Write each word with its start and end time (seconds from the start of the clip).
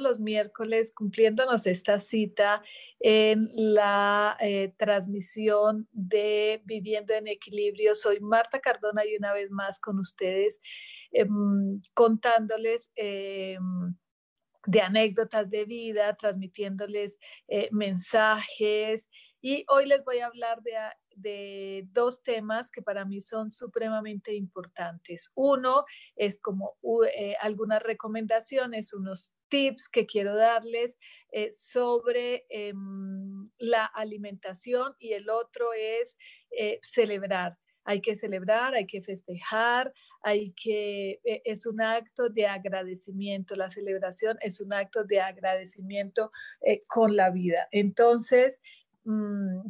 Los 0.00 0.20
miércoles 0.20 0.92
cumpliéndonos 0.94 1.66
esta 1.66 2.00
cita 2.00 2.62
en 3.00 3.48
la 3.52 4.36
eh, 4.40 4.72
transmisión 4.76 5.88
de 5.92 6.62
Viviendo 6.64 7.14
en 7.14 7.28
Equilibrio. 7.28 7.94
Soy 7.94 8.20
Marta 8.20 8.60
Cardona 8.60 9.04
y 9.04 9.16
una 9.16 9.32
vez 9.32 9.50
más 9.50 9.80
con 9.80 9.98
ustedes 9.98 10.60
em, 11.12 11.80
contándoles 11.94 12.90
em, 12.96 13.94
de 14.66 14.80
anécdotas 14.80 15.48
de 15.50 15.64
vida, 15.64 16.14
transmitiéndoles 16.16 17.18
eh, 17.48 17.68
mensajes. 17.72 19.08
Y 19.40 19.64
hoy 19.68 19.86
les 19.86 20.04
voy 20.04 20.18
a 20.18 20.26
hablar 20.26 20.62
de, 20.62 20.72
de 21.16 21.86
dos 21.92 22.22
temas 22.22 22.70
que 22.70 22.82
para 22.82 23.04
mí 23.04 23.20
son 23.20 23.50
supremamente 23.50 24.34
importantes. 24.34 25.32
Uno 25.34 25.84
es 26.14 26.40
como 26.40 26.74
eh, 27.14 27.36
algunas 27.40 27.82
recomendaciones, 27.82 28.92
unos 28.92 29.32
tips 29.48 29.88
que 29.88 30.06
quiero 30.06 30.34
darles 30.34 30.96
eh, 31.32 31.50
sobre 31.52 32.46
em, 32.48 33.50
la 33.58 33.84
alimentación 33.84 34.94
y 34.98 35.12
el 35.12 35.28
otro 35.28 35.72
es 35.72 36.16
eh, 36.50 36.78
celebrar. 36.82 37.58
Hay 37.84 38.00
que 38.00 38.16
celebrar, 38.16 38.74
hay 38.74 38.86
que 38.86 39.02
festejar, 39.02 39.92
hay 40.22 40.52
que, 40.52 41.20
e, 41.24 41.42
es 41.44 41.66
un 41.66 41.80
acto 41.80 42.28
de 42.28 42.46
agradecimiento. 42.46 43.54
La 43.54 43.70
celebración 43.70 44.36
es 44.40 44.60
un 44.60 44.72
acto 44.72 45.04
de 45.04 45.20
agradecimiento 45.20 46.30
eh, 46.62 46.80
con 46.88 47.14
la 47.14 47.30
vida. 47.30 47.68
Entonces, 47.70 48.60
mm, 49.04 49.60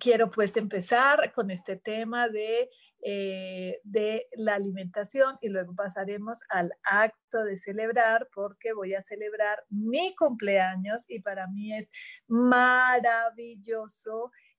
quiero 0.00 0.30
pues 0.30 0.56
empezar 0.56 1.32
con 1.32 1.50
este 1.50 1.76
tema 1.76 2.28
de 2.28 2.70
eh, 3.08 3.78
de 3.84 4.26
la 4.32 4.56
alimentación 4.56 5.38
y 5.40 5.48
luego 5.48 5.76
pasaremos 5.76 6.40
al 6.48 6.72
acto 6.82 7.44
de 7.44 7.56
celebrar 7.56 8.28
porque 8.34 8.72
voy 8.72 8.94
a 8.94 9.00
celebrar 9.00 9.62
mi 9.70 10.12
cumpleaños 10.16 11.04
y 11.06 11.20
para 11.20 11.46
mí 11.46 11.72
es 11.72 11.88
maravilloso 12.26 12.72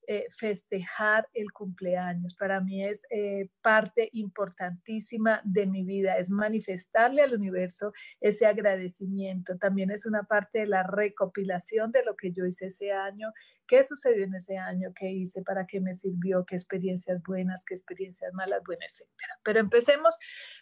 eh, 0.10 0.26
festejar 0.32 1.28
el 1.34 1.52
cumpleaños. 1.52 2.34
Para 2.34 2.62
mí 2.62 2.86
es 2.86 3.06
eh, 3.10 3.50
parte 3.62 4.08
importantísima 4.14 5.42
de 5.44 5.66
mi 5.66 5.84
vida, 5.84 6.18
es 6.18 6.32
manifestarle 6.32 7.22
al 7.22 7.34
universo 7.34 7.92
ese 8.22 8.46
agradecimiento. 8.46 9.58
También 9.58 9.92
es 9.92 10.06
una 10.06 10.24
parte 10.24 10.60
de 10.60 10.68
la 10.68 10.84
recopilación 10.84 11.92
de 11.92 12.06
lo 12.06 12.16
que 12.16 12.32
yo 12.32 12.46
hice 12.46 12.68
ese 12.68 12.94
año, 12.94 13.34
qué 13.68 13.84
sucedió 13.84 14.24
en 14.24 14.34
ese 14.36 14.58
año, 14.58 14.94
qué 14.98 15.12
hice, 15.12 15.42
para 15.42 15.68
qué 15.68 15.82
me 15.82 15.94
sirvió, 15.94 16.46
qué 16.46 16.56
experiencias 16.56 17.22
buenas, 17.24 17.66
qué 17.66 17.74
experiencias 17.74 18.34
malas, 18.34 18.64
buenas, 18.66 19.02
etc. 19.02 19.10
Pero 19.44 19.60
empecemos 19.60 20.18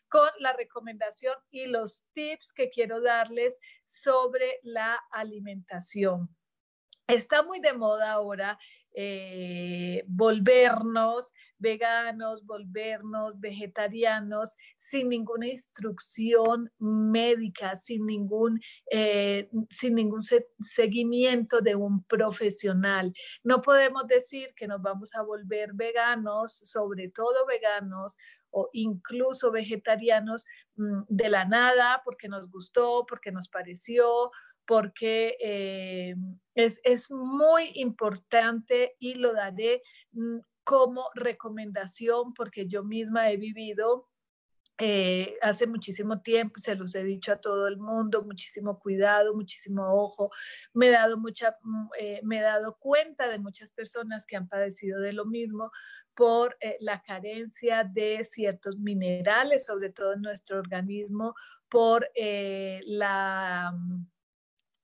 con 0.10 0.28
la 0.40 0.54
recomendación 0.54 1.36
y 1.52 1.68
los 1.68 2.04
tips 2.14 2.52
que 2.52 2.72
quiero 2.72 3.00
darles 3.00 3.56
sobre 3.86 4.60
la 4.64 5.00
alimentación. 5.12 6.36
Está 7.08 7.44
muy 7.44 7.60
de 7.60 7.74
moda 7.74 8.14
ahora 8.14 8.58
eh, 8.98 10.04
volvernos 10.08 11.34
veganos, 11.58 12.46
volvernos 12.46 13.40
vegetarianos 13.40 14.56
sin 14.78 15.10
ninguna 15.10 15.48
instrucción 15.48 16.72
médica, 16.80 17.76
sin 17.76 18.06
ningún, 18.06 18.62
eh, 18.92 19.50
sin 19.70 19.96
ningún 19.96 20.22
seguimiento 20.60 21.62
de 21.62 21.76
un 21.76 22.04
profesional. 22.04 23.14
No 23.44 23.62
podemos 23.62 24.08
decir 24.08 24.54
que 24.56 24.68
nos 24.68 24.82
vamos 24.82 25.14
a 25.16 25.22
volver 25.24 25.72
veganos, 25.74 26.62
sobre 26.64 27.10
todo 27.10 27.46
veganos 27.46 28.18
o 28.52 28.70
incluso 28.72 29.52
vegetarianos 29.52 30.46
mm, 30.78 31.02
de 31.10 31.30
la 31.30 31.46
nada 31.46 32.02
porque 32.06 32.30
nos 32.30 32.50
gustó, 32.50 33.06
porque 33.08 33.32
nos 33.32 33.50
pareció 33.50 34.32
porque 34.66 35.38
eh, 35.40 36.16
es, 36.56 36.82
es, 36.84 37.12
muy 37.12 37.72
importante 37.76 38.96
y 39.00 39.16
lo 39.16 39.34
daré 39.34 39.82
mm, 40.12 40.40
como 40.64 41.10
recomendación 41.14 42.32
porque 42.36 42.68
yo 42.68 42.84
misma 42.84 43.30
he 43.30 43.38
vivido 43.38 44.10
eh, 44.78 45.38
hace 45.42 45.68
muchísimo 45.68 46.22
tiempo, 46.22 46.60
se 46.60 46.76
los 46.76 46.96
he 46.96 47.04
dicho 47.04 47.32
a 47.32 47.40
todo 47.40 47.68
el 47.68 47.78
mundo, 47.78 48.24
muchísimo 48.24 48.78
cuidado, 48.78 49.34
muchísimo 49.34 49.84
ojo. 50.04 50.32
Me 50.74 50.88
he 50.88 50.92
dado, 50.92 51.18
mucha, 51.18 51.56
mm, 51.62 51.88
eh, 51.98 52.20
me 52.24 52.40
he 52.40 52.42
dado 52.42 52.76
cuenta 52.78 53.30
de 53.30 53.40
muchas 53.40 53.72
personas 53.72 54.26
que 54.26 54.36
han 54.36 54.50
padecido 54.50 55.00
de 55.00 55.14
lo 55.14 55.26
mismo 55.26 55.72
por 56.14 56.58
la 56.80 57.02
carencia 57.02 57.84
de 57.84 58.24
ciertos 58.24 58.78
minerales, 58.78 59.66
sobre 59.66 59.90
todo 59.90 60.14
en 60.14 60.22
nuestro 60.22 60.60
organismo, 60.60 61.36
por 61.70 62.10
la 62.16 63.74
mm, 63.76 64.06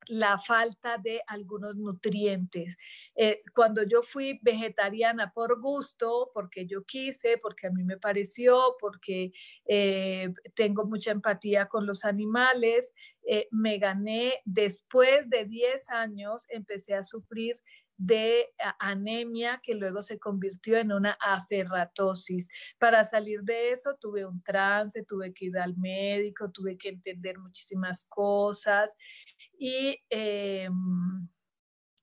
la 0.07 0.39
falta 0.39 0.97
de 0.97 1.21
algunos 1.27 1.75
nutrientes. 1.75 2.77
Eh, 3.15 3.41
cuando 3.53 3.83
yo 3.83 4.01
fui 4.01 4.39
vegetariana 4.41 5.31
por 5.31 5.59
gusto, 5.59 6.31
porque 6.33 6.65
yo 6.65 6.83
quise, 6.85 7.37
porque 7.37 7.67
a 7.67 7.71
mí 7.71 7.83
me 7.83 7.97
pareció, 7.97 8.75
porque 8.79 9.31
eh, 9.65 10.33
tengo 10.55 10.85
mucha 10.85 11.11
empatía 11.11 11.67
con 11.67 11.85
los 11.85 12.03
animales, 12.05 12.93
eh, 13.27 13.47
me 13.51 13.77
gané 13.77 14.41
después 14.45 15.29
de 15.29 15.45
10 15.45 15.89
años, 15.89 16.45
empecé 16.49 16.95
a 16.95 17.03
sufrir 17.03 17.55
de 17.97 18.49
anemia 18.79 19.61
que 19.63 19.75
luego 19.75 20.01
se 20.01 20.17
convirtió 20.17 20.77
en 20.77 20.91
una 20.91 21.11
aferratosis. 21.21 22.49
Para 22.79 23.03
salir 23.03 23.41
de 23.43 23.69
eso 23.71 23.95
tuve 24.01 24.25
un 24.25 24.41
trance, 24.41 25.03
tuve 25.03 25.31
que 25.33 25.45
ir 25.45 25.57
al 25.59 25.77
médico, 25.77 26.49
tuve 26.49 26.79
que 26.79 26.89
entender 26.89 27.37
muchísimas 27.37 28.05
cosas 28.05 28.97
eh, 30.09 30.69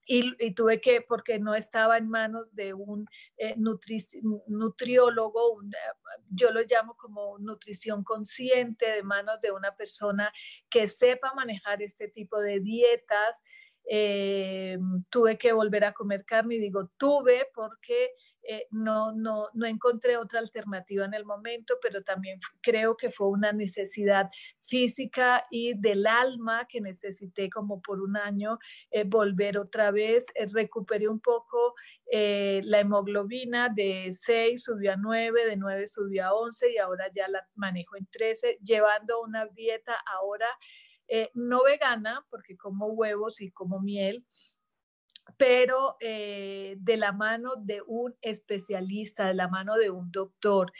y, 0.07 0.35
y, 0.39 0.55
tuve 0.55 0.81
que, 0.81 1.03
porque 1.03 1.39
no 1.39 1.55
estaba 1.55 1.99
en 1.99 2.09
manos 2.09 2.55
de 2.55 2.73
un 2.73 3.07
eh, 3.37 3.55
nutriólogo, 4.47 5.61
yo 6.31 6.51
lo 6.51 6.63
llamo 6.63 6.97
como 6.97 7.39
nutrición 7.39 8.05
consciente, 8.05 8.87
de 8.87 9.03
manos 9.03 9.41
de 9.43 9.53
una 9.53 9.77
persona 9.77 10.33
que 10.71 10.89
sepa 10.89 11.35
manejar 11.35 11.83
este 11.83 12.09
tipo 12.09 12.41
de 12.41 12.61
dietas. 12.61 13.43
Eh, 13.91 14.79
tuve 15.11 15.37
que 15.37 15.53
volver 15.53 15.85
a 15.85 15.93
comer 15.93 16.25
carne 16.25 16.57
y 16.57 16.61
digo 16.61 16.91
tuve 16.99 17.49
porque 17.55 18.11
eh, 18.51 18.67
no, 18.71 19.13
no, 19.13 19.51
no 19.53 19.67
encontré 19.67 20.17
otra 20.17 20.41
alternativa 20.41 21.05
en 21.05 21.13
el 21.13 21.27
momento, 21.27 21.75
pero 21.83 22.03
también 22.03 22.41
creo 22.63 22.97
que 22.97 23.11
fue 23.11 23.29
una 23.29 23.53
necesidad 23.53 24.31
física 24.65 25.45
y 25.51 25.75
del 25.79 26.07
alma 26.07 26.67
que 26.67 26.81
necesité 26.81 27.51
como 27.51 27.83
por 27.83 28.01
un 28.01 28.17
año 28.17 28.59
eh, 28.91 29.05
volver 29.05 29.59
otra 29.59 29.91
vez. 29.91 30.29
Eh, 30.35 30.47
recuperé 30.51 31.09
un 31.09 31.21
poco 31.21 31.75
la 32.11 32.81
hemoglobina 32.81 33.69
de 33.69 34.09
6 34.19 34.63
subió 34.63 34.95
a 34.95 34.97
9, 34.97 35.45
de 35.45 35.57
9 35.59 35.87
subió 35.87 36.25
a 36.25 36.33
11 36.33 36.73
y 36.73 36.79
ahora 36.79 37.11
ya 37.15 37.29
la 37.29 37.47
manejo 37.55 37.97
en 37.97 38.07
13, 38.07 38.61
llevando 38.63 39.21
una 39.21 39.45
dieta 39.45 39.95
ahora 40.07 40.49
no 41.35 41.65
vegana, 41.65 42.25
porque 42.31 42.57
como 42.57 42.87
huevos 42.87 43.43
y 43.43 43.51
como 43.51 43.81
miel, 43.81 44.25
pero 45.37 45.97
eh, 46.01 46.77
de 46.79 46.97
la 46.97 47.13
mano 47.13 47.53
de 47.57 47.83
un 47.87 48.15
especialista, 48.23 49.27
de 49.27 49.35
la 49.35 49.49
mano 49.49 49.77
de 49.77 49.91
un 49.91 50.11
doctor. 50.11 50.73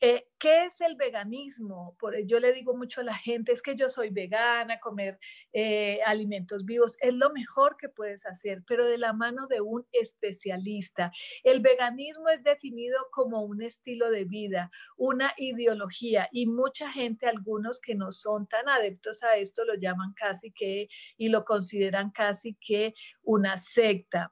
Eh, 0.00 0.28
¿Qué 0.38 0.66
es 0.66 0.80
el 0.80 0.94
veganismo? 0.94 1.96
Por, 1.98 2.16
yo 2.24 2.38
le 2.38 2.52
digo 2.52 2.76
mucho 2.76 3.00
a 3.00 3.04
la 3.04 3.16
gente, 3.16 3.50
es 3.50 3.62
que 3.62 3.74
yo 3.74 3.88
soy 3.88 4.10
vegana, 4.10 4.78
comer 4.78 5.18
eh, 5.52 6.00
alimentos 6.06 6.64
vivos 6.64 6.96
es 7.00 7.12
lo 7.14 7.30
mejor 7.30 7.76
que 7.76 7.88
puedes 7.88 8.24
hacer, 8.24 8.62
pero 8.66 8.84
de 8.84 8.98
la 8.98 9.12
mano 9.12 9.48
de 9.48 9.60
un 9.60 9.84
especialista. 9.90 11.10
El 11.42 11.60
veganismo 11.60 12.28
es 12.28 12.44
definido 12.44 12.98
como 13.10 13.42
un 13.42 13.62
estilo 13.62 14.10
de 14.10 14.24
vida, 14.24 14.70
una 14.96 15.32
ideología 15.36 16.28
y 16.30 16.46
mucha 16.46 16.92
gente, 16.92 17.26
algunos 17.26 17.80
que 17.80 17.96
no 17.96 18.12
son 18.12 18.46
tan 18.46 18.68
adeptos 18.68 19.24
a 19.24 19.36
esto, 19.36 19.64
lo 19.64 19.74
llaman 19.74 20.12
casi 20.14 20.52
que 20.52 20.88
y 21.16 21.28
lo 21.28 21.44
consideran 21.44 22.12
casi 22.12 22.56
que 22.60 22.94
una 23.22 23.58
secta. 23.58 24.30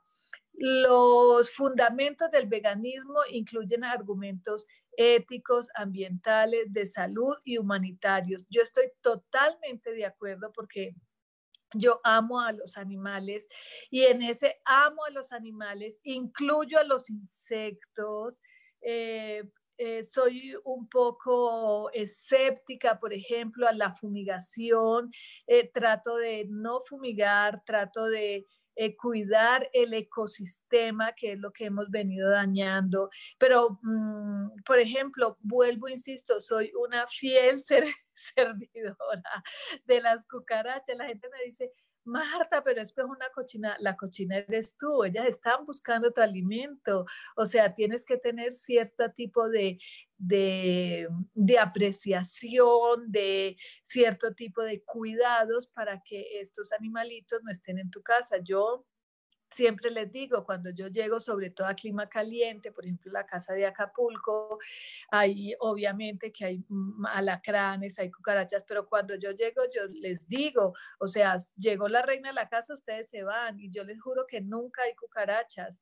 Los 0.59 1.53
fundamentos 1.53 2.31
del 2.31 2.47
veganismo 2.47 3.19
incluyen 3.31 3.85
argumentos 3.85 4.67
éticos, 4.97 5.69
ambientales, 5.75 6.73
de 6.73 6.87
salud 6.87 7.37
y 7.45 7.59
humanitarios. 7.59 8.47
Yo 8.51 8.63
estoy 8.63 8.91
totalmente 9.01 9.93
de 9.93 10.07
acuerdo 10.07 10.53
porque 10.53 10.95
yo 11.75 12.01
amo 12.05 12.41
a 12.41 12.53
los 12.53 12.77
animales 12.77 13.47
y 13.91 14.03
en 14.03 14.23
ese 14.23 14.57
amo 14.65 15.05
a 15.05 15.11
los 15.11 15.33
animales 15.33 16.01
incluyo 16.05 16.79
a 16.79 16.85
los 16.85 17.11
insectos. 17.11 18.43
Eh, 18.81 19.43
eh, 19.79 20.03
soy 20.03 20.55
un 20.65 20.89
poco 20.89 21.91
escéptica, 21.93 22.99
por 22.99 23.13
ejemplo, 23.13 23.69
a 23.69 23.73
la 23.73 23.95
fumigación. 23.95 25.11
Eh, 25.47 25.71
trato 25.73 26.17
de 26.17 26.47
no 26.49 26.83
fumigar, 26.89 27.63
trato 27.67 28.07
de 28.07 28.47
eh, 28.77 28.95
cuidar 28.97 29.69
el 29.73 29.95
ecosistema, 29.95 31.13
que 31.15 31.33
es 31.33 31.39
lo 31.39 31.53
que 31.53 31.67
hemos 31.67 31.91
venido 31.91 32.31
dañando. 32.31 33.11
Pero, 33.39 33.79
mm, 33.83 34.63
por 34.65 34.79
ejemplo, 34.79 35.39
vuelvo, 35.41 35.89
insisto, 35.89 36.41
soy 36.41 36.71
una 36.79 37.07
fiel 37.07 37.59
servidora 38.35 39.43
de 39.85 40.01
las 40.01 40.27
cucarachas. 40.27 40.97
La 40.97 41.07
gente 41.07 41.29
me 41.31 41.45
dice, 41.45 41.73
Marta, 42.07 42.63
pero 42.63 42.81
es 42.81 42.93
que 42.93 43.01
es 43.03 43.07
una 43.07 43.29
cochina, 43.31 43.77
la 43.81 43.97
cochina 43.97 44.39
eres 44.39 44.77
tú, 44.77 45.05
ellas 45.05 45.27
están 45.27 45.67
buscando 45.67 46.13
tu 46.13 46.21
alimento, 46.21 47.05
o 47.37 47.45
sea, 47.45 47.75
tienes 47.75 48.05
que 48.05 48.17
tener 48.17 48.55
cierto 48.55 49.11
tipo 49.13 49.49
de, 49.49 49.79
de, 50.17 51.09
de, 51.35 51.59
apreciación, 51.59 53.11
de 53.11 53.57
cierto 53.85 54.35
tipo 54.35 54.63
de 54.63 54.83
cuidados 54.83 55.67
para 55.67 56.03
que 56.03 56.41
estos 56.41 56.73
animalitos 56.73 57.43
no 57.43 57.51
estén 57.51 57.79
en 57.79 57.91
tu 57.91 58.03
casa. 58.03 58.39
Yo 58.39 58.87
siempre 59.51 59.91
les 59.91 60.11
digo, 60.13 60.45
cuando 60.45 60.71
yo 60.71 60.89
llego, 60.89 61.21
sobre 61.21 61.51
todo 61.51 61.67
a 61.67 61.75
clima 61.75 62.09
caliente, 62.09 62.73
por 62.73 62.85
ejemplo, 62.85 63.13
la 63.13 63.27
casa 63.27 63.55
de 63.55 63.67
Acapulco, 63.67 64.59
hay 65.11 65.55
obviamente 65.61 66.33
que 66.33 66.45
hay 66.45 66.65
alacranes, 67.13 67.99
hay 67.99 68.11
cucarachas, 68.11 68.65
pero 68.67 68.89
cuando 68.89 69.15
yo 69.15 69.33
llego, 69.33 69.63
yo 69.75 69.83
les 70.01 70.29
digo, 70.29 70.75
o 70.99 71.07
sea, 71.07 71.37
llegó 71.57 71.89
la 71.89 72.03
reina 72.03 72.31
a 72.31 72.33
la 72.33 72.49
casa, 72.49 72.75
ustedes 72.75 73.09
se 73.09 73.23
van 73.23 73.59
y 73.61 73.71
yo 73.71 73.85
les 73.85 74.01
juro 74.01 74.27
que 74.27 74.41
nunca 74.41 74.83
hay 74.83 74.95
cucarachas 74.95 75.79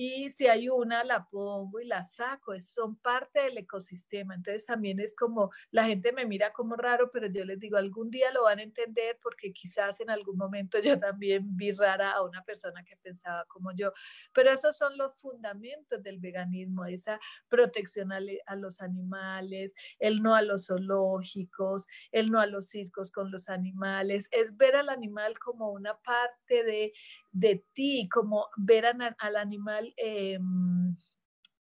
y 0.00 0.30
si 0.30 0.46
hay 0.46 0.68
una, 0.68 1.02
la 1.02 1.26
pongo 1.28 1.80
y 1.80 1.84
la 1.84 2.04
saco, 2.04 2.52
son 2.60 2.94
parte 2.94 3.40
del 3.40 3.58
ecosistema. 3.58 4.36
Entonces 4.36 4.64
también 4.64 5.00
es 5.00 5.16
como, 5.16 5.50
la 5.72 5.86
gente 5.86 6.12
me 6.12 6.24
mira 6.24 6.52
como 6.52 6.76
raro, 6.76 7.10
pero 7.10 7.26
yo 7.26 7.44
les 7.44 7.58
digo, 7.58 7.76
algún 7.76 8.08
día 8.08 8.30
lo 8.30 8.44
van 8.44 8.60
a 8.60 8.62
entender 8.62 9.18
porque 9.20 9.52
quizás 9.52 9.98
en 9.98 10.10
algún 10.10 10.36
momento 10.36 10.78
yo 10.84 10.96
también 11.00 11.56
vi 11.56 11.72
rara 11.72 12.12
a 12.12 12.22
una 12.22 12.44
persona 12.44 12.84
que 12.84 12.96
pensaba 12.98 13.44
como 13.46 13.72
yo. 13.74 13.92
Pero 14.32 14.52
esos 14.52 14.76
son 14.76 14.96
los 14.96 15.16
fundamentos 15.16 16.00
del 16.04 16.20
veganismo, 16.20 16.84
esa 16.84 17.18
protección 17.48 18.12
a, 18.12 18.20
a 18.46 18.54
los 18.54 18.80
animales, 18.80 19.74
el 19.98 20.22
no 20.22 20.36
a 20.36 20.42
los 20.42 20.66
zoológicos, 20.68 21.88
el 22.12 22.30
no 22.30 22.38
a 22.38 22.46
los 22.46 22.68
circos 22.68 23.10
con 23.10 23.32
los 23.32 23.48
animales, 23.48 24.28
es 24.30 24.56
ver 24.56 24.76
al 24.76 24.90
animal 24.90 25.40
como 25.40 25.72
una 25.72 25.96
parte 25.98 26.62
de 26.62 26.92
de 27.32 27.64
ti, 27.74 28.08
como 28.12 28.46
ver 28.56 28.86
al 29.18 29.36
animal 29.36 29.92
em, 29.96 30.96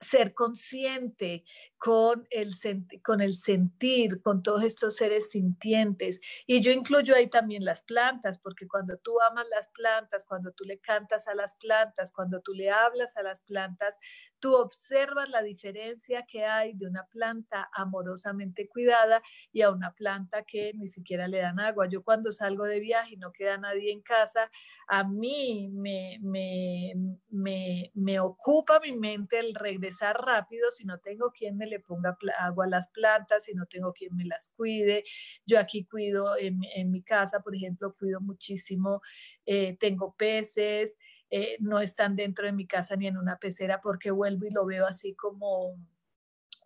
ser 0.04 0.34
consciente 0.34 1.44
con 1.84 2.26
el, 2.30 2.54
con 3.02 3.20
el 3.20 3.34
sentir, 3.34 4.22
con 4.22 4.42
todos 4.42 4.64
estos 4.64 4.96
seres 4.96 5.30
sintientes. 5.30 6.20
Y 6.46 6.62
yo 6.62 6.72
incluyo 6.72 7.14
ahí 7.14 7.28
también 7.28 7.64
las 7.64 7.82
plantas, 7.82 8.38
porque 8.38 8.66
cuando 8.66 8.96
tú 8.96 9.20
amas 9.20 9.46
las 9.50 9.68
plantas, 9.68 10.24
cuando 10.24 10.52
tú 10.52 10.64
le 10.64 10.78
cantas 10.78 11.28
a 11.28 11.34
las 11.34 11.54
plantas, 11.56 12.10
cuando 12.12 12.40
tú 12.40 12.54
le 12.54 12.70
hablas 12.70 13.18
a 13.18 13.22
las 13.22 13.42
plantas, 13.42 13.98
tú 14.38 14.54
observas 14.54 15.28
la 15.28 15.42
diferencia 15.42 16.24
que 16.26 16.44
hay 16.44 16.72
de 16.74 16.86
una 16.86 17.06
planta 17.06 17.68
amorosamente 17.72 18.66
cuidada 18.66 19.22
y 19.52 19.62
a 19.62 19.70
una 19.70 19.92
planta 19.92 20.42
que 20.42 20.72
ni 20.74 20.88
siquiera 20.88 21.28
le 21.28 21.38
dan 21.38 21.60
agua. 21.60 21.86
Yo 21.88 22.02
cuando 22.02 22.32
salgo 22.32 22.64
de 22.64 22.80
viaje 22.80 23.14
y 23.14 23.16
no 23.18 23.30
queda 23.30 23.58
nadie 23.58 23.92
en 23.92 24.00
casa, 24.00 24.50
a 24.86 25.04
mí 25.04 25.68
me, 25.72 26.18
me, 26.22 26.94
me, 27.28 27.90
me 27.94 28.20
ocupa 28.20 28.80
mi 28.80 28.92
mente 28.92 29.38
el 29.38 29.54
regresar 29.54 29.93
rápido 30.02 30.70
si 30.70 30.84
no 30.84 30.98
tengo 30.98 31.30
quien 31.32 31.56
me 31.56 31.66
le 31.66 31.80
ponga 31.80 32.16
agua 32.38 32.64
a 32.66 32.68
las 32.68 32.88
plantas, 32.88 33.44
si 33.44 33.54
no 33.54 33.66
tengo 33.66 33.92
quien 33.92 34.14
me 34.16 34.24
las 34.24 34.50
cuide. 34.56 35.04
Yo 35.46 35.58
aquí 35.58 35.84
cuido 35.84 36.36
en, 36.36 36.60
en 36.74 36.90
mi 36.90 37.02
casa, 37.02 37.40
por 37.40 37.54
ejemplo, 37.54 37.94
cuido 37.98 38.20
muchísimo, 38.20 39.00
eh, 39.46 39.76
tengo 39.78 40.14
peces. 40.16 40.96
Eh, 41.30 41.56
no 41.58 41.80
están 41.80 42.14
dentro 42.16 42.46
de 42.46 42.52
mi 42.52 42.66
casa 42.66 42.94
ni 42.96 43.06
en 43.06 43.16
una 43.16 43.38
pecera 43.38 43.80
porque 43.80 44.10
vuelvo 44.10 44.46
y 44.46 44.50
lo 44.50 44.66
veo 44.66 44.86
así 44.86 45.14
como 45.14 45.74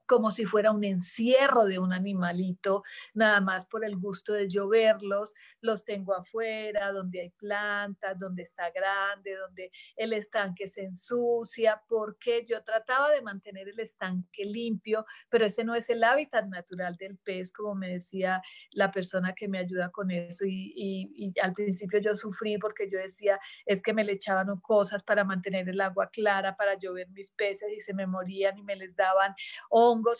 como 0.09 0.31
si 0.31 0.47
fuera 0.47 0.73
un 0.73 0.85
encierro 0.85 1.67
de 1.67 1.79
un 1.79 1.93
animalito, 1.93 2.83
nada 3.13 3.41
más 3.41 3.67
por 3.67 3.85
el 3.85 3.97
gusto 3.97 4.33
de 4.33 4.49
yo 4.49 4.67
verlos, 4.67 5.35
los 5.61 5.85
tengo 5.85 6.15
afuera, 6.15 6.91
donde 6.93 7.21
hay 7.21 7.31
plantas, 7.31 8.19
donde 8.19 8.43
está 8.43 8.71
grande, 8.71 9.37
donde 9.37 9.71
el 9.97 10.15
estanque 10.15 10.67
se 10.67 10.85
ensucia, 10.85 11.83
porque 11.87 12.47
yo 12.47 12.65
trataba 12.65 13.11
de 13.11 13.21
mantener 13.21 13.69
el 13.69 13.79
estanque 13.81 14.47
limpio, 14.47 15.05
pero 15.29 15.45
ese 15.45 15.63
no 15.63 15.75
es 15.75 15.91
el 15.91 16.03
hábitat 16.03 16.47
natural 16.47 16.97
del 16.97 17.19
pez, 17.19 17.53
como 17.53 17.75
me 17.75 17.89
decía 17.89 18.41
la 18.71 18.91
persona 18.91 19.35
que 19.35 19.47
me 19.47 19.59
ayuda 19.59 19.91
con 19.91 20.11
eso, 20.11 20.45
y, 20.47 21.35
al 21.43 21.53
principio 21.53 22.01
yo 22.01 22.17
sufrí 22.17 22.57
porque 22.57 22.89
yo 22.91 22.99
decía, 22.99 23.39
es 23.67 23.83
que 23.83 23.93
me 23.93 24.05
le 24.05 24.13
echaban 24.13 24.49
cosas 24.63 25.03
para 25.03 25.23
mantener 25.23 25.69
el 25.69 25.83
agua 25.83 26.09
clara, 26.09 26.57
para 26.57 26.79
yo 26.79 26.95
ver 26.95 27.11
mis 27.11 27.31
peces 27.33 27.69
y 27.77 27.81
se 27.81 27.93
me 27.93 28.07
morían 28.07 28.57
y 28.57 28.63
me 28.63 28.75
les 28.75 28.97
daban 28.97 29.35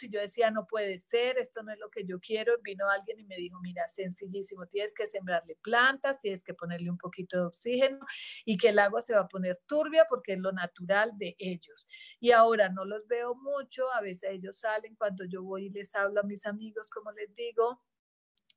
y 0.03 0.11
yo 0.11 0.21
decía, 0.21 0.51
no 0.51 0.67
puede 0.67 0.99
ser, 0.99 1.39
esto 1.39 1.63
no 1.63 1.73
es 1.73 1.79
lo 1.79 1.91
que 1.91 2.05
yo 2.05 2.19
quiero. 2.21 2.55
Vino 2.63 2.89
alguien 2.89 3.19
y 3.21 3.25
me 3.25 3.37
dijo, 3.37 3.59
mira, 3.61 3.89
sencillísimo, 3.89 4.67
tienes 4.67 4.95
que 4.95 5.07
sembrarle 5.07 5.57
plantas, 5.63 6.21
tienes 6.21 6.45
que 6.45 6.55
ponerle 6.55 6.91
un 6.91 6.99
poquito 6.99 7.39
de 7.39 7.47
oxígeno 7.47 7.99
y 8.45 8.57
que 8.57 8.69
el 8.69 8.79
agua 8.79 9.01
se 9.01 9.15
va 9.15 9.21
a 9.21 9.29
poner 9.29 9.61
turbia 9.67 10.07
porque 10.09 10.35
es 10.35 10.39
lo 10.39 10.53
natural 10.53 11.13
de 11.17 11.37
ellos. 11.39 11.89
Y 12.21 12.33
ahora 12.33 12.69
no 12.69 12.85
los 12.85 13.07
veo 13.07 13.35
mucho, 13.35 13.91
a 13.93 14.01
veces 14.01 14.31
ellos 14.31 14.59
salen 14.59 14.95
cuando 14.97 15.25
yo 15.25 15.43
voy 15.43 15.67
y 15.67 15.71
les 15.71 15.95
hablo 15.95 16.21
a 16.21 16.25
mis 16.25 16.45
amigos, 16.47 16.91
como 16.91 17.13
les 17.13 17.35
digo, 17.35 17.81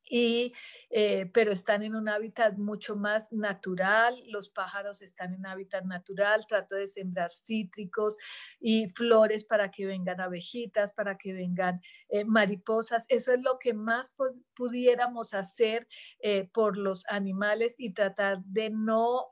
y, 0.10 0.54
eh, 0.90 1.30
pero 1.34 1.52
están 1.52 1.84
en 1.84 1.96
un 1.96 2.10
hábitat 2.10 2.58
mucho 2.58 2.96
más 2.96 3.32
natural, 3.32 4.22
los 4.28 4.50
pájaros 4.50 5.02
están 5.02 5.34
en 5.34 5.46
hábitat 5.46 5.86
natural, 5.86 6.46
trato 6.48 6.76
de 6.76 6.88
sembrar 6.88 7.32
cítricos 7.32 8.18
y 8.60 8.88
flores 8.90 9.46
para 9.46 9.72
que 9.72 9.86
vengan 9.86 10.20
abejitas, 10.22 10.94
para 10.94 11.18
que 11.18 11.34
vengan 11.34 11.82
eh, 12.10 12.26
mariposas, 12.26 13.06
eso 13.10 13.34
es 13.34 13.42
lo 13.42 13.58
que 13.60 13.74
más 13.74 14.16
pudiéramos 14.56 15.34
hacer 15.34 15.88
eh, 16.20 16.50
por 16.54 16.78
los 16.78 17.06
animales 17.08 17.76
y 17.78 17.94
tratar 17.94 18.40
de 18.44 18.70
no 18.70 19.30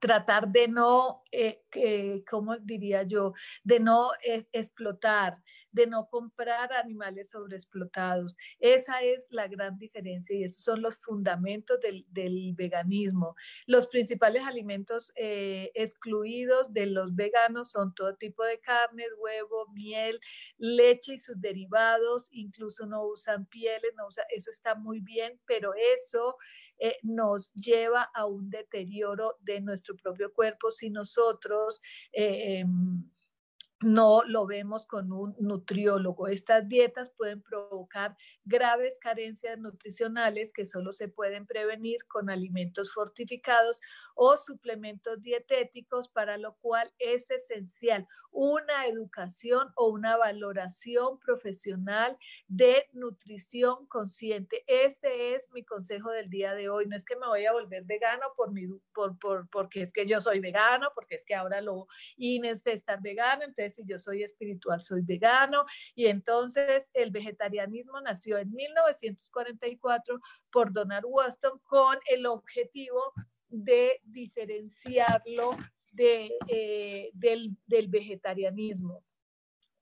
tratar 0.00 0.48
de 0.48 0.68
no, 0.68 1.22
¿cómo 2.28 2.56
diría 2.58 3.02
yo?, 3.04 3.32
de 3.64 3.80
no 3.80 4.10
explotar, 4.52 5.42
de 5.76 5.86
no 5.86 6.08
comprar 6.08 6.72
animales 6.72 7.30
sobreexplotados. 7.30 8.36
Esa 8.58 9.02
es 9.02 9.26
la 9.30 9.46
gran 9.46 9.76
diferencia 9.78 10.34
y 10.34 10.42
esos 10.42 10.64
son 10.64 10.80
los 10.80 10.96
fundamentos 10.96 11.78
del, 11.80 12.54
veganismo. 12.54 13.36
Los 13.66 13.86
principales 13.86 14.42
alimentos 14.44 15.12
eh, 15.16 15.70
excluidos 15.74 16.72
de 16.72 16.86
los 16.86 17.14
veganos 17.14 17.70
son 17.70 17.94
todo 17.94 18.16
tipo 18.16 18.42
de 18.42 18.58
carne, 18.60 19.04
huevo, 19.18 19.66
miel, 19.74 20.18
leche 20.56 21.14
y 21.14 21.18
sus 21.18 21.38
derivados, 21.38 22.26
incluso 22.30 22.86
no 22.86 23.04
usan 23.04 23.44
pieles, 23.46 23.92
eso 24.34 24.50
está 24.50 24.74
muy 24.74 25.00
bien, 25.00 25.38
pero 25.46 25.72
eso... 25.94 26.36
Eh, 26.78 26.98
nos 27.02 27.54
lleva 27.54 28.02
a 28.14 28.26
un 28.26 28.50
deterioro 28.50 29.38
de 29.40 29.62
nuestro 29.62 29.96
propio 29.96 30.30
cuerpo 30.30 30.70
si 30.70 30.90
nosotros 30.90 31.80
eh, 32.12 32.58
em, 32.58 33.02
no 33.82 34.22
lo 34.24 34.46
vemos 34.46 34.86
con 34.86 35.12
un 35.12 35.36
nutriólogo. 35.38 36.28
Estas 36.28 36.68
dietas 36.68 37.10
pueden 37.10 37.42
provocar 37.42 38.16
graves 38.44 38.98
carencias 38.98 39.58
nutricionales 39.58 40.52
que 40.52 40.66
solo 40.66 40.92
se 40.92 41.08
pueden 41.08 41.46
prevenir 41.46 41.98
con 42.06 42.30
alimentos 42.30 42.92
fortificados 42.92 43.80
o 44.14 44.36
suplementos 44.36 45.20
dietéticos, 45.20 46.08
para 46.08 46.38
lo 46.38 46.54
cual 46.56 46.92
es 46.98 47.30
esencial 47.30 48.06
una 48.36 48.86
educación 48.86 49.72
o 49.76 49.88
una 49.88 50.18
valoración 50.18 51.18
profesional 51.18 52.18
de 52.48 52.86
nutrición 52.92 53.86
consciente. 53.86 54.62
Este 54.66 55.34
es 55.34 55.50
mi 55.52 55.64
consejo 55.64 56.10
del 56.10 56.28
día 56.28 56.52
de 56.52 56.68
hoy. 56.68 56.86
No 56.86 56.96
es 56.96 57.06
que 57.06 57.16
me 57.16 57.26
voy 57.26 57.46
a 57.46 57.52
volver 57.52 57.84
vegano 57.84 58.26
por 58.36 58.52
mi, 58.52 58.66
por, 58.94 59.18
por, 59.18 59.48
porque 59.48 59.80
es 59.80 59.90
que 59.90 60.06
yo 60.06 60.20
soy 60.20 60.40
vegano, 60.40 60.90
porque 60.94 61.14
es 61.14 61.24
que 61.24 61.34
ahora 61.34 61.62
lo 61.62 61.86
Inés 62.18 62.66
es 62.66 62.74
estar 62.74 63.00
vegano, 63.00 63.42
entonces 63.42 63.65
si 63.70 63.84
yo 63.86 63.98
soy 63.98 64.22
espiritual, 64.22 64.80
soy 64.80 65.02
vegano. 65.02 65.64
Y 65.94 66.06
entonces 66.06 66.90
el 66.94 67.10
vegetarianismo 67.10 68.00
nació 68.00 68.38
en 68.38 68.52
1944 68.52 70.20
por 70.50 70.72
Donald 70.72 71.06
Waston 71.06 71.58
con 71.64 71.98
el 72.08 72.26
objetivo 72.26 73.12
de 73.48 74.00
diferenciarlo 74.04 75.50
de, 75.92 76.32
eh, 76.48 77.10
del, 77.14 77.56
del 77.66 77.88
vegetarianismo. 77.88 79.02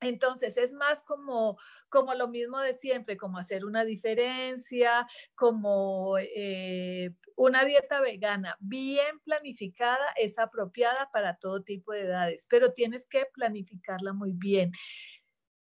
Entonces 0.00 0.57
es 0.57 0.73
más 0.73 1.03
como, 1.03 1.59
como 1.88 2.14
lo 2.14 2.29
mismo 2.29 2.61
de 2.61 2.75
siempre, 2.75 3.17
como 3.17 3.38
hacer 3.38 3.64
una 3.64 3.85
diferencia, 3.85 5.07
como 5.35 6.19
eh, 6.19 7.14
una 7.37 7.64
dieta 7.64 8.00
vegana 8.00 8.57
bien 8.61 9.19
planificada 9.25 10.07
es 10.17 10.38
apropiada 10.38 11.11
para 11.12 11.37
todo 11.37 11.62
tipo 11.62 11.93
de 11.93 12.03
edades, 12.03 12.47
pero 12.49 12.73
tienes 12.73 13.09
que 13.09 13.26
planificarla 13.35 14.12
muy 14.12 14.33
bien. 14.33 14.71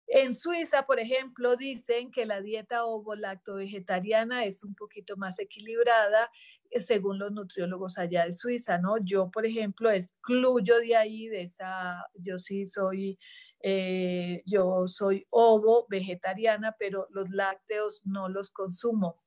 En 0.08 0.36
Suiza, 0.36 0.86
por 0.86 1.00
ejemplo, 1.00 1.56
dicen 1.56 2.12
que 2.12 2.26
la 2.26 2.42
dieta 2.42 2.86
ovo-lacto 2.86 3.56
vegetariana 3.56 4.46
es 4.46 4.64
un 4.64 4.76
poquito 4.76 5.18
más 5.18 5.40
equilibrada 5.40 6.30
eh, 6.70 6.82
según 6.82 7.20
los 7.20 7.32
nutriólogos 7.32 7.98
allá 7.98 8.26
de 8.26 8.34
Suiza, 8.34 8.78
¿no? 8.78 8.98
Yo, 9.04 9.32
por 9.32 9.46
ejemplo, 9.46 9.90
excluyo 9.90 10.80
de 10.80 10.96
ahí, 10.96 11.28
de 11.28 11.44
esa, 11.44 12.06
yo 12.16 12.38
sí 12.38 12.68
soy 12.68 13.18
eh, 13.66 14.44
yo 14.46 14.90
soy 14.90 15.26
ovo 15.30 15.88
vegetariana, 15.90 16.76
pero 16.78 17.08
los 17.12 17.30
lácteos 17.30 18.02
no 18.06 18.28
los 18.28 18.52
consumo. 18.52 19.23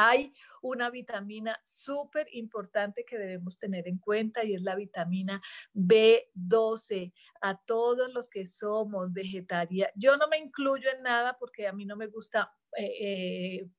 Hay 0.00 0.32
una 0.62 0.90
vitamina 0.90 1.58
súper 1.64 2.28
importante 2.32 3.04
que 3.04 3.18
debemos 3.18 3.58
tener 3.58 3.88
en 3.88 3.98
cuenta 3.98 4.44
y 4.44 4.54
es 4.54 4.62
la 4.62 4.76
vitamina 4.76 5.42
B12. 5.74 7.12
A 7.40 7.60
todos 7.64 8.12
los 8.14 8.30
que 8.30 8.46
somos 8.46 9.12
vegetarianos, 9.12 9.92
yo 9.96 10.16
no 10.16 10.28
me 10.28 10.38
incluyo 10.38 10.88
en 10.96 11.02
nada 11.02 11.36
porque 11.36 11.66
a 11.66 11.72
mí 11.72 11.84
no 11.84 11.96
me 11.96 12.06
gusta 12.06 12.48
eh, 12.76 12.92
eh, 13.00 13.70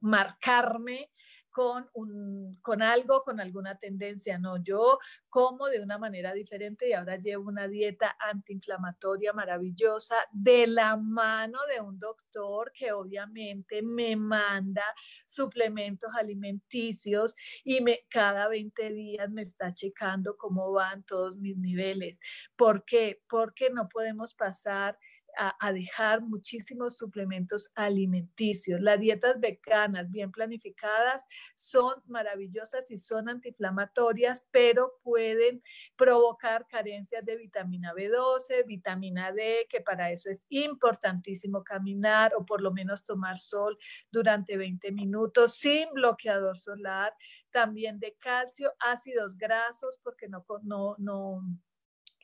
marcarme 0.00 1.10
con, 1.52 1.88
un, 1.92 2.58
con 2.62 2.82
algo, 2.82 3.22
con 3.22 3.40
alguna 3.40 3.76
tendencia. 3.78 4.38
No, 4.38 4.62
yo 4.62 4.98
como 5.28 5.68
de 5.68 5.80
una 5.80 5.98
manera 5.98 6.32
diferente 6.32 6.88
y 6.88 6.92
ahora 6.94 7.16
llevo 7.16 7.48
una 7.48 7.68
dieta 7.68 8.16
antiinflamatoria 8.18 9.32
maravillosa 9.32 10.16
de 10.32 10.66
la 10.66 10.96
mano 10.96 11.58
de 11.72 11.80
un 11.80 11.98
doctor 11.98 12.72
que 12.74 12.92
obviamente 12.92 13.82
me 13.82 14.16
manda 14.16 14.84
suplementos 15.26 16.10
alimenticios 16.14 17.36
y 17.64 17.80
me, 17.80 18.00
cada 18.08 18.48
20 18.48 18.90
días 18.90 19.30
me 19.30 19.42
está 19.42 19.72
checando 19.72 20.36
cómo 20.36 20.72
van 20.72 21.04
todos 21.04 21.36
mis 21.36 21.56
niveles. 21.56 22.18
¿Por 22.56 22.84
qué? 22.84 23.22
Porque 23.28 23.70
no 23.70 23.88
podemos 23.88 24.34
pasar 24.34 24.98
a, 25.38 25.72
dejar 25.72 26.20
muchísimos 26.20 26.96
suplementos 26.96 27.70
alimenticios. 27.74 28.80
Las 28.80 29.00
dietas 29.00 29.40
veganas 29.40 30.10
bien 30.10 30.30
planificadas 30.30 31.26
son 31.56 31.94
maravillosas 32.06 32.90
y 32.90 32.98
son 32.98 33.28
antiinflamatorias, 33.28 34.46
pero 34.50 35.00
pueden 35.02 35.62
provocar 35.96 36.66
carencias 36.66 37.24
de 37.24 37.36
vitamina 37.36 37.92
B12, 37.94 38.66
vitamina 38.66 39.32
D, 39.32 39.66
que 39.68 39.80
para 39.80 40.10
eso 40.10 40.30
es 40.30 40.46
importantísimo 40.48 41.64
caminar 41.64 42.32
o 42.36 42.44
por 42.44 42.60
lo 42.60 42.72
menos 42.72 43.04
tomar 43.04 43.38
sol 43.38 43.78
durante 44.10 44.56
20 44.56 44.92
minutos 44.92 45.56
sin 45.56 45.90
bloqueador 45.92 46.58
solar, 46.58 47.14
también 47.50 47.98
de 47.98 48.16
calcio, 48.18 48.72
ácidos 48.78 49.36
grasos, 49.36 49.98
porque 50.02 50.28
no, 50.28 50.44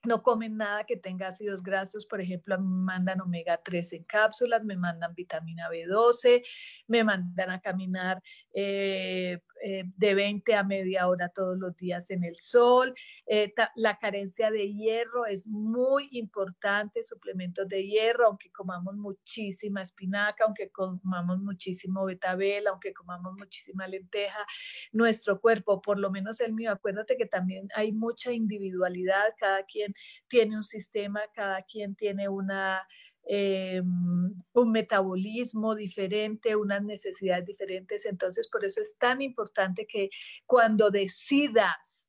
no 0.04 0.22
comen 0.22 0.56
nada 0.56 0.84
que 0.84 0.96
tenga 0.96 1.28
ácidos 1.28 1.62
grasos, 1.62 2.06
por 2.06 2.20
ejemplo, 2.20 2.58
me 2.58 2.64
mandan 2.64 3.20
omega 3.20 3.60
3 3.62 3.92
en 3.94 4.04
cápsulas, 4.04 4.64
me 4.64 4.76
mandan 4.76 5.14
vitamina 5.14 5.68
B12, 5.68 6.42
me 6.86 7.04
mandan 7.04 7.50
a 7.50 7.60
caminar 7.60 8.22
eh, 8.52 9.40
eh, 9.62 9.84
de 9.96 10.14
20 10.14 10.54
a 10.54 10.62
media 10.62 11.08
hora 11.08 11.28
todos 11.28 11.58
los 11.58 11.76
días 11.76 12.10
en 12.10 12.24
el 12.24 12.36
sol. 12.36 12.94
Eh, 13.26 13.52
la 13.76 13.98
carencia 13.98 14.50
de 14.50 14.72
hierro 14.72 15.26
es 15.26 15.46
muy 15.46 16.08
importante, 16.12 17.02
suplementos 17.02 17.68
de 17.68 17.86
hierro, 17.86 18.26
aunque 18.26 18.50
comamos 18.50 18.94
muchísima 18.96 19.82
espinaca, 19.82 20.44
aunque 20.44 20.70
comamos 20.70 21.40
muchísimo 21.40 22.04
betabel, 22.04 22.66
aunque 22.66 22.92
comamos 22.92 23.34
muchísima 23.36 23.86
lenteja, 23.86 24.46
nuestro 24.92 25.40
cuerpo, 25.40 25.80
por 25.82 25.98
lo 25.98 26.10
menos 26.10 26.40
el 26.40 26.52
mío, 26.52 26.72
acuérdate 26.72 27.16
que 27.16 27.26
también 27.26 27.68
hay 27.74 27.92
mucha 27.92 28.32
individualidad, 28.32 29.34
cada 29.38 29.64
quien 29.64 29.94
tiene 30.28 30.56
un 30.56 30.64
sistema, 30.64 31.20
cada 31.34 31.62
quien 31.62 31.94
tiene 31.94 32.28
una 32.28 32.86
eh, 33.30 33.82
un 33.82 34.72
metabolismo 34.72 35.74
diferente, 35.74 36.56
unas 36.56 36.82
necesidades 36.82 37.44
diferentes. 37.44 38.06
Entonces, 38.06 38.48
por 38.48 38.64
eso 38.64 38.80
es 38.80 38.96
tan 38.96 39.20
importante 39.20 39.86
que 39.86 40.08
cuando 40.46 40.90
decidas 40.90 42.02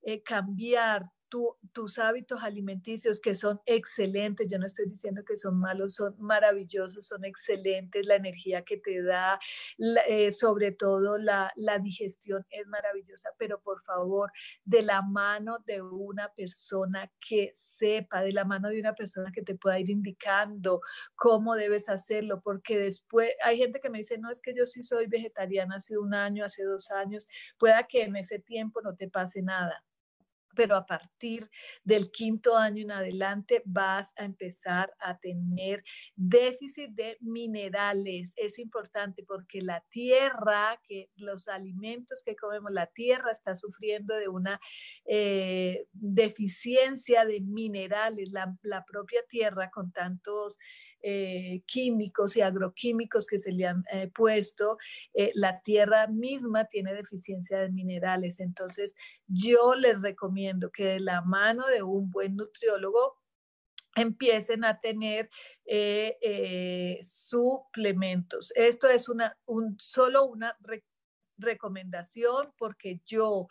eh, 0.00 0.22
cambiar 0.22 1.04
tus 1.72 1.98
hábitos 1.98 2.42
alimenticios 2.42 3.20
que 3.20 3.34
son 3.34 3.60
excelentes, 3.64 4.48
yo 4.50 4.58
no 4.58 4.66
estoy 4.66 4.86
diciendo 4.86 5.22
que 5.26 5.36
son 5.36 5.58
malos, 5.58 5.94
son 5.94 6.14
maravillosos, 6.18 7.06
son 7.06 7.24
excelentes, 7.24 8.04
la 8.06 8.16
energía 8.16 8.62
que 8.62 8.76
te 8.76 9.02
da, 9.02 9.38
eh, 10.08 10.30
sobre 10.30 10.72
todo 10.72 11.16
la, 11.18 11.52
la 11.56 11.78
digestión 11.78 12.44
es 12.50 12.66
maravillosa, 12.66 13.30
pero 13.38 13.60
por 13.60 13.82
favor, 13.82 14.30
de 14.64 14.82
la 14.82 15.02
mano 15.02 15.58
de 15.66 15.80
una 15.80 16.28
persona 16.34 17.10
que 17.26 17.52
sepa, 17.54 18.22
de 18.22 18.32
la 18.32 18.44
mano 18.44 18.68
de 18.68 18.80
una 18.80 18.94
persona 18.94 19.32
que 19.32 19.42
te 19.42 19.54
pueda 19.54 19.78
ir 19.78 19.90
indicando 19.90 20.80
cómo 21.14 21.54
debes 21.54 21.88
hacerlo, 21.88 22.40
porque 22.42 22.78
después 22.78 23.30
hay 23.42 23.58
gente 23.58 23.80
que 23.80 23.90
me 23.90 23.98
dice, 23.98 24.18
no, 24.18 24.30
es 24.30 24.40
que 24.42 24.54
yo 24.54 24.66
sí 24.66 24.82
soy 24.82 25.06
vegetariana 25.06 25.76
hace 25.76 25.96
un 25.96 26.14
año, 26.14 26.44
hace 26.44 26.64
dos 26.64 26.90
años, 26.90 27.26
pueda 27.58 27.84
que 27.84 28.02
en 28.02 28.16
ese 28.16 28.38
tiempo 28.38 28.82
no 28.82 28.94
te 28.94 29.08
pase 29.08 29.42
nada 29.42 29.82
pero 30.54 30.76
a 30.76 30.86
partir 30.86 31.48
del 31.84 32.10
quinto 32.10 32.56
año 32.56 32.82
en 32.82 32.92
adelante 32.92 33.62
vas 33.64 34.12
a 34.16 34.24
empezar 34.24 34.92
a 34.98 35.18
tener 35.18 35.84
déficit 36.16 36.90
de 36.90 37.16
minerales. 37.20 38.32
Es 38.36 38.58
importante 38.58 39.24
porque 39.26 39.60
la 39.60 39.84
tierra, 39.90 40.80
que 40.86 41.10
los 41.16 41.48
alimentos 41.48 42.22
que 42.24 42.36
comemos, 42.36 42.72
la 42.72 42.86
tierra 42.86 43.32
está 43.32 43.54
sufriendo 43.54 44.14
de 44.14 44.28
una 44.28 44.60
eh, 45.04 45.86
deficiencia 45.92 47.24
de 47.24 47.40
minerales. 47.40 48.30
La, 48.32 48.54
la 48.62 48.84
propia 48.84 49.22
tierra 49.28 49.70
con 49.70 49.92
tantos 49.92 50.58
eh, 51.02 51.62
químicos 51.66 52.36
y 52.36 52.42
agroquímicos 52.42 53.26
que 53.26 53.38
se 53.38 53.52
le 53.52 53.66
han 53.66 53.84
eh, 53.92 54.08
puesto, 54.14 54.78
eh, 55.14 55.32
la 55.34 55.60
tierra 55.62 56.06
misma 56.06 56.66
tiene 56.66 56.94
deficiencia 56.94 57.58
de 57.58 57.70
minerales. 57.70 58.40
Entonces, 58.40 58.94
yo 59.26 59.74
les 59.74 60.00
recomiendo 60.00 60.70
que 60.70 60.84
de 60.84 61.00
la 61.00 61.22
mano 61.22 61.66
de 61.66 61.82
un 61.82 62.10
buen 62.10 62.36
nutriólogo 62.36 63.18
empiecen 63.94 64.64
a 64.64 64.80
tener 64.80 65.28
suplementos. 67.02 68.52
Esto 68.56 68.88
es 68.88 69.08
una, 69.08 69.36
un, 69.44 69.76
solo 69.78 70.24
una 70.24 70.56
recomendación 71.36 72.52
porque 72.56 73.00
yo 73.04 73.48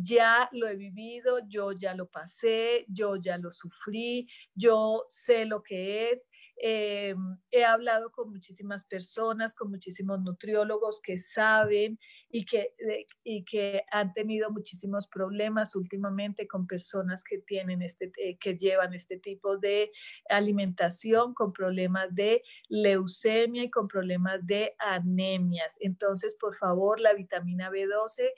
ya 0.00 0.48
lo 0.52 0.68
he 0.68 0.76
vivido, 0.76 1.40
yo 1.48 1.72
ya 1.72 1.94
lo 1.94 2.06
pasé, 2.06 2.84
yo 2.88 3.16
ya 3.16 3.36
lo 3.36 3.50
sufrí, 3.50 4.28
yo 4.54 5.04
sé 5.08 5.44
lo 5.44 5.62
que 5.62 6.10
es. 6.10 6.28
Eh, 6.60 7.14
he 7.50 7.64
hablado 7.64 8.10
con 8.10 8.30
muchísimas 8.30 8.84
personas, 8.84 9.54
con 9.54 9.70
muchísimos 9.70 10.20
nutriólogos 10.20 11.00
que 11.00 11.18
saben 11.18 11.98
y 12.28 12.44
que, 12.44 12.74
y 13.22 13.44
que 13.44 13.82
han 13.90 14.12
tenido 14.12 14.50
muchísimos 14.50 15.06
problemas 15.08 15.76
últimamente 15.76 16.48
con 16.48 16.66
personas 16.66 17.22
que, 17.22 17.38
tienen 17.38 17.82
este, 17.82 18.12
eh, 18.16 18.36
que 18.38 18.56
llevan 18.56 18.94
este 18.94 19.18
tipo 19.18 19.56
de 19.58 19.90
alimentación, 20.28 21.34
con 21.34 21.52
problemas 21.52 22.14
de 22.14 22.42
leucemia 22.68 23.64
y 23.64 23.70
con 23.70 23.88
problemas 23.88 24.46
de 24.46 24.74
anemias. 24.78 25.76
Entonces, 25.80 26.36
por 26.36 26.56
favor, 26.56 27.00
la 27.00 27.14
vitamina 27.14 27.70
B12 27.70 28.30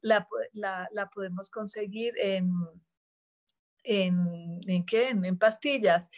la, 0.00 0.28
la, 0.52 1.10
podemos 1.12 1.50
conseguir 1.50 2.14
en, 2.18 2.50
¿en 3.84 4.86
qué? 4.86 5.08
En, 5.08 5.38
pastillas. 5.38 6.08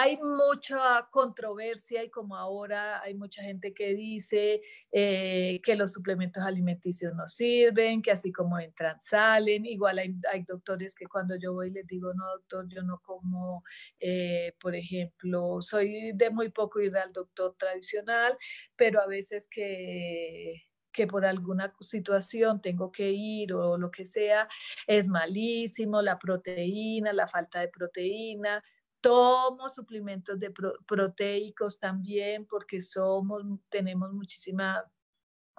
Hay 0.00 0.16
mucha 0.18 1.08
controversia 1.10 2.04
y 2.04 2.08
como 2.08 2.36
ahora 2.36 3.02
hay 3.02 3.14
mucha 3.14 3.42
gente 3.42 3.74
que 3.74 3.94
dice 3.94 4.60
eh, 4.92 5.60
que 5.64 5.74
los 5.74 5.92
suplementos 5.92 6.44
alimenticios 6.44 7.16
no 7.16 7.26
sirven, 7.26 8.00
que 8.00 8.12
así 8.12 8.30
como 8.30 8.60
entran, 8.60 9.00
salen. 9.00 9.66
Igual 9.66 9.98
hay, 9.98 10.14
hay 10.32 10.44
doctores 10.44 10.94
que 10.94 11.08
cuando 11.08 11.34
yo 11.34 11.52
voy 11.52 11.72
les 11.72 11.84
digo, 11.88 12.14
no, 12.14 12.24
doctor, 12.36 12.68
yo 12.68 12.84
no 12.84 13.00
como, 13.00 13.64
eh, 13.98 14.54
por 14.60 14.76
ejemplo, 14.76 15.60
soy 15.62 16.12
de 16.14 16.30
muy 16.30 16.50
poco 16.50 16.80
ir 16.80 16.96
al 16.96 17.12
doctor 17.12 17.56
tradicional, 17.58 18.32
pero 18.76 19.00
a 19.02 19.06
veces 19.08 19.48
que 19.50 20.62
que 20.92 21.06
por 21.06 21.24
alguna 21.24 21.72
situación 21.80 22.60
tengo 22.60 22.90
que 22.90 23.12
ir 23.12 23.52
o 23.52 23.78
lo 23.78 23.90
que 23.90 24.04
sea, 24.04 24.48
es 24.86 25.06
malísimo, 25.06 26.02
la 26.02 26.18
proteína, 26.18 27.12
la 27.12 27.28
falta 27.28 27.60
de 27.60 27.68
proteína. 27.68 28.64
Tomo 29.00 29.68
suplementos 29.68 30.38
de 30.40 30.52
proteicos 30.86 31.78
también 31.78 32.46
porque 32.46 32.80
somos, 32.80 33.42
tenemos 33.68 34.12
muchísima 34.12 34.84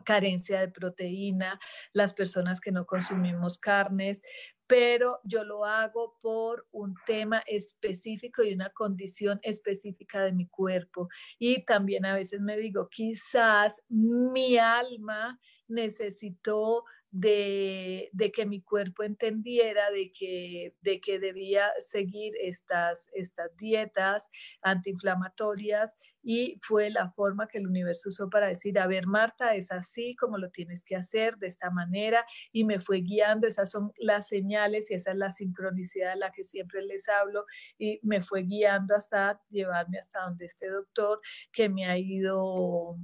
carencia 0.03 0.59
de 0.59 0.69
proteína, 0.69 1.59
las 1.93 2.13
personas 2.13 2.61
que 2.61 2.71
no 2.71 2.85
consumimos 2.85 3.57
carnes, 3.57 4.21
pero 4.67 5.19
yo 5.23 5.43
lo 5.43 5.65
hago 5.65 6.19
por 6.21 6.67
un 6.71 6.93
tema 7.07 7.43
específico 7.47 8.43
y 8.43 8.53
una 8.53 8.69
condición 8.69 9.39
específica 9.41 10.21
de 10.21 10.31
mi 10.31 10.47
cuerpo. 10.47 11.09
Y 11.39 11.65
también 11.65 12.05
a 12.05 12.13
veces 12.13 12.39
me 12.39 12.55
digo, 12.55 12.87
quizás 12.89 13.81
mi 13.89 14.57
alma 14.57 15.39
necesitó 15.67 16.85
de, 17.11 18.31
que 18.33 18.45
mi 18.45 18.61
cuerpo 18.61 19.03
entendiera 19.03 19.89
de 19.91 20.11
que, 20.11 20.75
de 20.81 20.99
que 21.01 21.19
debía 21.19 21.71
seguir 21.79 22.33
estas, 22.41 23.09
estas 23.13 23.55
dietas 23.57 24.29
antiinflamatorias 24.61 25.95
y 26.21 26.59
fue 26.61 26.89
la 26.89 27.09
forma 27.11 27.47
que 27.47 27.59
el 27.59 27.67
universo 27.67 28.09
usó 28.09 28.29
para 28.29 28.47
decir, 28.47 28.77
a 28.77 28.87
ver, 28.87 29.07
Marta, 29.07 29.55
es 29.55 29.71
así 29.71 30.15
como 30.15 30.37
lo 30.37 30.49
tienes 30.49 30.83
que 30.83 30.95
hacer, 30.95 31.37
de 31.37 31.47
esta 31.47 31.71
manera, 31.71 32.25
y 32.51 32.65
me 32.65 32.79
fue 32.79 32.99
guiando, 33.01 33.47
esas 33.47 33.71
son 33.71 33.91
las 33.97 34.27
señales 34.27 34.91
y 34.91 34.95
esa 34.95 35.11
es 35.11 35.17
la 35.17 35.31
sincronicidad 35.31 36.13
de 36.13 36.19
la 36.19 36.31
que 36.31 36.43
siempre 36.43 36.81
les 36.81 37.07
hablo, 37.07 37.45
y 37.77 37.99
me 38.03 38.21
fue 38.21 38.43
guiando 38.43 38.95
hasta 38.95 39.41
llevarme 39.49 39.97
hasta 39.97 40.21
donde 40.21 40.45
este 40.45 40.67
doctor 40.69 41.21
que 41.51 41.69
me 41.69 41.85
ha 41.85 41.97
ido 41.97 42.97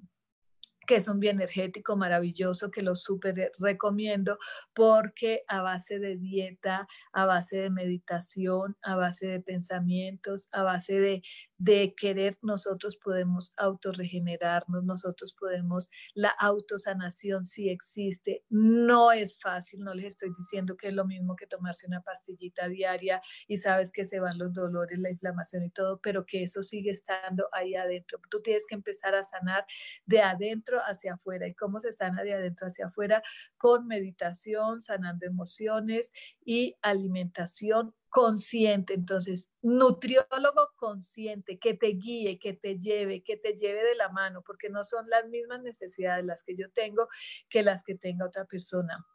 que 0.86 0.98
es 0.98 1.08
un 1.08 1.20
bioenergético 1.20 1.96
maravilloso 1.96 2.72
que 2.72 2.82
lo 2.82 2.96
súper 2.96 3.52
recomiendo 3.60 4.38
porque 4.74 5.44
a 5.48 5.62
base 5.62 6.00
de 6.00 6.18
dieta, 6.18 6.88
a 7.12 7.26
base 7.26 7.58
de 7.58 7.70
meditación, 7.70 8.78
a 8.82 8.96
base 8.96 9.28
de 9.28 9.42
pensamientos, 9.42 10.50
a 10.52 10.64
base 10.64 11.00
de 11.00 11.24
de 11.58 11.96
querer, 11.96 12.38
nosotros 12.42 12.98
podemos 12.98 13.54
autorregenerarnos, 13.58 14.84
nosotros 14.84 15.34
podemos, 15.40 15.90
la 16.14 16.30
autosanación 16.30 17.46
sí 17.46 17.70
existe, 17.70 18.44
no 18.50 19.12
es 19.12 19.40
fácil, 19.40 19.82
no 19.82 19.94
les 19.94 20.06
estoy 20.06 20.32
diciendo 20.38 20.76
que 20.76 20.90
es 20.90 20.94
lo 20.94 21.06
mismo 21.06 21.36
que 21.36 21.48
tomarse 21.48 21.88
una 21.88 22.02
pastillita 22.02 22.68
diaria 22.68 23.22
y 23.48 23.58
sabes 23.58 23.92
que 23.92 24.06
se 24.06 24.20
van 24.20 24.38
los 24.38 24.54
dolores, 24.54 25.00
la 25.00 25.12
inflamación 25.12 25.64
y 25.64 25.70
todo, 25.70 26.00
pero 26.02 26.26
que 26.26 26.44
eso 26.44 26.62
sigue 26.64 26.92
estando 26.92 27.48
ahí 27.52 27.76
adentro. 27.76 28.20
Tú 28.30 28.42
tienes 28.42 28.66
que 28.68 28.76
empezar 28.76 29.16
a 29.16 29.24
sanar 29.24 29.66
de 30.06 30.22
adentro 30.22 30.80
hacia 30.86 31.14
afuera. 31.14 31.48
¿Y 31.48 31.54
cómo 31.56 31.80
se 31.80 31.94
sana 31.94 32.24
de 32.24 32.34
adentro 32.34 32.68
hacia 32.68 32.88
afuera? 32.88 33.24
Con 33.58 33.88
meditación, 33.88 34.82
sanando 34.82 35.26
emociones 35.26 36.12
y 36.44 36.76
alimentación 36.82 37.94
consciente. 38.16 38.94
Entonces, 38.94 39.50
nutriólogo 39.62 40.70
consciente, 40.78 41.60
que 41.60 41.74
te 41.74 41.88
guíe, 41.88 42.40
que 42.40 42.54
te 42.54 42.80
lleve, 42.80 43.22
que 43.22 43.36
te 43.36 43.58
lleve 43.58 43.84
de 43.84 43.96
la 43.96 44.08
mano, 44.08 44.42
porque 44.42 44.70
no 44.70 44.86
son 44.86 45.10
las 45.10 45.28
mismas 45.28 45.62
necesidades 45.62 46.24
las 46.24 46.42
que 46.42 46.56
yo 46.56 46.72
tengo 46.72 47.10
que 47.50 47.62
las 47.62 47.84
que 47.84 47.96
tenga 47.96 48.26
otra 48.26 48.46
persona. 48.46 49.06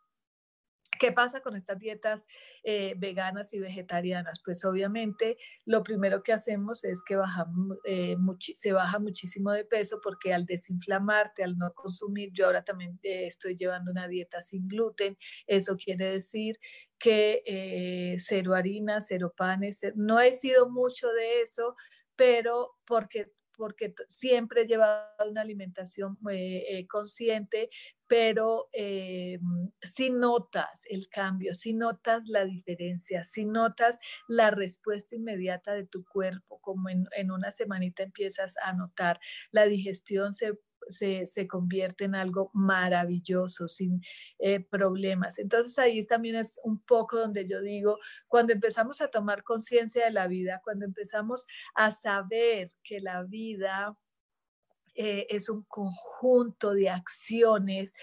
¿Qué 1.01 1.13
pasa 1.13 1.41
con 1.41 1.57
estas 1.57 1.79
dietas 1.79 2.27
eh, 2.63 2.93
veganas 2.99 3.55
y 3.55 3.59
vegetarianas? 3.59 4.43
Pues 4.45 4.67
obviamente 4.67 5.39
lo 5.65 5.83
primero 5.83 6.23
que 6.23 6.35
hacemos 6.35 6.85
es 6.85 7.03
que 7.03 7.19
eh, 7.85 8.17
se 8.55 8.73
baja 8.73 8.99
muchísimo 8.99 9.51
de 9.51 9.65
peso 9.65 9.99
porque 10.03 10.35
al 10.35 10.45
desinflamarte, 10.45 11.43
al 11.43 11.57
no 11.57 11.73
consumir, 11.73 12.33
yo 12.35 12.45
ahora 12.45 12.65
también 12.65 13.01
eh, 13.03 13.25
estoy 13.25 13.57
llevando 13.57 13.91
una 13.91 14.09
dieta 14.09 14.43
sin 14.43 14.69
gluten, 14.69 15.17
eso 15.47 15.75
quiere 15.83 16.13
decir 16.13 16.59
que 16.99 18.17
cero 18.19 18.55
harina, 18.55 19.01
cero 19.01 19.33
panes, 19.35 19.81
no 19.95 20.21
he 20.21 20.35
sido 20.35 20.69
mucho 20.69 21.09
de 21.09 21.41
eso, 21.41 21.77
pero 22.15 22.73
porque 22.85 23.33
porque 23.61 23.95
siempre 24.09 24.63
he 24.63 24.67
llevado 24.67 25.05
una 25.31 25.43
alimentación 25.43 26.17
eh, 26.31 26.65
eh, 26.67 26.87
consciente, 26.87 27.69
pero 28.07 28.71
eh, 28.73 29.39
si 29.83 30.09
notas 30.09 30.81
el 30.89 31.11
cambio, 31.11 31.55
si 31.55 31.75
notas 31.75 32.23
la 32.25 32.47
diferencia, 32.47 33.23
si 33.25 33.45
notas 33.45 33.99
la 34.29 34.51
respuesta 34.51 35.15
inmediata 35.15 35.75
de 35.75 35.85
tu 35.87 36.07
cuerpo, 36.07 36.59
como 36.63 36.89
en, 36.89 37.07
en 37.15 37.31
una 37.31 37.51
semanita 37.51 38.03
empiezas 38.03 38.55
a 38.65 38.73
notar, 38.73 39.21
la 39.53 39.67
digestión 39.67 40.33
se 40.33 40.55
se, 40.91 41.47
convierte 41.49 42.05
en 42.05 42.15
algo 42.15 42.51
maravilloso, 42.53 43.69
sin 43.69 44.03
eh, 44.39 44.61
problemas. 44.61 45.39
Entonces 45.39 45.79
ahí 45.79 46.05
también 46.05 46.37
es 46.37 46.61
un 46.65 46.81
poco 46.81 47.19
donde 47.19 47.47
yo 47.47 47.61
digo, 47.61 47.99
cuando 48.29 48.53
empezamos 48.53 49.01
a 49.01 49.09
tomar 49.09 49.43
conciencia 49.43 50.05
de 50.05 50.11
la 50.11 50.27
vida, 50.27 50.61
cuando 50.63 50.85
empezamos 50.85 51.47
a 51.75 51.91
saber 51.91 52.73
que 52.83 53.01
la 53.01 53.23
vida 53.23 53.97
eh, 54.95 55.27
es 55.31 55.49
un 55.49 55.63
conjunto 55.65 56.75
de 56.75 56.91
acciones 56.91 57.95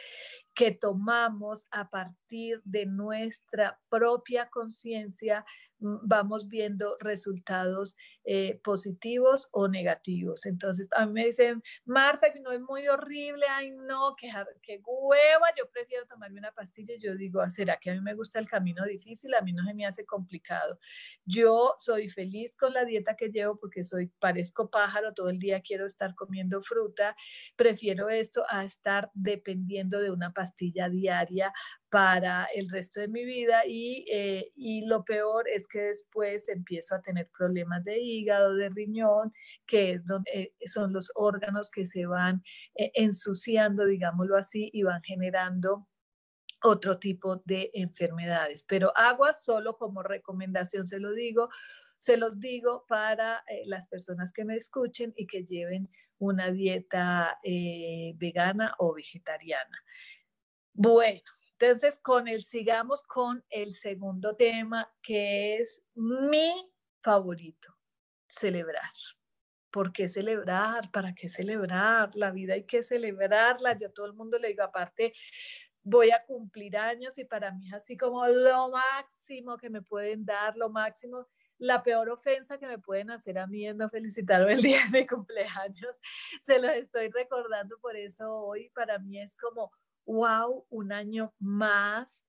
que 0.58 0.72
tomamos 0.72 1.68
a 1.70 1.88
partir 1.88 2.62
de 2.64 2.88
nuestra 2.88 3.80
propia 3.90 4.50
conciencia, 4.50 5.46
vamos 5.80 6.48
viendo 6.48 6.98
resultados 7.00 7.96
eh, 8.24 8.60
positivos 8.64 9.50
o 9.52 9.68
negativos. 9.68 10.46
Entonces, 10.46 10.88
a 10.96 11.06
mí 11.06 11.14
me 11.14 11.26
dicen, 11.26 11.64
Marta, 11.86 12.32
que 12.32 12.40
no 12.40 12.52
es 12.52 12.62
muy 12.62 12.88
horrible, 12.88 13.46
ay 13.50 13.72
no, 13.72 14.16
qué, 14.20 14.32
qué 14.62 14.82
hueva, 14.84 15.48
yo 15.58 15.70
prefiero 15.70 16.06
tomarme 16.08 16.40
una 16.40 16.52
pastilla. 16.52 16.96
Yo 17.00 17.16
digo, 17.16 17.42
ah, 17.42 17.50
¿será 17.50 17.78
que 17.78 17.92
a 17.92 17.94
mí 17.94 18.02
me 18.02 18.16
gusta 18.16 18.40
el 18.40 18.48
camino 18.48 18.86
difícil? 18.86 19.34
A 19.36 19.42
mí 19.42 19.54
no 19.54 19.64
se 19.66 19.74
me 19.74 19.86
hace 19.86 20.06
complicado. 20.06 20.80
Yo 21.26 21.76
soy 21.78 22.10
feliz 22.10 22.56
con 22.56 22.74
la 22.74 22.86
dieta 22.86 23.16
que 23.16 23.30
llevo 23.30 23.58
porque 23.60 23.84
soy, 23.84 24.08
parezco 24.20 24.70
pájaro, 24.70 25.14
todo 25.14 25.30
el 25.30 25.40
día 25.40 25.62
quiero 25.62 25.86
estar 25.86 26.16
comiendo 26.16 26.62
fruta. 26.62 27.16
Prefiero 27.56 28.10
esto 28.10 28.44
a 28.50 28.64
estar 28.66 29.12
dependiendo 29.14 30.00
de 30.00 30.12
una 30.12 30.34
pastilla 30.34 30.90
diaria 30.90 31.54
para 31.90 32.46
el 32.54 32.70
resto 32.70 33.00
de 33.00 33.08
mi 33.08 33.24
vida 33.24 33.66
y, 33.66 34.06
eh, 34.12 34.52
y 34.56 34.86
lo 34.86 35.06
peor 35.06 35.48
es 35.48 35.68
que 35.68 35.80
después 35.80 36.50
empiezo 36.50 36.96
a 36.96 37.02
tener 37.02 37.30
problemas 37.38 37.84
de 37.86 38.00
hígado, 38.00 38.56
de 38.56 38.70
riñón, 38.70 39.34
que 39.66 39.92
es 39.94 40.06
donde, 40.06 40.32
eh, 40.34 40.54
son 40.68 40.92
los 40.92 41.12
órganos 41.16 41.72
que 41.72 41.86
se 41.86 42.06
van 42.06 42.44
eh, 42.76 42.92
ensuciando, 42.96 43.86
digámoslo 43.86 44.36
así, 44.36 44.70
y 44.74 44.84
van 44.84 45.02
generando 45.04 45.88
otro 46.62 47.00
tipo 47.00 47.42
de 47.46 47.70
enfermedades. 47.74 48.66
Pero 48.68 48.92
agua 48.98 49.34
solo 49.34 49.78
como 49.78 50.04
recomendación 50.04 50.88
se 50.88 51.00
lo 51.00 51.14
digo, 51.14 51.50
se 51.98 52.18
los 52.18 52.40
digo 52.40 52.86
para 52.88 53.44
las 53.66 53.88
personas 53.88 54.34
que 54.34 54.44
me 54.46 54.56
escuchen 54.56 55.14
y 55.16 55.28
que 55.28 55.46
lleven 55.46 55.90
una 56.20 56.52
dieta 56.52 57.38
vegana 58.16 58.74
o 58.80 58.94
vegetariana. 58.94 59.84
Bueno, 60.74 61.22
entonces 61.60 62.00
con 62.00 62.28
el 62.28 62.44
sigamos 62.44 63.02
con 63.04 63.44
el 63.50 63.74
segundo 63.74 64.36
tema 64.36 64.92
que 65.02 65.56
es 65.56 65.84
mi 65.96 66.72
favorito 67.02 67.76
celebrar. 68.30 68.92
¿Por 69.72 69.92
qué 69.92 70.08
celebrar? 70.08 70.92
¿Para 70.92 71.16
qué 71.16 71.30
celebrar? 71.30 72.12
La 72.14 72.30
vida 72.30 72.54
hay 72.54 72.66
que 72.66 72.84
celebrarla. 72.84 73.76
Yo 73.78 73.88
a 73.88 73.92
todo 73.92 74.06
el 74.06 74.14
mundo 74.14 74.38
le 74.38 74.50
digo, 74.50 74.64
aparte, 74.64 75.14
voy 75.82 76.12
a 76.12 76.24
cumplir 76.26 76.78
años 76.78 77.18
y 77.18 77.26
para 77.26 77.52
mí 77.52 77.68
es 77.68 77.74
así 77.74 77.98
como 77.98 78.26
lo 78.28 78.70
máximo 78.70 79.58
que 79.58 79.72
me 79.72 79.82
pueden 79.82 80.26
dar, 80.26 80.56
lo 80.58 80.70
máximo. 80.70 81.28
La 81.58 81.82
peor 81.82 82.10
ofensa 82.10 82.60
que 82.60 82.68
me 82.68 82.78
pueden 82.78 83.10
hacer 83.10 83.40
a 83.40 83.48
mí 83.48 83.68
es 83.68 83.76
no 83.76 83.90
felicitarme 83.90 84.54
el 84.54 84.62
día 84.62 84.84
de 84.92 85.00
mi 85.00 85.08
cumpleaños. 85.08 86.00
Se 86.40 86.60
los 86.60 86.72
estoy 86.72 87.10
recordando, 87.10 87.80
por 87.80 87.96
eso 87.96 88.32
hoy 88.32 88.70
para 88.76 89.00
mí 89.00 89.20
es 89.20 89.36
como 89.36 89.72
wow, 90.08 90.66
un 90.70 90.92
año 90.92 91.34
más, 91.40 92.26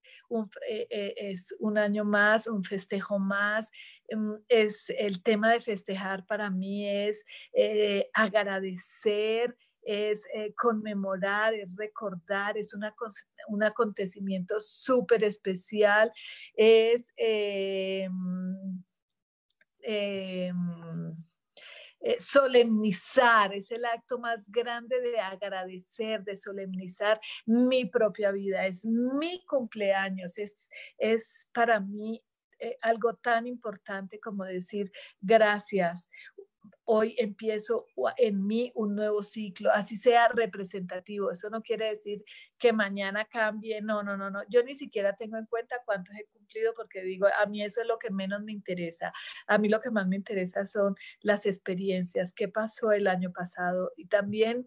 eh, 0.69 0.87
eh, 0.91 1.15
es 1.17 1.55
un 1.61 1.79
año 1.79 2.05
más, 2.05 2.47
un 2.47 2.65
festejo 2.65 3.19
más. 3.19 3.71
Em, 4.09 4.39
es 4.49 4.91
el 4.91 5.23
tema 5.23 5.53
de 5.53 5.61
festejar 5.61 6.27
para 6.27 6.51
mí 6.51 6.89
es 6.89 7.25
eh, 7.53 8.11
agradecer 8.13 9.57
es 9.83 10.27
conmemorar, 10.59 11.55
es 11.55 11.75
recordar, 11.75 12.59
es 12.59 12.75
un 13.49 13.63
acontecimiento 13.63 14.61
súper 14.61 15.25
especial, 15.25 16.13
es... 16.55 17.11
Em, 17.17 18.85
em, 19.81 21.17
eh, 22.01 22.17
solemnizar, 22.21 23.55
es 23.55 23.71
el 23.71 23.85
acto 23.85 24.19
más 24.19 24.49
grande 24.51 25.01
de 25.01 25.19
agradecer, 25.19 26.23
de 26.23 26.37
solemnizar 26.37 27.21
mi 27.47 27.87
propia 27.87 28.31
vida, 28.31 28.67
es 28.67 28.85
mi 28.85 29.45
cumpleaños, 29.47 30.39
es, 30.39 30.71
es 30.97 31.49
para 31.53 31.81
mí 31.81 32.23
eh, 32.61 32.77
algo 32.83 33.15
tan 33.15 33.47
importante 33.47 34.19
como 34.19 34.45
decir 34.45 34.91
gracias 35.21 36.09
hoy 36.91 37.15
empiezo 37.19 37.87
en 38.17 38.47
mí 38.47 38.73
un 38.75 38.97
nuevo 38.97 39.23
ciclo, 39.23 39.71
así 39.71 39.99
sea 39.99 40.29
representativo. 40.29 41.31
Eso 41.31 41.51
no 41.51 41.61
quiere 41.61 41.91
decir 41.91 42.25
que 42.59 42.73
mañana 42.73 43.27
cambie, 43.27 43.83
no, 43.83 44.03
no, 44.03 44.17
no, 44.17 44.31
no. 44.31 44.41
Yo 44.49 44.63
ni 44.63 44.75
siquiera 44.75 45.15
tengo 45.15 45.37
en 45.37 45.45
cuenta 45.45 45.77
cuántos 45.85 46.17
he 46.17 46.25
cumplido 46.33 46.73
porque 46.75 47.03
digo, 47.03 47.27
a 47.39 47.45
mí 47.45 47.63
eso 47.63 47.83
es 47.83 47.87
lo 47.87 47.99
que 47.99 48.11
menos 48.11 48.43
me 48.43 48.53
interesa. 48.53 49.13
A 49.47 49.59
mí 49.59 49.69
lo 49.69 49.83
que 49.83 49.91
más 49.91 50.09
me 50.09 50.17
interesa 50.17 50.65
son 50.65 50.95
las 51.21 51.45
experiencias, 51.45 52.33
qué 52.33 52.49
pasó 52.49 52.91
el 52.93 53.07
año 53.07 53.33
pasado 53.33 53.93
y 53.95 54.07
también 54.07 54.67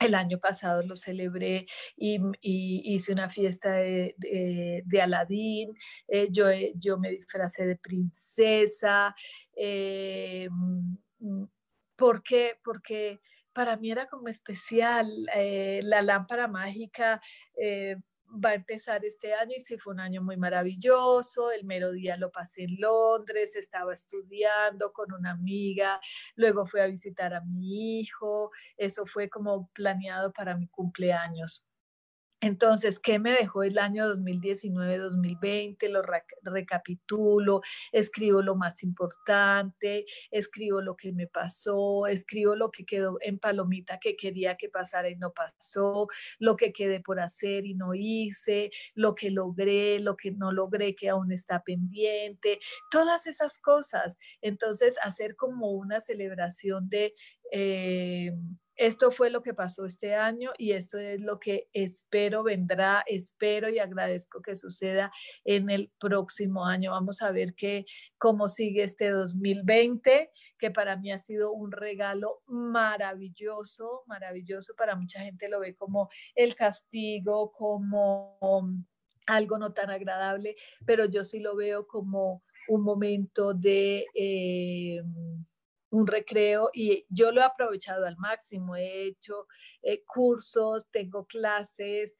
el 0.00 0.14
año 0.14 0.38
pasado 0.38 0.82
lo 0.82 0.96
celebré 0.96 1.66
y, 1.96 2.20
hice 2.42 3.12
una 3.12 3.28
fiesta 3.30 3.72
de, 3.72 4.14
de, 4.84 5.02
Aladín, 5.02 5.74
eh, 6.08 6.28
yo, 6.30 6.48
eh, 6.48 6.72
yo 6.76 6.98
me 6.98 7.10
disfracé 7.10 7.66
de 7.66 7.76
princesa. 7.76 9.14
Eh, 9.56 10.48
mm, 10.50 11.44
¿Por 11.96 12.22
qué? 12.22 12.58
Porque 12.62 13.20
para 13.52 13.76
mí 13.76 13.90
era 13.90 14.06
como 14.06 14.28
especial. 14.28 15.08
la 15.82 16.02
lámpara 16.02 16.46
mágica 16.48 17.20
va 18.32 18.50
a 18.50 18.54
empezar 18.54 19.04
este 19.04 19.34
año 19.34 19.52
y 19.56 19.60
sí 19.60 19.78
fue 19.78 19.94
un 19.94 20.00
año 20.00 20.22
muy 20.22 20.36
maravilloso. 20.36 21.50
El 21.50 21.64
mero 21.64 21.92
día 21.92 22.16
lo 22.16 22.30
pasé 22.30 22.64
en 22.64 22.80
Londres, 22.80 23.56
estaba 23.56 23.92
estudiando 23.92 24.92
con 24.92 25.12
una 25.12 25.32
amiga, 25.32 26.00
luego 26.36 26.66
fui 26.66 26.80
a 26.80 26.86
visitar 26.86 27.34
a 27.34 27.40
mi 27.42 28.00
hijo. 28.00 28.50
Eso 28.76 29.06
fue 29.06 29.28
como 29.28 29.70
planeado 29.72 30.32
para 30.32 30.56
mi 30.56 30.68
cumpleaños. 30.68 31.67
Entonces, 32.40 33.00
¿qué 33.00 33.18
me 33.18 33.32
dejó 33.32 33.64
el 33.64 33.78
año 33.78 34.06
2019-2020? 34.14 35.88
Lo 35.88 36.02
recapitulo, 36.52 37.62
escribo 37.90 38.42
lo 38.42 38.54
más 38.54 38.84
importante, 38.84 40.06
escribo 40.30 40.80
lo 40.80 40.96
que 40.96 41.12
me 41.12 41.26
pasó, 41.26 42.06
escribo 42.06 42.54
lo 42.54 42.70
que 42.70 42.84
quedó 42.84 43.18
en 43.22 43.40
palomita 43.40 43.98
que 43.98 44.16
quería 44.16 44.56
que 44.56 44.68
pasara 44.68 45.08
y 45.08 45.16
no 45.16 45.32
pasó, 45.32 46.06
lo 46.38 46.54
que 46.56 46.72
quedé 46.72 47.00
por 47.00 47.18
hacer 47.18 47.66
y 47.66 47.74
no 47.74 47.94
hice, 47.94 48.70
lo 48.94 49.16
que 49.16 49.30
logré, 49.32 49.98
lo 49.98 50.16
que 50.16 50.30
no 50.30 50.52
logré 50.52 50.94
que 50.94 51.08
aún 51.08 51.32
está 51.32 51.64
pendiente, 51.64 52.60
todas 52.88 53.26
esas 53.26 53.58
cosas. 53.58 54.16
Entonces, 54.42 54.96
hacer 55.02 55.34
como 55.34 55.72
una 55.72 55.98
celebración 56.00 56.88
de... 56.88 57.14
Eh, 57.50 58.32
esto 58.78 59.10
fue 59.10 59.28
lo 59.28 59.42
que 59.42 59.54
pasó 59.54 59.84
este 59.84 60.14
año 60.14 60.52
y 60.56 60.72
esto 60.72 60.98
es 60.98 61.20
lo 61.20 61.40
que 61.40 61.68
espero 61.72 62.44
vendrá, 62.44 63.02
espero 63.06 63.68
y 63.68 63.80
agradezco 63.80 64.40
que 64.40 64.54
suceda 64.54 65.10
en 65.44 65.68
el 65.68 65.90
próximo 65.98 66.64
año. 66.64 66.92
Vamos 66.92 67.20
a 67.20 67.32
ver 67.32 67.54
qué 67.54 67.84
cómo 68.18 68.48
sigue 68.48 68.84
este 68.84 69.10
2020, 69.10 70.30
que 70.58 70.70
para 70.70 70.96
mí 70.96 71.10
ha 71.10 71.18
sido 71.18 71.50
un 71.52 71.72
regalo 71.72 72.42
maravilloso, 72.46 74.04
maravilloso. 74.06 74.74
Para 74.76 74.94
mucha 74.94 75.20
gente 75.20 75.48
lo 75.48 75.58
ve 75.58 75.74
como 75.74 76.08
el 76.36 76.54
castigo, 76.54 77.50
como 77.50 78.38
algo 79.26 79.58
no 79.58 79.72
tan 79.72 79.90
agradable, 79.90 80.54
pero 80.86 81.04
yo 81.06 81.24
sí 81.24 81.40
lo 81.40 81.56
veo 81.56 81.86
como 81.88 82.44
un 82.68 82.82
momento 82.82 83.54
de... 83.54 84.06
Eh, 84.14 85.02
un 85.90 86.06
recreo 86.06 86.70
y 86.72 87.06
yo 87.08 87.32
lo 87.32 87.40
he 87.40 87.44
aprovechado 87.44 88.06
al 88.06 88.16
máximo. 88.18 88.76
He 88.76 89.06
hecho 89.06 89.46
eh, 89.82 90.02
cursos, 90.04 90.88
tengo 90.90 91.26
clases, 91.26 92.16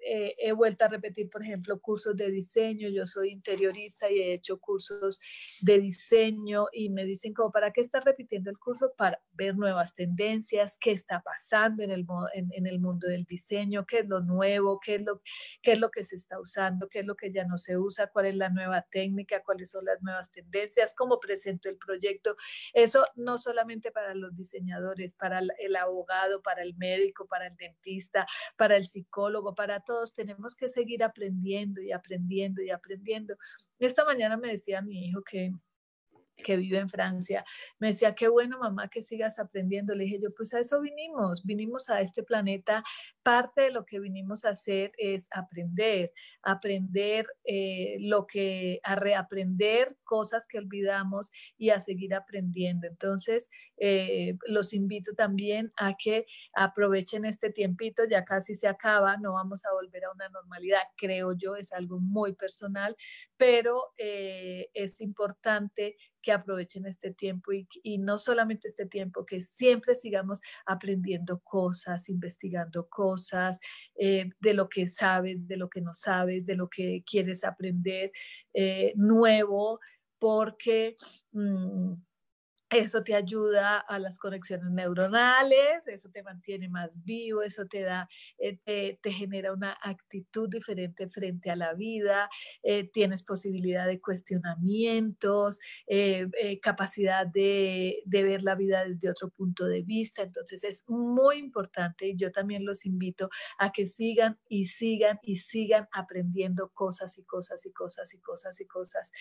eh, 0.00 0.34
he 0.38 0.52
vuelto 0.52 0.84
a 0.84 0.88
repetir, 0.88 1.28
por 1.30 1.42
ejemplo, 1.42 1.80
cursos 1.80 2.16
de 2.16 2.30
diseño. 2.30 2.88
Yo 2.88 3.06
soy 3.06 3.30
interiorista 3.30 4.10
y 4.10 4.18
he 4.20 4.32
hecho 4.32 4.58
cursos 4.58 5.20
de 5.60 5.78
diseño 5.78 6.66
y 6.72 6.90
me 6.90 7.04
dicen 7.04 7.34
como, 7.34 7.50
¿para 7.50 7.72
qué 7.72 7.80
estás 7.80 8.04
repitiendo 8.04 8.50
el 8.50 8.58
curso? 8.58 8.92
Para 8.96 9.20
ver 9.32 9.56
nuevas 9.56 9.94
tendencias, 9.94 10.76
qué 10.80 10.92
está 10.92 11.22
pasando 11.22 11.82
en 11.82 11.90
el, 11.90 12.06
en, 12.34 12.66
el 12.66 12.78
mundo 12.78 13.08
del 13.08 13.24
diseño, 13.24 13.86
qué 13.86 14.00
es 14.00 14.08
lo 14.08 14.20
nuevo, 14.20 14.80
qué 14.80 14.96
es 14.96 15.02
lo, 15.02 15.20
qué 15.62 15.72
es 15.72 15.78
lo 15.78 15.90
que 15.90 16.04
se 16.04 16.16
está 16.16 16.40
usando, 16.40 16.88
qué 16.88 17.00
es 17.00 17.06
lo 17.06 17.16
que 17.16 17.32
ya 17.32 17.44
no 17.44 17.58
se 17.58 17.76
usa, 17.76 18.08
cuál 18.08 18.26
es 18.26 18.36
la 18.36 18.50
nueva 18.50 18.86
técnica, 18.90 19.42
cuáles 19.42 19.70
son 19.70 19.84
las 19.84 20.02
nuevas 20.02 20.30
tendencias, 20.30 20.94
cómo 20.96 21.18
presento 21.18 21.68
el 21.68 21.76
proyecto. 21.76 22.36
Eso 22.72 23.06
no 23.16 23.38
solamente 23.38 23.90
para 23.90 24.14
los 24.14 24.36
diseñadores, 24.36 25.14
para 25.14 25.40
el 25.58 25.76
abogado, 25.76 26.42
para 26.42 26.62
el 26.62 26.74
médico, 26.76 27.26
para 27.26 27.48
el 27.48 27.56
dentista, 27.56 28.26
para 28.56 28.76
el 28.76 28.86
psicólogo, 28.86 29.54
para 29.54 29.80
todos 29.88 30.12
tenemos 30.12 30.54
que 30.54 30.68
seguir 30.68 31.02
aprendiendo 31.02 31.80
y 31.80 31.92
aprendiendo 31.92 32.60
y 32.62 32.68
aprendiendo. 32.68 33.36
Esta 33.78 34.04
mañana 34.04 34.36
me 34.36 34.48
decía 34.48 34.82
mi 34.82 35.06
hijo 35.06 35.22
que 35.22 35.52
que 36.44 36.56
vive 36.56 36.78
en 36.78 36.88
Francia, 36.88 37.44
me 37.80 37.88
decía, 37.88 38.14
qué 38.14 38.28
bueno 38.28 38.60
mamá 38.60 38.88
que 38.88 39.02
sigas 39.02 39.40
aprendiendo. 39.40 39.94
Le 39.94 40.04
dije 40.04 40.20
yo, 40.22 40.32
pues 40.32 40.54
a 40.54 40.60
eso 40.60 40.80
vinimos, 40.80 41.44
vinimos 41.44 41.88
a 41.90 42.00
este 42.00 42.22
planeta. 42.22 42.84
Parte 43.28 43.60
de 43.60 43.70
lo 43.72 43.84
que 43.84 44.00
vinimos 44.00 44.46
a 44.46 44.52
hacer 44.52 44.92
es 44.96 45.28
aprender, 45.30 46.14
aprender 46.42 47.26
eh, 47.44 47.98
lo 48.00 48.26
que, 48.26 48.80
a 48.82 48.94
reaprender 48.94 49.98
cosas 50.02 50.46
que 50.48 50.56
olvidamos 50.56 51.30
y 51.58 51.68
a 51.68 51.78
seguir 51.80 52.14
aprendiendo. 52.14 52.86
Entonces, 52.86 53.50
eh, 53.76 54.38
los 54.46 54.72
invito 54.72 55.12
también 55.12 55.74
a 55.76 55.94
que 55.94 56.24
aprovechen 56.54 57.26
este 57.26 57.50
tiempito, 57.50 58.06
ya 58.06 58.24
casi 58.24 58.54
se 58.54 58.66
acaba, 58.66 59.18
no 59.18 59.34
vamos 59.34 59.62
a 59.66 59.74
volver 59.74 60.06
a 60.06 60.12
una 60.12 60.30
normalidad, 60.30 60.80
creo 60.96 61.34
yo, 61.36 61.54
es 61.56 61.70
algo 61.74 62.00
muy 62.00 62.32
personal, 62.32 62.96
pero 63.36 63.92
eh, 63.98 64.70
es 64.72 65.02
importante 65.02 65.96
que 66.22 66.32
aprovechen 66.32 66.86
este 66.86 67.12
tiempo 67.12 67.52
y, 67.52 67.98
no 67.98 68.18
solamente 68.18 68.68
este 68.68 68.86
tiempo, 68.86 69.24
que 69.24 69.40
siempre 69.40 69.94
sigamos 69.94 70.40
aprendiendo 70.66 71.40
cosas, 71.40 72.08
investigando 72.08 72.88
cosas, 72.88 73.17
eh, 73.96 74.30
de 74.40 74.54
lo 74.54 74.68
que 74.68 74.86
sabes, 74.86 75.46
de 75.46 75.56
lo 75.56 75.68
que 75.68 75.80
no 75.80 75.94
sabes, 75.94 76.46
de 76.46 76.56
lo 76.56 76.68
que 76.68 77.02
quieres 77.04 77.44
aprender 77.44 78.12
eh, 78.54 78.92
nuevo, 78.96 79.80
porque... 80.18 80.96
Mm, 81.32 81.94
eso 82.70 83.02
te 83.02 83.14
ayuda 83.14 83.78
a 83.78 83.98
las 83.98 84.18
conexiones 84.18 84.70
neuronales, 84.70 85.86
eso 85.86 86.10
te 86.10 86.22
mantiene 86.22 86.68
más 86.68 87.02
vivo, 87.02 87.42
eso 87.42 87.66
te 87.66 87.80
da, 87.80 88.08
eh, 88.38 88.98
te, 89.02 89.10
genera 89.10 89.52
una 89.52 89.76
actitud 89.82 90.50
diferente 90.50 91.08
frente 91.08 91.50
a 91.50 91.56
la 91.56 91.72
vida, 91.72 92.28
eh, 92.62 92.88
tienes 92.92 93.22
posibilidad 93.22 93.86
de 93.86 94.00
cuestionamientos, 94.00 95.60
eh, 95.86 96.28
capacidad 96.60 97.26
de, 97.26 98.02
de, 98.04 98.22
ver 98.22 98.42
la 98.42 98.54
vida 98.54 98.84
desde 98.84 99.10
otro 99.10 99.30
punto 99.30 99.66
de 99.66 99.82
vista. 99.82 100.22
Entonces 100.22 100.62
es 100.64 100.84
muy 100.88 101.38
importante 101.38 102.08
y 102.08 102.16
yo 102.16 102.30
también 102.32 102.66
los 102.66 102.84
invito 102.84 103.30
a 103.58 103.72
que 103.72 103.86
sigan 103.86 104.38
y 104.48 104.66
sigan 104.66 105.18
y 105.22 105.38
sigan 105.38 105.88
aprendiendo 105.92 106.70
cosas 106.74 107.16
y 107.16 107.24
cosas 107.24 107.64
y 107.64 107.72
cosas 107.72 108.12
y 108.12 108.18
cosas 108.18 108.60
y 108.60 108.66
cosas 108.66 109.12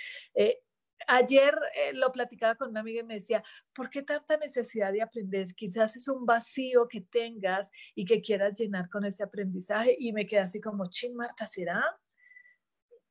ayer 1.07 1.57
eh, 1.75 1.93
lo 1.93 2.11
platicaba 2.11 2.55
con 2.55 2.69
una 2.69 2.79
amiga 2.79 3.01
y 3.01 3.05
me 3.05 3.15
decía, 3.15 3.43
¿por 3.73 3.89
qué 3.89 4.01
tanta 4.01 4.37
necesidad 4.37 4.91
de 4.91 5.01
aprender? 5.01 5.53
Quizás 5.55 5.95
es 5.95 6.07
un 6.07 6.25
vacío 6.25 6.87
que 6.87 7.01
tengas 7.01 7.71
y 7.95 8.05
que 8.05 8.21
quieras 8.21 8.59
llenar 8.59 8.89
con 8.89 9.05
ese 9.05 9.23
aprendizaje. 9.23 9.95
Y 9.97 10.13
me 10.13 10.25
quedé 10.25 10.41
así 10.41 10.59
como, 10.61 10.89
ching, 10.89 11.15
Marta, 11.15 11.47
¿será? 11.47 11.83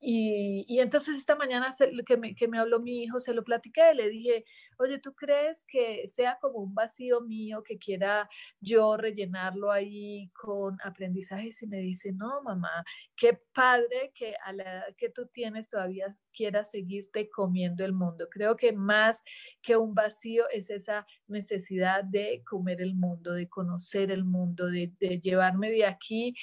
Y, 0.09 0.79
entonces 0.79 1.17
esta 1.17 1.35
mañana 1.35 1.71
que, 2.07 2.17
me, 2.17 2.37
que 2.37 2.47
me 2.47 2.61
habló 2.61 2.79
mi 2.79 3.03
hijo, 3.03 3.19
se 3.19 3.35
lo 3.35 3.43
platiqué, 3.43 3.93
le 3.93 4.09
dije, 4.09 4.45
oye, 4.79 5.01
¿tú 5.01 5.17
crees 5.17 5.65
que 5.67 6.07
sea 6.07 6.39
como 6.41 6.61
un 6.61 6.77
vacío 6.77 7.23
mío 7.23 7.65
que 7.65 7.77
quiera 7.77 8.31
yo 8.61 8.97
rellenarlo 8.97 9.73
ahí 9.73 10.31
con 10.33 10.79
aprendizajes? 10.85 11.61
Y 11.61 11.67
me 11.67 11.79
dice, 11.79 12.13
no, 12.13 12.41
mamá, 12.45 12.85
qué 13.17 13.37
padre 13.53 14.13
que 14.15 14.37
a 14.45 14.53
la 14.53 14.85
que 14.97 15.09
tú 15.09 15.27
tienes 15.27 15.69
todavía 15.69 16.17
quieras 16.33 16.71
seguirte 16.71 17.29
comiendo 17.29 17.85
el 17.85 17.93
mundo. 17.93 18.29
Creo 18.31 18.57
que 18.57 18.73
más 18.73 19.25
que 19.61 19.77
un 19.77 19.93
vacío 19.93 20.45
es 20.51 20.71
esa 20.71 21.05
necesidad 21.27 22.05
de 22.05 22.45
comer 22.49 22.81
el 22.81 22.95
mundo, 22.95 23.33
de 23.33 23.49
conocer 23.49 24.13
el 24.13 24.25
mundo, 24.25 24.67
de 24.67 25.21
llevarme 25.21 25.71
de 25.71 25.85
aquí 25.85 26.37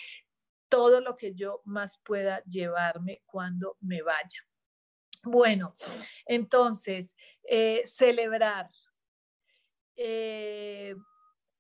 todo 0.74 1.02
lo 1.02 1.16
que 1.16 1.36
yo 1.36 1.62
más 1.66 2.00
pueda 2.04 2.44
llevarme 2.46 3.22
cuando 3.28 3.78
me 3.80 4.02
vaya. 4.02 4.40
Bueno, 5.24 5.76
entonces, 6.26 7.16
eh, 7.44 7.84
celebrar. 7.86 8.72
Eh, 9.96 10.96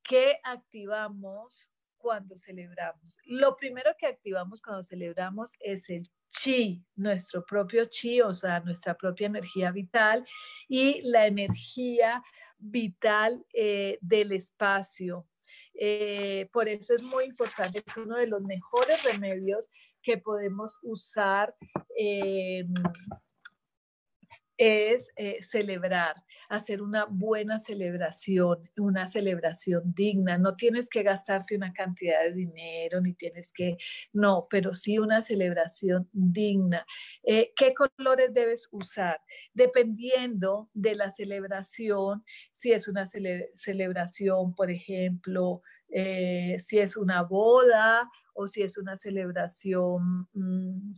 ¿Qué 0.04 0.39
activamos 0.43 1.69
cuando 1.95 2.39
celebramos? 2.39 3.19
Lo 3.26 3.56
primero 3.56 3.91
que 3.99 4.08
activamos 4.08 4.63
cuando 4.63 4.82
celebramos 4.82 5.52
es 5.60 5.88
el 5.91 6.10
chi, 6.32 6.84
nuestro 6.95 7.45
propio 7.45 7.86
chi, 7.86 8.19
o 8.19 8.34
sea, 8.34 8.62
nuestra 8.62 8.95
propia 8.95 9.28
energía 9.28 9.69
vital 9.69 10.26
y 10.67 11.04
la 11.04 11.28
energía 11.28 12.23
vital 12.58 13.45
eh, 13.54 13.99
del 14.02 14.32
espacio, 14.32 15.28
eh, 15.74 16.50
por 16.52 16.68
eso 16.68 16.96
es 16.96 17.02
muy 17.02 17.26
importante, 17.26 17.84
es 17.86 17.98
uno 17.98 18.18
de 18.18 18.28
los 18.28 18.42
mejores 18.42 19.04
remedios 19.04 19.70
que 20.02 20.18
podemos 20.18 20.80
usar. 20.84 21.56
Eh, 21.98 22.66
es 24.58 25.12
eh, 25.16 25.42
celebrar, 25.44 26.16
hacer 26.50 26.82
una 26.82 27.06
buena 27.06 27.60
celebración, 27.60 28.70
una 28.78 29.08
celebración 29.08 29.94
digna. 29.94 30.38
No 30.38 30.54
tienes 30.54 30.90
que 30.90 31.04
gastarte 31.04 31.56
una 31.56 31.74
cantidad 31.74 32.22
de 32.24 32.34
dinero, 32.34 33.02
ni 33.02 33.14
tienes 33.14 33.52
que, 33.52 33.78
no, 34.12 34.48
pero 34.50 34.74
sí 34.74 35.00
una 35.00 35.22
celebración 35.22 36.10
digna. 36.12 36.86
¿Qué 37.24 37.74
colores 37.74 38.34
debes 38.34 38.68
usar? 38.72 39.20
Dependiendo 39.54 40.70
de 40.74 40.96
la 40.96 41.12
celebración, 41.12 42.24
si 42.52 42.72
es 42.72 42.88
una 42.88 43.06
celebración, 43.08 44.56
por 44.56 44.72
ejemplo, 44.72 45.62
eh, 45.90 46.58
si 46.60 46.80
es 46.80 46.98
una 46.98 47.22
boda 47.22 48.10
o 48.34 48.48
si 48.48 48.64
es 48.64 48.78
una 48.80 48.98
celebración 48.98 50.28
mm, 50.34 50.94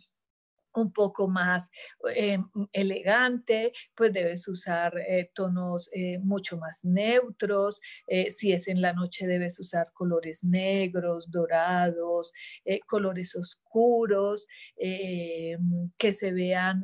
un 0.76 0.92
poco 0.92 1.28
más 1.28 1.70
eh, 2.14 2.38
elegante, 2.74 3.72
pues 3.96 4.14
debes 4.14 4.48
usar 4.48 4.98
eh, 4.98 5.32
tonos 5.34 5.90
eh, 5.94 6.20
mucho 6.20 6.58
más 6.58 6.84
neutros. 6.84 7.82
si 8.30 8.52
es 8.54 8.68
en 8.68 8.82
la 8.82 8.94
noche, 8.94 9.28
debes 9.28 9.60
usar 9.60 9.92
colores 9.94 10.44
negros, 10.44 11.32
dorados, 11.32 12.34
colores 12.88 13.36
oscuros, 13.36 13.64
que 14.78 16.14
se 16.14 16.32
vean, 16.32 16.82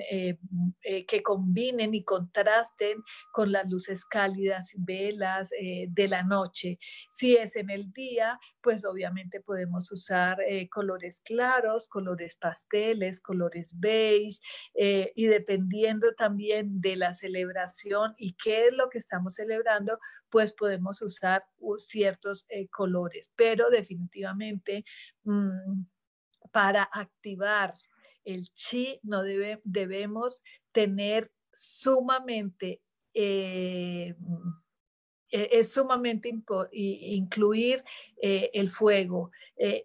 que 0.82 1.24
combinen 1.24 1.94
y 1.94 2.04
contrasten 2.04 3.04
con 3.32 3.52
las 3.52 3.70
luces 3.70 4.06
cálidas, 4.06 4.72
velas 4.76 5.50
de 5.50 6.08
la 6.08 6.24
noche. 6.24 6.80
Si 7.10 7.36
es 7.36 7.56
en 7.56 7.70
el 7.70 7.92
día, 7.94 8.40
pues 8.62 8.86
obviamente 8.86 9.42
podemos 9.42 9.92
usar 9.92 10.38
colores 10.72 11.22
claros, 11.24 11.88
colores 11.88 12.36
pasteles, 12.36 13.22
colores 13.22 13.80
beige 13.80 14.40
eh, 14.74 15.12
y 15.16 15.26
dependiendo 15.28 16.14
también 16.14 16.82
de 16.82 16.96
la 16.96 17.14
celebración 17.14 18.14
y 18.18 18.36
qué 18.42 18.68
es 18.68 18.74
lo 18.74 18.90
que 18.90 18.98
estamos 18.98 19.36
celebrando, 19.36 20.00
pues 20.30 20.54
podemos 20.54 21.02
usar 21.02 21.44
ciertos 21.78 22.46
eh, 22.50 22.68
colores, 22.70 23.32
pero 23.36 23.70
definitivamente 23.70 24.86
mm, 25.24 25.84
para 26.52 26.84
activar 26.84 27.74
el 28.24 28.50
chi 28.54 29.00
no 29.04 29.24
debe, 29.24 29.62
debemos 29.64 30.44
tener 30.72 31.32
sumamente... 31.52 32.82
Eh, 33.14 34.16
es 35.34 35.72
sumamente 35.72 36.30
incluir 36.74 37.82
el 38.22 38.70
fuego, 38.70 39.32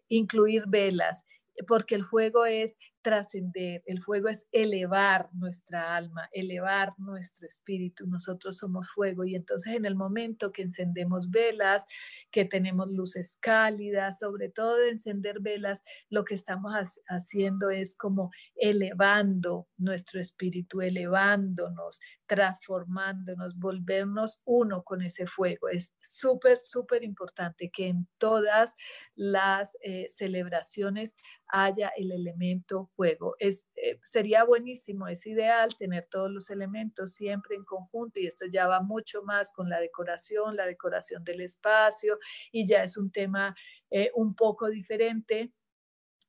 incluir 0.09 0.65
velas, 0.67 1.25
porque 1.69 1.95
el 1.95 2.05
fuego 2.05 2.47
es 2.47 2.75
trascender, 3.07 3.85
el 3.87 4.03
fuego 4.03 4.29
es 4.29 4.49
elevar 4.51 5.29
nuestra 5.33 5.95
alma, 5.95 6.29
elevar 6.33 6.93
nuestro 6.99 7.47
espíritu. 7.47 8.05
Nosotros 8.09 8.57
somos 8.57 8.91
fuego 8.91 9.23
y 9.23 9.37
entonces 9.37 9.77
en 9.77 9.85
el 9.85 9.95
momento 9.95 10.51
que 10.51 10.63
encendemos 10.63 11.31
velas, 11.31 11.87
que 12.33 12.47
tenemos 12.47 12.89
luces 12.91 13.39
cálidas, 13.41 14.19
sobre 14.19 14.49
todo 14.49 14.79
de 14.79 14.91
encender 14.91 15.39
velas, 15.39 15.85
lo 16.11 16.25
que 16.25 16.35
estamos 16.35 16.73
haciendo 17.07 17.71
es 17.71 17.95
como 17.95 18.33
elevando 18.57 19.69
nuestro 19.77 20.21
espíritu, 20.21 20.81
elevándonos, 20.81 22.01
transformándonos, 22.27 23.57
volvernos 23.57 24.43
uno 24.45 24.83
con 24.83 25.03
ese 25.03 25.29
fuego. 25.29 25.69
Es 25.69 25.95
súper, 26.03 26.59
súper 26.59 27.05
importante 27.05 27.71
que 27.71 27.87
en 27.87 28.09
todas 28.19 28.75
las 29.15 29.77
eh, 29.81 30.09
celebraciones 30.11 31.17
haya 31.49 31.93
el 31.97 32.13
elemento 32.13 32.91
juego. 32.97 33.37
Es, 33.39 33.69
eh, 33.77 33.99
sería 34.05 34.45
buenísimo, 34.45 35.09
es 35.09 35.27
ideal 35.27 35.75
tener 35.77 36.07
todos 36.11 36.31
los 36.31 36.51
elementos 36.51 37.15
siempre 37.15 37.57
en 37.57 37.65
conjunto 37.65 38.21
y 38.21 38.27
esto 38.27 38.47
ya 38.47 38.67
va 38.67 38.81
mucho 38.81 39.23
más 39.23 39.53
con 39.53 39.69
la 39.69 39.81
decoración, 39.81 40.57
la 40.57 40.67
decoración 40.67 41.25
del 41.25 41.41
espacio 41.41 42.19
y 42.53 42.67
ya 42.67 42.83
es 42.83 42.97
un 42.97 43.11
tema 43.11 43.55
eh, 43.91 44.11
un 44.15 44.35
poco 44.35 44.69
diferente 44.69 45.53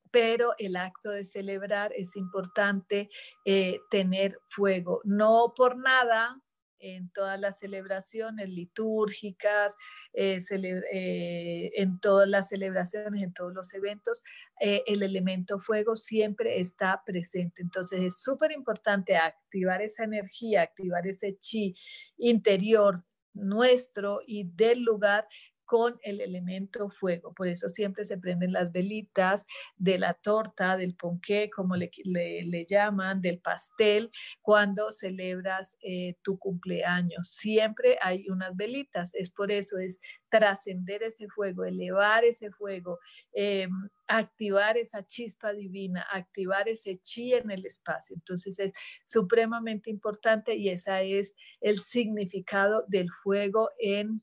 pero 0.09 0.55
el 0.57 0.77
acto 0.77 1.09
de 1.09 1.25
celebrar 1.25 1.91
es 1.93 2.15
importante 2.15 3.09
eh, 3.45 3.79
tener 3.89 4.39
fuego. 4.47 5.01
No 5.03 5.53
por 5.55 5.77
nada 5.77 6.41
en 6.79 7.09
todas 7.09 7.39
las 7.39 7.59
celebraciones 7.59 8.49
litúrgicas, 8.49 9.75
eh, 10.13 10.39
eh, 10.51 11.71
en 11.75 11.99
todas 11.99 12.27
las 12.27 12.49
celebraciones, 12.49 13.23
en 13.23 13.33
todos 13.33 13.53
los 13.53 13.73
eventos, 13.73 14.23
eh, 14.59 14.83
el 14.87 15.03
elemento 15.03 15.59
fuego 15.59 15.95
siempre 15.95 16.59
está 16.59 17.01
presente. 17.05 17.61
Entonces 17.61 18.01
es 18.01 18.21
súper 18.21 18.51
importante 18.51 19.15
activar 19.15 19.81
esa 19.81 20.03
energía, 20.03 20.61
activar 20.61 21.07
ese 21.07 21.37
chi 21.37 21.75
interior 22.17 23.03
nuestro 23.33 24.21
y 24.25 24.49
del 24.55 24.81
lugar 24.81 25.27
con 25.67 25.99
el 26.01 26.21
elemento 26.21 26.89
fuego. 26.89 27.33
Por 27.33 27.49
eso 27.49 27.67
siempre 27.67 28.05
se 28.05 28.17
prenden 28.17 28.53
las 28.53 28.71
velitas 28.71 29.45
de 29.75 29.99
la 29.99 30.13
torta, 30.13 30.77
del 30.77 30.95
ponqué, 30.95 31.49
como 31.53 31.75
le, 31.75 31.91
le, 32.05 32.65
llaman, 32.65 33.21
del 33.21 33.39
pastel, 33.39 34.09
cuando 34.41 34.91
celebras 34.93 35.77
eh, 35.81 36.15
tu 36.23 36.39
cumpleaños. 36.39 37.27
Siempre 37.29 37.97
hay 38.01 38.27
unas 38.29 38.55
velitas. 38.55 39.13
Es 39.13 39.29
por 39.29 39.51
eso, 39.51 39.77
es 39.77 39.99
trascender 40.29 41.03
ese 41.03 41.27
fuego, 41.27 41.65
elevar 41.65 42.23
ese 42.23 42.49
fuego, 42.51 42.99
em, 43.33 43.69
activar 44.07 44.77
esa 44.77 45.05
chispa 45.05 45.51
divina, 45.51 46.05
activar 46.11 46.69
ese 46.69 46.99
chi 47.03 47.33
en 47.33 47.51
el 47.51 47.65
espacio. 47.65 48.15
Entonces 48.15 48.57
es 48.59 48.71
supremamente 49.05 49.89
importante 49.89 50.55
y 50.55 50.69
ese 50.69 51.19
es 51.19 51.35
el 51.59 51.79
significado 51.79 52.85
del 52.87 53.09
fuego 53.23 53.69
en 53.79 54.21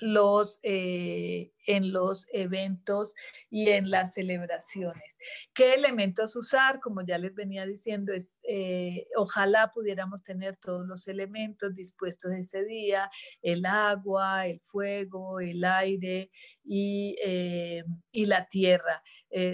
los, 0.00 0.58
eh, 0.62 1.52
en 1.66 1.92
los 1.92 2.26
eventos 2.32 3.14
y 3.50 3.68
en 3.68 3.90
las 3.90 4.14
celebraciones. 4.14 5.18
¿Qué 5.54 5.74
elementos 5.74 6.34
usar? 6.36 6.80
Como 6.80 7.02
ya 7.02 7.18
les 7.18 7.34
venía 7.34 7.66
diciendo, 7.66 8.12
es 8.12 8.38
eh, 8.42 9.06
ojalá 9.16 9.70
pudiéramos 9.72 10.24
tener 10.24 10.56
todos 10.56 10.86
los 10.86 11.06
elementos 11.06 11.74
dispuestos 11.74 12.32
ese 12.32 12.64
día, 12.64 13.10
el 13.42 13.66
agua, 13.66 14.46
el 14.46 14.60
fuego, 14.60 15.40
el 15.40 15.64
aire 15.64 16.30
y, 16.64 17.16
eh, 17.22 17.84
y 18.10 18.26
la 18.26 18.48
tierra. 18.48 19.02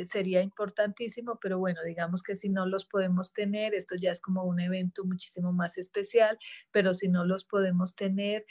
sería 0.05 0.41
importantísimo, 0.41 1.39
pero 1.39 1.59
bueno, 1.59 1.81
digamos 1.85 2.23
que 2.23 2.35
si 2.35 2.49
no 2.49 2.65
los 2.65 2.87
podemos 2.87 3.33
tener, 3.35 3.75
esto 3.75 3.95
ya 3.95 4.11
es 4.11 4.23
como 4.23 4.45
un 4.45 4.59
evento 4.61 5.05
muchísimo 5.05 5.53
más 5.53 5.77
especial, 5.77 6.39
pero 6.71 6.95
si 6.95 7.09
no 7.09 7.27
los 7.27 7.45
podemos 7.45 7.95
tener, 7.95 8.47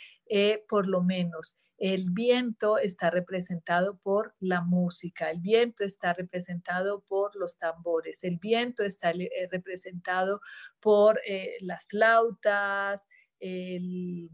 por 0.68 0.88
lo 0.88 1.02
menos 1.02 1.58
el 1.78 2.10
viento 2.12 2.78
está 2.78 3.10
representado 3.10 3.98
por 3.98 4.34
la 4.40 4.62
música, 4.62 5.30
el 5.30 5.40
viento 5.40 5.84
está 5.84 6.14
representado 6.14 7.02
por 7.02 7.36
los 7.36 7.58
tambores, 7.58 8.24
el 8.24 8.38
viento 8.38 8.84
está 8.84 9.12
eh, 9.12 9.30
representado 9.52 10.42
por 10.80 11.20
eh, 11.28 11.58
las 11.60 11.86
flautas, 11.88 13.06
el, 13.40 14.30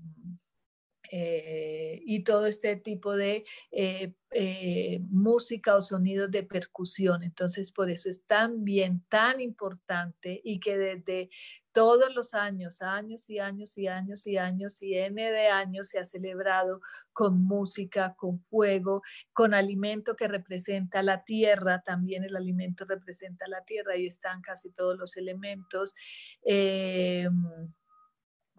eh, 1.11 1.99
y 2.05 2.23
todo 2.23 2.45
este 2.45 2.75
tipo 2.75 3.15
de 3.15 3.43
música 5.09 5.75
o 5.75 5.81
sonidos 5.81 6.29
de 6.29 6.43
percusión. 6.43 7.23
Entonces, 7.23 7.71
por 7.71 7.89
eso 7.89 8.09
es 8.09 8.25
tan 8.25 8.63
bien, 8.63 9.03
tan 9.09 9.41
importante 9.41 10.39
y 10.43 10.59
que 10.59 10.77
desde 10.77 11.29
todos 11.73 12.13
los 12.13 12.33
años, 12.33 12.81
años 12.81 13.29
y 13.29 13.39
años 13.39 13.77
y 13.77 13.87
años 13.87 14.27
y 14.27 14.37
años 14.37 14.81
y 14.81 14.95
N 14.95 15.31
de 15.31 15.47
años 15.47 15.89
se 15.89 15.99
ha 15.99 16.05
celebrado 16.05 16.81
con 17.13 17.43
música, 17.43 18.15
con 18.17 18.39
fuego, 18.39 19.01
con 19.33 19.53
alimento 19.53 20.15
que 20.15 20.27
representa 20.27 21.01
la 21.03 21.23
tierra, 21.23 21.81
también 21.81 22.23
el 22.23 22.35
alimento 22.35 22.85
representa 22.85 23.47
la 23.47 23.63
tierra 23.63 23.95
y 23.95 24.07
están 24.07 24.41
casi 24.41 24.71
todos 24.71 24.97
los 24.97 25.17
elementos 25.17 25.93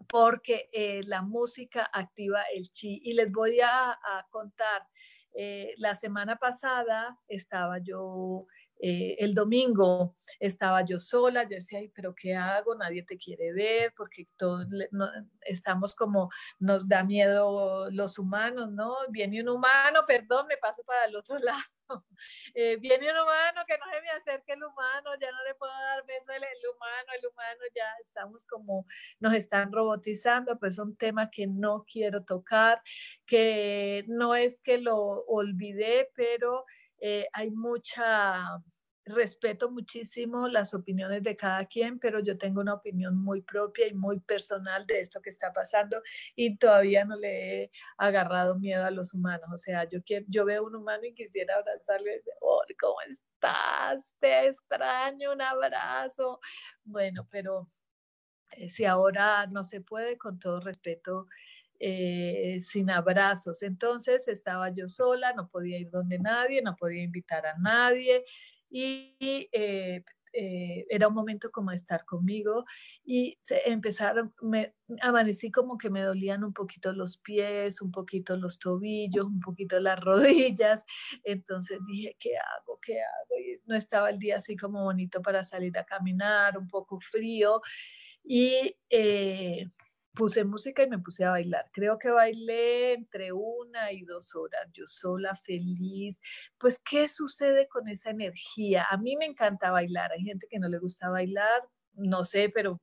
porque 0.09 0.69
eh, 0.73 1.01
la 1.07 1.23
música 1.23 1.89
activa 1.91 2.43
el 2.55 2.71
chi. 2.71 3.01
Y 3.03 3.15
les 3.15 3.33
voy 3.33 3.61
a, 3.61 3.99
contar, 4.31 4.87
eh, 5.35 5.75
la 5.79 5.95
semana 5.95 6.37
pasada 6.37 7.19
estaba 7.29 7.79
yo 7.79 8.47
eh, 8.85 9.15
el 9.21 9.33
domingo 9.33 10.17
estaba 10.41 10.85
yo 10.85 10.99
sola, 10.99 11.45
yo 11.45 11.51
decía, 11.51 11.79
pero 11.95 12.13
¿qué 12.17 12.35
hago? 12.35 12.75
Nadie 12.75 13.05
te 13.05 13.17
quiere 13.17 13.53
ver 13.53 13.95
porque 13.97 14.27
todos 14.37 14.67
estamos 15.43 15.95
como, 15.95 16.31
nos 16.59 16.89
da 16.89 17.05
miedo 17.05 17.89
los 17.93 18.19
humanos, 18.19 18.73
¿no? 18.73 18.97
Viene 19.11 19.41
un 19.41 19.51
humano, 19.51 20.01
perdón, 20.05 20.49
me 20.49 20.57
paso 20.57 20.83
para 20.83 21.05
el 21.05 21.15
otro 21.15 21.39
lado. 21.39 21.63
Eh, 22.55 22.77
viene 22.81 23.13
un 23.13 23.19
humano 23.19 23.61
que 23.69 23.79
no 23.79 23.85
se 23.85 24.01
me 24.01 24.11
acerque 24.11 24.55
el 24.55 24.65
humano, 24.65 25.11
ya 25.21 25.31
no 25.31 25.45
le 25.45 25.55
puedo 25.55 25.73
dar 25.73 26.05
beso 26.05 26.33
al 26.33 26.43
humano, 26.43 27.13
el 27.17 27.27
humano 27.29 27.61
ya 27.77 27.85
estamos 28.05 28.45
como, 28.45 28.87
nos 29.21 29.35
están 29.35 29.71
robotizando, 29.71 30.59
pues 30.59 30.75
son 30.75 30.97
temas 30.97 31.29
que 31.31 31.47
no 31.47 31.85
quiero 31.85 32.25
tocar, 32.25 32.83
que 33.27 34.05
no 34.09 34.35
es 34.35 34.61
que 34.61 34.79
lo 34.79 34.97
olvidé, 35.27 36.11
pero 36.17 36.65
eh, 37.03 37.27
hay 37.33 37.51
mucha, 37.51 38.63
respeto 39.05 39.71
muchísimo 39.71 40.47
las 40.49 40.75
opiniones 40.75 41.23
de 41.23 41.37
cada 41.37 41.67
quien, 41.67 41.99
pero 41.99 42.21
yo 42.21 42.39
tengo 42.39 42.61
una 42.61 42.75
opinión 42.75 43.17
muy 43.17 43.43
propia 43.43 43.89
y 43.89 43.95
muy 43.95 44.21
personal 44.21 44.87
de 44.87 45.01
esto 45.01 45.21
que 45.21 45.31
está 45.31 45.53
pasando 45.53 46.01
y 46.37 46.57
todavía 46.57 47.05
no 47.05 47.17
le 47.17 47.65
he 47.65 47.71
agarrado 47.99 48.59
miedo 48.59 48.85
a 48.85 48.91
los 48.91 49.13
humanos. 49.15 49.49
O 49.53 49.59
sea, 49.59 49.89
yo, 49.89 50.03
quiero, 50.05 50.25
yo 50.29 50.45
veo 50.45 50.65
un 50.65 50.77
humano 50.77 51.05
y 51.05 51.15
quisiera 51.15 51.57
abrazarle 51.57 52.13
y 52.13 52.17
decir, 52.17 52.35
oh, 52.41 52.63
¿cómo 52.81 52.97
estás? 53.11 54.15
Te 54.21 54.49
extraño, 54.49 55.33
un 55.33 55.43
abrazo. 55.43 56.41
Bueno, 56.85 57.27
pero 57.31 57.67
eh, 58.53 58.71
si 58.71 58.85
ahora 58.85 59.47
no 59.47 59.65
se 59.65 59.81
puede, 59.81 60.17
con 60.19 60.39
todo 60.39 60.61
respeto, 60.61 61.27
eh, 61.85 62.61
sin 62.61 62.91
abrazos. 62.91 63.65
Entonces 63.65 64.29
estaba 64.29 64.71
yo 64.71 64.87
sola, 64.87 65.33
no 65.33 65.49
podía 65.49 65.79
ir 65.81 65.91
donde 65.91 66.17
nadie, 66.21 66.63
no 66.63 66.77
podía 66.77 67.03
invitar 67.03 67.45
a 67.45 67.59
nadie 67.59 68.25
y 68.71 69.17
eh, 69.21 70.05
eh, 70.33 70.87
era 70.89 71.09
un 71.09 71.15
momento 71.15 71.51
como 71.51 71.73
estar 71.73 72.05
conmigo 72.05 72.65
y 73.05 73.37
se 73.41 73.69
empezaron, 73.69 74.33
me 74.43 74.77
amanecí 75.01 75.51
como 75.51 75.77
que 75.77 75.91
me 75.91 76.03
dolían 76.03 76.45
un 76.45 76.53
poquito 76.53 76.93
los 76.93 77.19
pies, 77.19 77.83
un 77.83 77.91
poquito 77.91 78.37
los 78.37 78.61
tobillos, 78.61 79.27
un 79.27 79.41
poquito 79.41 79.81
las 79.81 79.99
rodillas, 80.05 80.87
entonces 81.25 81.81
dije, 81.89 82.17
¿qué 82.21 82.37
hago? 82.37 82.79
¿Qué 82.81 83.01
hago? 83.01 83.41
Y 83.41 83.61
no 83.67 83.75
estaba 83.75 84.09
el 84.09 84.21
día 84.21 84.37
así 84.37 84.57
como 84.57 84.85
bonito 84.85 85.21
para 85.21 85.43
salir 85.43 85.77
a 85.77 85.85
caminar, 85.85 86.57
un 86.57 86.69
poco 86.69 87.01
frío 87.01 87.61
y 88.23 88.77
puse 90.15 90.45
música 90.45 90.83
y 90.83 90.91
me 90.91 90.99
puse 90.99 91.25
a 91.25 91.31
bailar. 91.31 91.71
Creo 91.73 91.99
que 91.99 92.11
bailé 92.11 92.95
entre 92.95 93.33
una 93.33 93.93
y 93.93 94.03
dos 94.05 94.35
horas, 94.35 94.69
yo 94.73 94.87
sola, 94.87 95.35
feliz. 95.35 96.21
Pues, 96.59 96.81
¿qué 96.89 97.09
sucede 97.09 97.69
con 97.69 97.89
esa 97.89 98.11
energía? 98.11 98.87
A 98.91 98.97
mí 98.97 99.17
me 99.17 99.27
encanta 99.27 99.71
bailar. 99.71 100.13
Hay 100.13 100.23
gente 100.23 100.47
que 100.51 100.59
no 100.59 100.69
le 100.69 100.79
gusta 100.79 101.09
bailar, 101.11 101.63
no 101.95 102.25
sé, 102.25 102.51
pero 102.51 102.81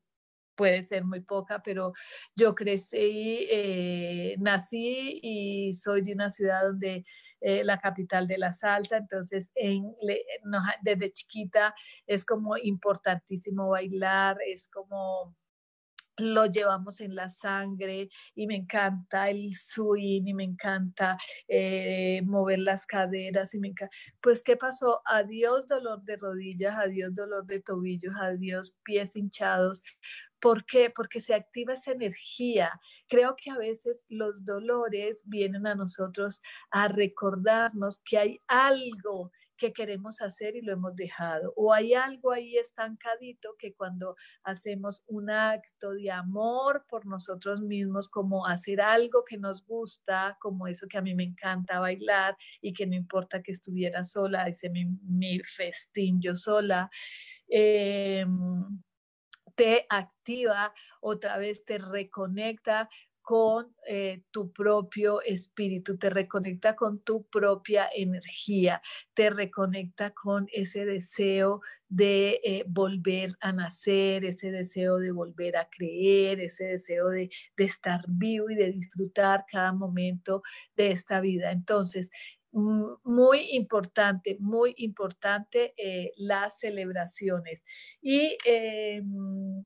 puede 0.56 0.84
ser 0.84 1.06
muy 1.06 1.22
poca, 1.22 1.62
pero 1.64 1.94
yo 2.36 2.54
crecí, 2.54 3.48
eh, 3.50 4.36
nací 4.40 5.20
y 5.24 5.74
soy 5.74 6.02
de 6.02 6.14
una 6.14 6.30
ciudad 6.30 6.64
donde 6.64 7.06
eh, 7.42 7.64
la 7.64 7.80
capital 7.80 8.28
de 8.28 8.38
la 8.38 8.52
salsa, 8.52 8.98
entonces 8.98 9.50
en, 9.56 9.96
desde 10.82 11.14
chiquita 11.14 11.74
es 12.06 12.26
como 12.26 12.58
importantísimo 12.58 13.70
bailar, 13.70 14.38
es 14.46 14.68
como 14.68 15.34
lo 16.20 16.46
llevamos 16.46 17.02
en 17.02 17.16
la 17.16 17.30
sangre 17.30 18.10
y 18.36 18.48
me 18.48 18.56
encanta 18.56 19.30
el 19.30 19.54
swing 19.54 20.28
y 20.28 20.34
me 20.34 20.44
encanta 20.44 21.18
eh, 21.48 22.22
mover 22.26 22.60
las 22.60 22.86
caderas 22.86 23.54
y 23.54 23.60
me 23.60 23.70
encanta. 23.70 23.96
Pues, 24.22 24.44
¿qué 24.44 24.58
pasó? 24.58 25.02
Adiós 25.06 25.68
dolor 25.68 26.04
de 26.04 26.18
rodillas, 26.18 26.78
adiós 26.78 27.14
dolor 27.16 27.46
de 27.46 27.62
tobillos, 27.62 28.14
adiós 28.22 28.80
pies 28.84 29.16
hinchados. 29.16 29.84
¿Por 30.40 30.66
qué? 30.66 30.90
Porque 30.90 31.20
se 31.20 31.34
activa 31.34 31.74
esa 31.74 31.92
energía. 31.92 32.80
Creo 33.10 33.36
que 33.36 33.52
a 33.52 33.58
veces 33.58 34.06
los 34.10 34.46
dolores 34.46 35.24
vienen 35.28 35.68
a 35.68 35.76
nosotros 35.76 36.42
a 36.72 36.88
recordarnos 36.88 38.02
que 38.06 38.18
hay 38.18 38.42
algo 38.48 39.32
que 39.60 39.74
queremos 39.74 40.22
hacer 40.22 40.56
y 40.56 40.62
lo 40.62 40.74
hemos 40.74 40.96
dejado. 40.96 41.54
O 41.56 41.74
hay 41.74 41.94
algo 41.94 42.32
ahí 42.32 42.58
estancadito 42.58 43.56
que 43.60 43.74
cuando 43.74 44.16
hacemos 44.44 45.04
un 45.08 45.30
acto 45.30 45.92
de 45.92 46.10
amor 46.10 46.86
por 46.90 47.06
nosotros 47.06 47.62
mismos, 47.62 48.10
como 48.10 48.48
hacer 48.48 48.82
algo 48.82 49.24
que 49.24 49.38
nos 49.38 49.64
gusta, 49.66 50.38
como 50.42 50.66
eso 50.66 50.88
que 50.88 50.98
a 50.98 51.02
mí 51.02 51.14
me 51.14 51.26
encanta 51.26 51.80
bailar 51.80 52.36
y 52.62 52.74
que 52.74 52.88
no 52.88 52.96
importa 52.96 53.44
que 53.44 53.52
estuviera 53.52 54.04
sola, 54.04 54.48
ese 54.48 54.70
mi, 54.70 54.86
mi 55.04 55.40
festín 55.40 56.20
yo 56.20 56.36
sola. 56.36 56.90
Em, 57.48 58.82
te 59.56 59.86
activa, 59.90 60.74
otra 61.02 61.38
vez 61.38 61.66
te 61.66 61.80
reconecta 61.80 62.88
con 63.30 63.76
eh, 63.86 64.24
tu 64.32 64.52
propio 64.52 65.22
espíritu, 65.22 66.00
te 66.00 66.10
reconecta 66.10 66.76
con 66.76 66.98
tu 67.04 67.28
propia 67.28 67.88
energía, 67.96 68.82
te 69.14 69.30
reconecta 69.30 70.16
con 70.16 70.48
ese 70.52 70.84
deseo 70.84 71.62
de 71.88 72.42
eh, 72.44 72.64
volver 72.68 73.34
a 73.40 73.52
nacer, 73.52 74.26
ese 74.26 74.50
deseo 74.50 74.98
de 74.98 75.12
volver 75.12 75.58
a 75.58 75.70
creer, 75.70 76.40
ese 76.40 76.64
deseo 76.70 77.10
de, 77.10 77.30
estar 77.58 78.02
vivo 78.08 78.50
y 78.50 78.56
de 78.56 78.72
disfrutar 78.72 79.46
cada 79.48 79.74
momento 79.74 80.42
de 80.76 80.90
esta 80.90 81.22
vida. 81.22 81.52
Entonces, 81.52 82.10
muy 82.52 83.42
importante, 83.52 84.38
muy 84.40 84.74
importante 84.78 85.76
eh, 85.78 86.14
las 86.18 86.58
celebraciones. 86.58 87.64
Y 88.02 88.36
em, 88.44 89.64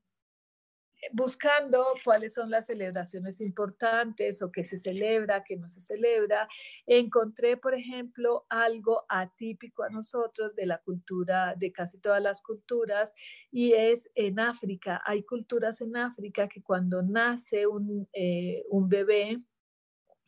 buscando 1.12 1.86
cuáles 2.04 2.34
son 2.34 2.50
las 2.50 2.66
celebraciones 2.66 3.40
importantes 3.40 4.42
o 4.42 4.50
qué 4.50 4.64
se 4.64 4.78
celebra, 4.78 5.44
qué 5.44 5.56
no 5.56 5.68
se 5.68 5.80
celebra, 5.80 6.48
encontré, 6.86 7.56
por 7.56 7.74
ejemplo, 7.74 8.46
algo 8.48 9.04
atípico 9.08 9.82
a 9.82 9.90
nosotros 9.90 10.54
de 10.54 10.66
la 10.66 10.78
cultura, 10.78 11.54
de 11.56 11.72
casi 11.72 11.98
todas 11.98 12.22
las 12.22 12.42
culturas, 12.42 13.12
y 13.50 13.72
es 13.72 14.10
en 14.14 14.40
África. 14.40 15.02
Hay 15.04 15.24
culturas 15.24 15.80
en 15.80 15.96
África 15.96 16.48
que 16.48 16.62
cuando 16.62 17.02
nace 17.02 17.66
un, 17.66 18.08
eh, 18.12 18.64
un 18.68 18.88
bebé, 18.88 19.38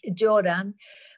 lloran 0.02 0.76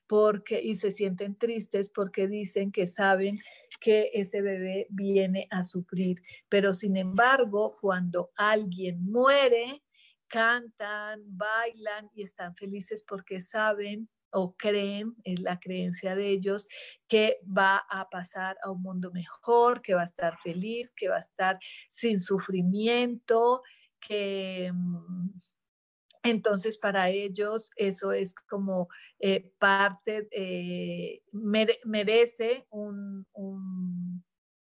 porque 0.09 0.61
y 0.61 0.75
se 0.75 0.91
sienten 0.91 1.37
tristes 1.37 1.91
porque 1.91 2.27
dicen 2.27 2.73
que 2.73 2.87
saben 2.87 3.39
que 3.81 4.11
ese 4.15 4.41
bebé 4.41 4.87
viene 4.91 5.47
a 5.51 5.63
sufrir. 5.63 6.17
Pero 6.49 6.73
sin 6.73 6.97
embargo, 6.97 7.77
cuando 7.81 8.31
alguien 8.37 9.05
muere, 9.05 9.83
cantan, 10.27 11.23
bailan 11.27 12.11
y 12.15 12.23
están 12.23 12.55
felices 12.57 13.05
porque 13.07 13.41
saben 13.41 14.09
o 14.31 14.55
creen, 14.57 15.15
es 15.25 15.41
la 15.41 15.59
creencia 15.59 16.15
de 16.15 16.29
ellos, 16.29 16.69
que 17.09 17.39
va 17.45 17.79
a 17.89 18.09
pasar 18.11 18.59
a 18.63 18.71
un 18.71 18.83
mundo 18.83 19.11
mejor, 19.11 19.81
que 19.81 19.95
va 19.95 20.03
a 20.03 20.05
estar 20.05 20.39
feliz, 20.43 20.93
que 20.95 21.09
va 21.09 21.17
a 21.17 21.21
estar 21.21 21.59
sin 21.89 22.21
sufrimiento, 22.21 23.63
que 24.01 24.71
mm, 24.73 25.31
entonces, 26.23 26.79
para 26.79 27.11
ellos 27.11 27.71
eso 27.77 28.13
es 28.13 28.35
como 28.49 28.89
eh, 29.21 29.53
parte, 29.59 30.29
eh, 30.31 31.23
merece 31.85 32.67
un, 32.71 33.27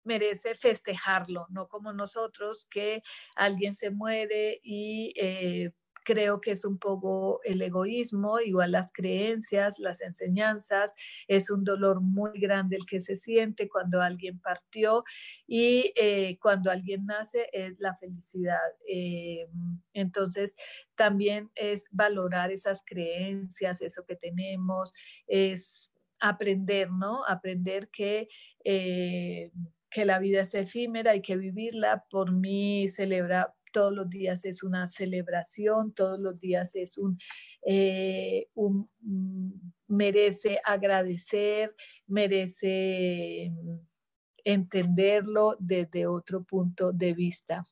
merece 0.04 0.56
festejarlo, 0.56 1.48
no 1.50 1.68
como 1.68 1.94
nosotros 1.94 2.68
que 2.70 3.02
alguien 3.36 3.74
se 3.76 3.90
muere 3.90 4.60
y 4.64 5.14
eh, 5.18 5.72
creo 6.04 6.42
que 6.42 6.52
es 6.52 6.66
un 6.66 6.78
poco 6.78 7.42
el 7.44 7.62
egoísmo, 7.62 8.40
igual 8.40 8.72
las 8.72 8.92
creencias, 8.92 9.80
las 9.80 10.02
enseñanzas, 10.02 10.94
es 11.28 11.50
un 11.50 11.64
dolor 11.64 12.02
muy 12.02 12.40
grande 12.40 12.76
el 12.76 12.86
que 12.86 13.02
se 13.02 13.16
siente 13.16 13.70
cuando 13.70 14.02
alguien 14.02 14.40
partió 14.40 15.04
y 15.48 15.94
eh, 15.96 16.38
cuando 16.42 16.72
alguien 16.72 17.06
nace 17.06 17.50
es 17.54 17.80
la 17.80 17.96
felicidad. 17.96 18.60
Eh, 18.88 19.48
entonces, 19.94 20.56
también 20.96 21.50
es 21.56 21.88
valorar 21.92 22.52
esas 22.52 22.84
creencias, 22.86 23.82
eso 23.82 24.06
que 24.06 24.16
tenemos, 24.16 24.94
es 25.28 25.92
aprender, 26.20 26.92
¿no? 26.92 27.26
Aprender 27.26 27.90
que... 27.90 28.28
Eh, 28.64 29.52
que 29.94 30.06
la 30.06 30.18
vida 30.18 30.42
es 30.42 30.56
efímera, 30.56 31.12
hay 31.12 31.22
que 31.22 31.38
vivirla. 31.38 32.04
Por 32.10 32.32
mí 32.32 32.90
celebra 32.90 33.54
todos 33.74 33.92
los 33.92 34.10
días 34.10 34.46
es 34.46 34.64
una 34.64 34.88
celebración, 34.88 35.94
todos 35.94 36.20
los 36.20 36.40
días 36.40 36.76
es 36.76 36.98
un, 36.98 37.18
eh, 37.66 38.48
mm, 38.56 39.52
merece 39.88 40.62
agradecer, 40.64 41.76
merece 42.08 43.52
mm, 43.52 43.80
entenderlo 44.46 45.58
desde 45.60 46.08
otro 46.08 46.44
punto 46.44 46.94
de 46.94 47.14
vista. 47.14 47.66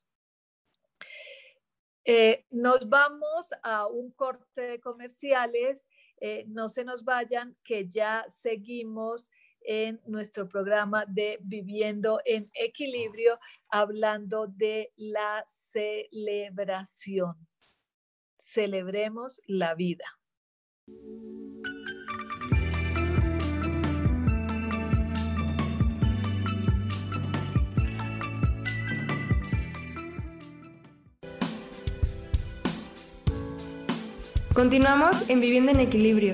Eh, 2.03 2.45
nos 2.49 2.89
vamos 2.89 3.53
a 3.61 3.87
un 3.87 4.11
corte 4.11 4.61
de 4.61 4.79
comerciales. 4.79 5.85
Eh, 6.19 6.45
no 6.47 6.67
se 6.67 6.83
nos 6.83 7.03
vayan, 7.03 7.55
que 7.63 7.87
ya 7.89 8.25
seguimos 8.29 9.29
en 9.63 10.01
nuestro 10.05 10.47
programa 10.47 11.05
de 11.05 11.37
Viviendo 11.41 12.19
en 12.25 12.43
Equilibrio, 12.55 13.39
hablando 13.69 14.47
de 14.47 14.91
la 14.97 15.45
celebración. 15.71 17.47
Celebremos 18.39 19.41
la 19.47 19.75
vida. 19.75 20.05
Continuamos 34.53 35.29
en 35.29 35.39
Vivienda 35.39 35.71
en 35.71 35.79
Equilibrio. 35.79 36.33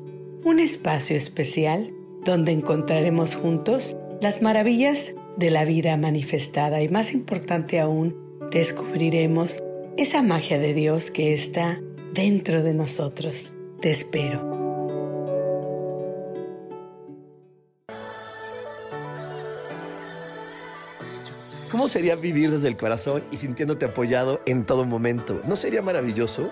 un 0.43 0.59
espacio 0.59 1.15
especial 1.15 1.93
donde 2.23 2.51
encontraremos 2.51 3.35
juntos 3.35 3.97
las 4.21 4.41
maravillas 4.41 5.13
de 5.37 5.49
la 5.49 5.65
vida 5.65 5.97
manifestada 5.97 6.81
y 6.81 6.89
más 6.89 7.13
importante 7.13 7.79
aún, 7.79 8.15
descubriremos 8.51 9.61
esa 9.97 10.21
magia 10.21 10.59
de 10.59 10.73
Dios 10.73 11.11
que 11.11 11.33
está 11.33 11.79
dentro 12.13 12.63
de 12.63 12.73
nosotros. 12.73 13.51
Te 13.81 13.89
espero. 13.89 14.51
¿Cómo 21.71 21.87
sería 21.87 22.15
vivir 22.15 22.51
desde 22.51 22.67
el 22.67 22.75
corazón 22.75 23.23
y 23.31 23.37
sintiéndote 23.37 23.85
apoyado 23.85 24.41
en 24.45 24.65
todo 24.65 24.85
momento? 24.85 25.41
¿No 25.47 25.55
sería 25.55 25.81
maravilloso? 25.81 26.51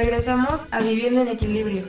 Regresamos 0.00 0.62
a 0.70 0.78
Viviendo 0.78 1.20
en 1.20 1.28
Equilibrio. 1.28 1.82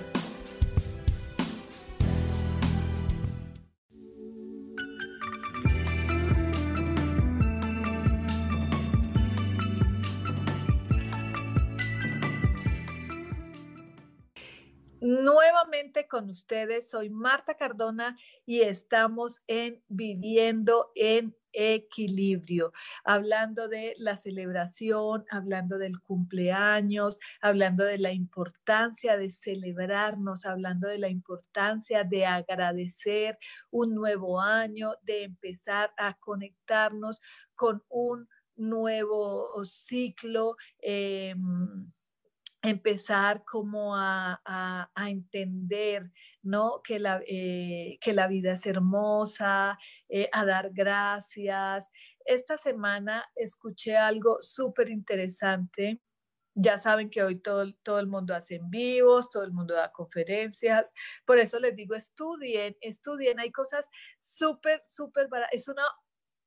Con 16.08 16.30
ustedes, 16.30 16.92
soy 16.92 17.10
Marta 17.10 17.56
Cardona 17.56 18.16
y 18.46 18.62
estamos 18.62 19.44
en 19.48 19.82
Viviendo 19.88 20.92
en 20.94 21.36
equilibrio, 21.54 22.72
hablando 23.04 23.68
de 23.68 23.96
la 23.98 24.16
celebración, 24.16 25.26
hablando 25.32 25.80
del 25.80 26.00
cumpleaños, 26.00 27.20
hablando 27.42 27.84
de 27.84 27.98
la 27.98 28.14
importancia 28.14 29.18
de 29.18 29.32
celebrarnos, 29.32 30.46
hablando 30.46 30.88
de 30.88 31.00
la 31.00 31.10
importancia 31.10 32.04
de 32.04 32.28
agradecer 32.28 33.40
un 33.72 33.96
nuevo 33.96 34.40
año, 34.40 34.94
de 35.02 35.24
empezar 35.24 35.92
a 35.98 36.14
conectarnos 36.14 37.22
con 37.56 37.82
un 37.90 38.30
nuevo 38.56 39.66
ciclo. 39.66 40.58
Em, 40.80 41.92
empezar 42.62 43.44
como 43.44 43.96
a, 43.96 44.40
entender 44.96 46.12
¿no? 46.44 46.82
que, 46.84 47.00
la, 47.00 47.22
eh, 47.28 47.98
que 48.02 48.14
la 48.14 48.28
vida 48.28 48.54
es 48.54 48.66
hermosa, 48.66 49.78
eh, 50.10 50.30
a 50.32 50.46
dar 50.46 50.72
gracias. 50.72 51.90
Esta 52.26 52.58
semana 52.58 53.26
escuché 53.36 53.98
algo 53.98 54.38
súper 54.42 54.90
interesante. 54.90 56.02
Ya 56.54 56.78
saben 56.78 57.10
que 57.10 57.24
hoy 57.24 57.40
todo, 57.40 57.66
todo 57.82 58.00
el 58.00 58.08
mundo 58.08 58.36
hace 58.36 58.56
en 58.56 58.70
vivos, 58.70 59.30
todo 59.30 59.44
el 59.44 59.54
mundo 59.54 59.74
da 59.74 59.92
conferencias. 59.92 60.94
Por 61.26 61.40
eso 61.40 61.60
les 61.60 61.76
digo, 61.76 61.96
estudien, 61.96 62.76
estudien. 62.82 63.40
Hay 63.40 63.52
cosas 63.52 63.90
súper, 64.20 64.82
súper, 64.86 65.30
es 65.52 65.68
una 65.70 65.84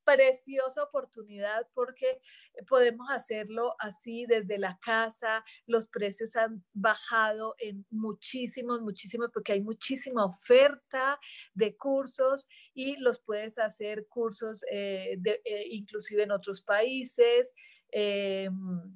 preciosa 0.04 0.82
oportunidad 0.82 1.66
porque 1.74 2.20
podemos 2.68 3.08
hacerlo 3.10 3.74
así 3.78 4.26
desde 4.26 4.58
la 4.58 4.78
casa. 4.82 5.44
Los 5.66 5.88
precios 5.88 6.36
han 6.36 6.64
bajado 6.72 7.54
en 7.58 7.86
muchísimos, 7.90 8.80
muchísimos, 8.80 9.30
porque 9.32 9.52
hay 9.52 9.60
muchísima 9.60 10.24
oferta 10.24 11.18
de 11.54 11.76
cursos 11.76 12.48
y 12.74 12.96
los 12.96 13.20
puedes 13.20 13.58
hacer 13.58 14.06
cursos 14.08 14.64
eh, 14.70 15.16
de, 15.18 15.40
eh, 15.44 15.66
inclusive 15.70 16.22
en 16.22 16.32
otros 16.32 16.62
países. 16.62 17.54
Em, 17.90 18.94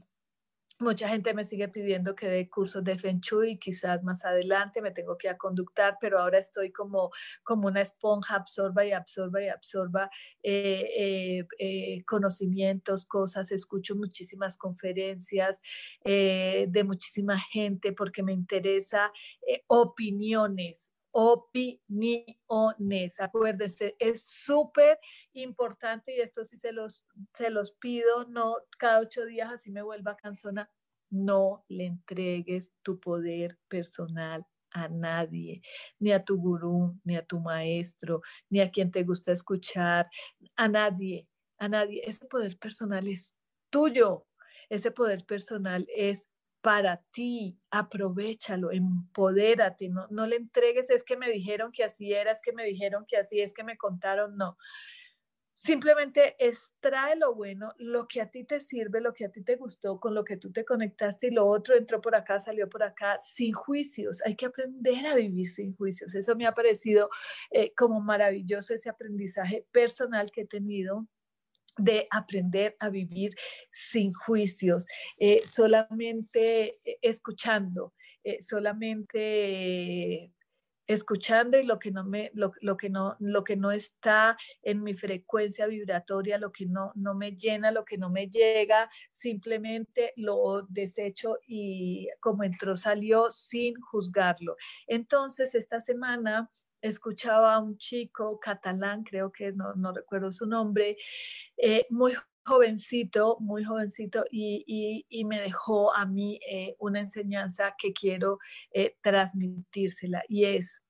Mucha 0.80 1.08
gente 1.08 1.34
me 1.34 1.42
sigue 1.42 1.66
pidiendo 1.66 2.14
que 2.14 2.28
dé 2.28 2.48
cursos 2.48 2.84
de 2.84 2.96
Feng 2.96 3.18
Shui, 3.20 3.58
quizás 3.58 4.04
más 4.04 4.24
adelante 4.24 4.80
me 4.80 4.92
tengo 4.92 5.18
que 5.18 5.36
conductar, 5.36 5.98
pero 6.00 6.20
ahora 6.20 6.38
estoy 6.38 6.70
como, 6.70 7.10
como 7.42 7.66
una 7.66 7.80
esponja, 7.80 8.36
absorba 8.36 8.84
y 8.84 8.92
absorba 8.92 9.42
y 9.42 9.48
absorba 9.48 10.08
eh, 10.40 10.86
eh, 10.96 11.46
eh, 11.58 12.04
conocimientos, 12.04 13.06
cosas, 13.06 13.50
escucho 13.50 13.96
muchísimas 13.96 14.56
conferencias 14.56 15.60
de 16.04 16.84
muchísima 16.84 17.40
gente 17.40 17.92
porque 17.92 18.22
me 18.22 18.32
interesa 18.32 19.12
opiniones, 19.66 20.92
opiniones. 21.20 23.18
Acuérdense, 23.18 23.96
es 23.98 24.24
súper 24.24 25.00
importante 25.32 26.14
y 26.14 26.20
esto 26.20 26.44
sí 26.44 26.56
se 26.56 26.70
los, 26.72 27.08
se 27.34 27.50
los 27.50 27.74
pido, 27.74 28.24
no 28.28 28.54
cada 28.78 29.00
ocho 29.00 29.24
días 29.26 29.50
así 29.50 29.72
me 29.72 29.82
vuelva 29.82 30.16
cansona, 30.16 30.70
no 31.10 31.64
le 31.66 31.86
entregues 31.86 32.72
tu 32.82 33.00
poder 33.00 33.58
personal 33.66 34.46
a 34.70 34.88
nadie, 34.88 35.60
ni 35.98 36.12
a 36.12 36.24
tu 36.24 36.38
gurú, 36.38 36.96
ni 37.02 37.16
a 37.16 37.26
tu 37.26 37.40
maestro, 37.40 38.22
ni 38.48 38.60
a 38.60 38.70
quien 38.70 38.92
te 38.92 39.02
gusta 39.02 39.32
escuchar, 39.32 40.08
a 40.54 40.68
nadie, 40.68 41.26
a 41.58 41.68
nadie. 41.68 42.00
Ese 42.04 42.26
poder 42.26 42.56
personal 42.58 43.08
es 43.08 43.36
tuyo, 43.70 44.28
ese 44.68 44.92
poder 44.92 45.24
personal 45.24 45.84
es 45.96 46.28
para 46.60 47.02
ti, 47.12 47.58
aprovechalo, 47.70 48.72
empodérate, 48.72 49.88
no, 49.88 50.06
no 50.10 50.26
le 50.26 50.36
entregues, 50.36 50.90
es 50.90 51.04
que 51.04 51.16
me 51.16 51.30
dijeron 51.30 51.72
que 51.72 51.84
así 51.84 52.12
era, 52.12 52.32
es 52.32 52.40
que 52.42 52.52
me 52.52 52.64
dijeron 52.64 53.04
que 53.06 53.16
así, 53.16 53.40
es 53.40 53.52
que 53.52 53.64
me 53.64 53.76
contaron, 53.76 54.36
no. 54.36 54.56
Simplemente 55.54 56.36
extrae 56.38 57.16
lo 57.16 57.34
bueno, 57.34 57.72
lo 57.78 58.06
que 58.06 58.20
a 58.20 58.30
ti 58.30 58.44
te 58.44 58.60
sirve, 58.60 59.00
lo 59.00 59.12
que 59.12 59.24
a 59.24 59.32
ti 59.32 59.42
te 59.42 59.56
gustó, 59.56 59.98
con 59.98 60.14
lo 60.14 60.24
que 60.24 60.36
tú 60.36 60.52
te 60.52 60.64
conectaste 60.64 61.26
y 61.26 61.30
lo 61.30 61.48
otro 61.48 61.74
entró 61.74 62.00
por 62.00 62.14
acá, 62.14 62.38
salió 62.38 62.68
por 62.68 62.84
acá, 62.84 63.18
sin 63.18 63.52
juicios. 63.52 64.22
Hay 64.24 64.36
que 64.36 64.46
aprender 64.46 65.04
a 65.06 65.16
vivir 65.16 65.50
sin 65.50 65.74
juicios. 65.74 66.14
Eso 66.14 66.36
me 66.36 66.46
ha 66.46 66.52
parecido 66.52 67.10
eh, 67.50 67.72
como 67.76 68.00
maravilloso 68.00 68.72
ese 68.72 68.88
aprendizaje 68.88 69.66
personal 69.72 70.30
que 70.30 70.42
he 70.42 70.46
tenido 70.46 71.08
de 71.78 72.06
aprender 72.10 72.76
a 72.80 72.90
vivir 72.90 73.30
sin 73.72 74.12
juicios, 74.12 74.86
eh, 75.18 75.40
solamente 75.44 76.78
eh, 76.84 76.98
escuchando, 77.02 77.94
eh, 78.24 78.42
solamente 78.42 80.32
escuchando 80.86 81.58
y 81.58 81.64
lo 81.64 81.78
que 81.78 81.90
no 81.90 82.02
me 82.02 82.30
lo, 82.32 82.50
que 82.76 82.88
no 82.88 83.14
lo 83.20 83.44
que 83.44 83.56
no 83.56 83.72
está 83.72 84.38
en 84.62 84.82
mi 84.82 84.94
frecuencia 84.94 85.66
vibratoria 85.66 86.38
lo 86.38 86.50
que 86.50 86.64
no 86.64 86.92
no 86.94 87.14
me 87.14 87.32
llena 87.32 87.70
lo 87.70 87.84
que 87.84 87.98
no 87.98 88.08
me 88.08 88.26
llega 88.26 88.88
simplemente 89.10 90.14
lo 90.16 90.62
desecho 90.70 91.36
y 91.46 92.08
como 92.20 92.42
entró 92.42 92.74
salió 92.74 93.30
sin 93.30 93.78
juzgarlo. 93.80 94.56
Entonces 94.86 95.54
esta 95.54 95.82
semana 95.82 96.50
escuchaba 96.80 97.54
a 97.54 97.58
un 97.60 97.76
chico 97.76 98.38
catalán, 98.38 99.04
creo 99.04 99.32
que 99.32 99.48
es, 99.48 99.56
no, 99.56 99.74
no 99.74 99.92
recuerdo 99.92 100.32
su 100.32 100.46
nombre, 100.46 100.96
eh, 101.56 101.86
muy 101.90 102.14
jovencito, 102.44 103.36
muy 103.40 103.64
jovencito, 103.64 104.24
y, 104.30 105.04
y, 105.08 105.24
me 105.24 105.40
dejó 105.40 105.94
a 105.94 106.06
mí 106.06 106.40
eh, 106.48 106.76
una 106.78 107.00
enseñanza 107.00 107.74
que 107.76 107.92
quiero 107.92 108.38
eh, 108.70 108.96
transmitírsela, 109.02 110.22
y 110.28 110.44
es, 110.44 110.82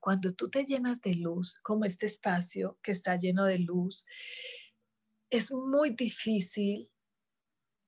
cuando 0.00 0.32
tú 0.32 0.48
te 0.50 0.64
llenas 0.64 1.00
de 1.00 1.14
luz, 1.14 1.60
como 1.62 1.84
este 1.84 2.06
espacio 2.06 2.78
que 2.82 2.92
está 2.92 3.16
lleno 3.16 3.44
de 3.44 3.58
luz, 3.58 4.06
es 5.28 5.52
muy 5.52 5.90
difícil 5.90 6.90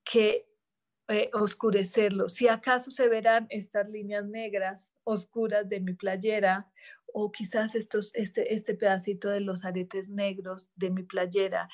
que 0.05 0.47
oscurecerlo. 1.33 2.28
Si 2.28 2.49
acaso 2.49 2.91
se 2.91 3.09
verán 3.09 3.47
estas 3.51 3.89
líneas 3.89 4.24
negras 4.24 4.93
oscuras 5.05 5.68
de 5.68 5.80
mi 5.80 5.95
playera 5.95 6.70
o 7.14 7.30
quizás 7.32 7.74
estos, 7.74 8.14
este, 8.14 8.54
este 8.54 8.74
pedacito 8.74 9.28
de 9.28 9.40
los 9.40 9.64
aretes 9.64 10.08
negros 10.08 10.70
de 10.76 10.90
mi 10.90 11.02
playera 11.02 11.68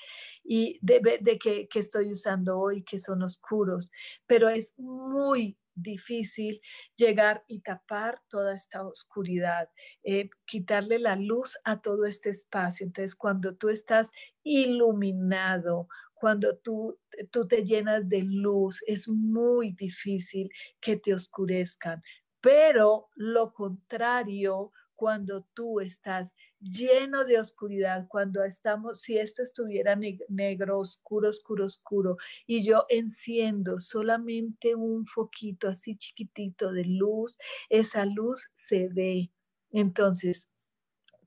y 0.44 0.78
de, 0.82 1.18
de 1.20 1.38
que, 1.38 1.68
que, 1.68 1.78
estoy 1.78 2.12
usando 2.12 2.58
hoy, 2.58 2.82
que 2.82 2.98
son 2.98 3.22
oscuros, 3.22 3.90
pero 4.26 4.48
es 4.48 4.74
muy 4.78 5.56
difícil 5.82 6.60
llegar 6.96 7.44
y 7.46 7.60
tapar 7.60 8.20
toda 8.28 8.54
esta 8.54 8.86
oscuridad, 8.86 9.68
eh, 10.02 10.30
quitarle 10.46 10.98
la 10.98 11.16
luz 11.16 11.58
a 11.64 11.80
todo 11.80 12.04
este 12.04 12.30
espacio. 12.30 12.86
Entonces, 12.86 13.14
cuando 13.14 13.54
tú 13.56 13.68
estás 13.68 14.10
iluminado, 14.42 15.88
cuando 16.14 16.56
tú, 16.58 16.98
tú 17.30 17.46
te 17.46 17.64
llenas 17.64 18.08
de 18.08 18.22
luz, 18.22 18.82
es 18.86 19.08
muy 19.08 19.72
difícil 19.72 20.50
que 20.80 20.96
te 20.96 21.14
oscurezcan. 21.14 22.02
Pero 22.40 23.08
lo 23.14 23.52
contrario 23.52 24.72
cuando 24.98 25.46
tú 25.54 25.78
estás 25.78 26.34
lleno 26.60 27.24
de 27.24 27.38
oscuridad, 27.38 28.08
cuando 28.08 28.42
estamos, 28.42 29.00
si 29.00 29.16
esto 29.16 29.44
estuviera 29.44 29.96
negro, 30.28 30.80
oscuro, 30.80 31.28
oscuro, 31.28 31.66
oscuro, 31.66 32.16
y 32.48 32.64
yo 32.64 32.84
enciendo 32.88 33.78
solamente 33.78 34.74
un 34.74 35.06
foquito 35.06 35.68
así 35.68 35.96
chiquitito 35.96 36.72
de 36.72 36.84
luz, 36.84 37.38
esa 37.68 38.04
luz 38.06 38.50
se 38.56 38.88
ve. 38.88 39.30
Entonces, 39.70 40.50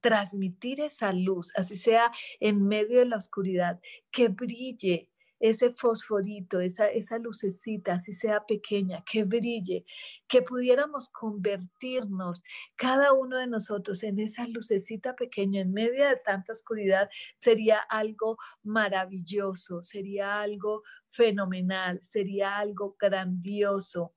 transmitir 0.02 0.82
esa 0.82 1.14
luz, 1.14 1.54
así 1.56 1.78
sea 1.78 2.12
en 2.42 2.68
medio 2.68 3.00
de 3.00 3.06
la 3.06 3.18
oscuridad, 3.18 3.80
que 4.12 4.28
brille, 4.28 5.11
ese 5.42 5.72
fosforito, 5.74 6.60
esa, 6.60 6.88
esa 6.88 7.18
lucecita, 7.18 7.94
así 7.96 8.14
sea 8.14 8.46
pequeña, 8.46 9.04
que 9.12 9.24
brille, 9.24 9.84
que 10.28 10.44
pudiéramos 10.44 11.10
convertirnos 11.10 12.44
cada 12.76 13.12
uno 13.14 13.38
de 13.38 13.48
nosotros 13.48 14.04
en 14.04 14.20
esa 14.20 14.48
lucecita 14.48 15.16
pequeña 15.16 15.62
en 15.62 15.74
medio 15.74 16.08
de 16.08 16.18
tanta 16.18 16.52
oscuridad, 16.52 17.10
sería 17.38 17.80
algo 17.80 18.38
maravilloso, 18.62 19.82
sería 19.82 20.42
algo 20.42 20.84
fenomenal, 21.10 22.00
sería 22.04 22.60
algo 22.60 22.96
grandioso. 23.00 24.14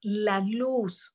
La 0.00 0.40
luz 0.40 1.14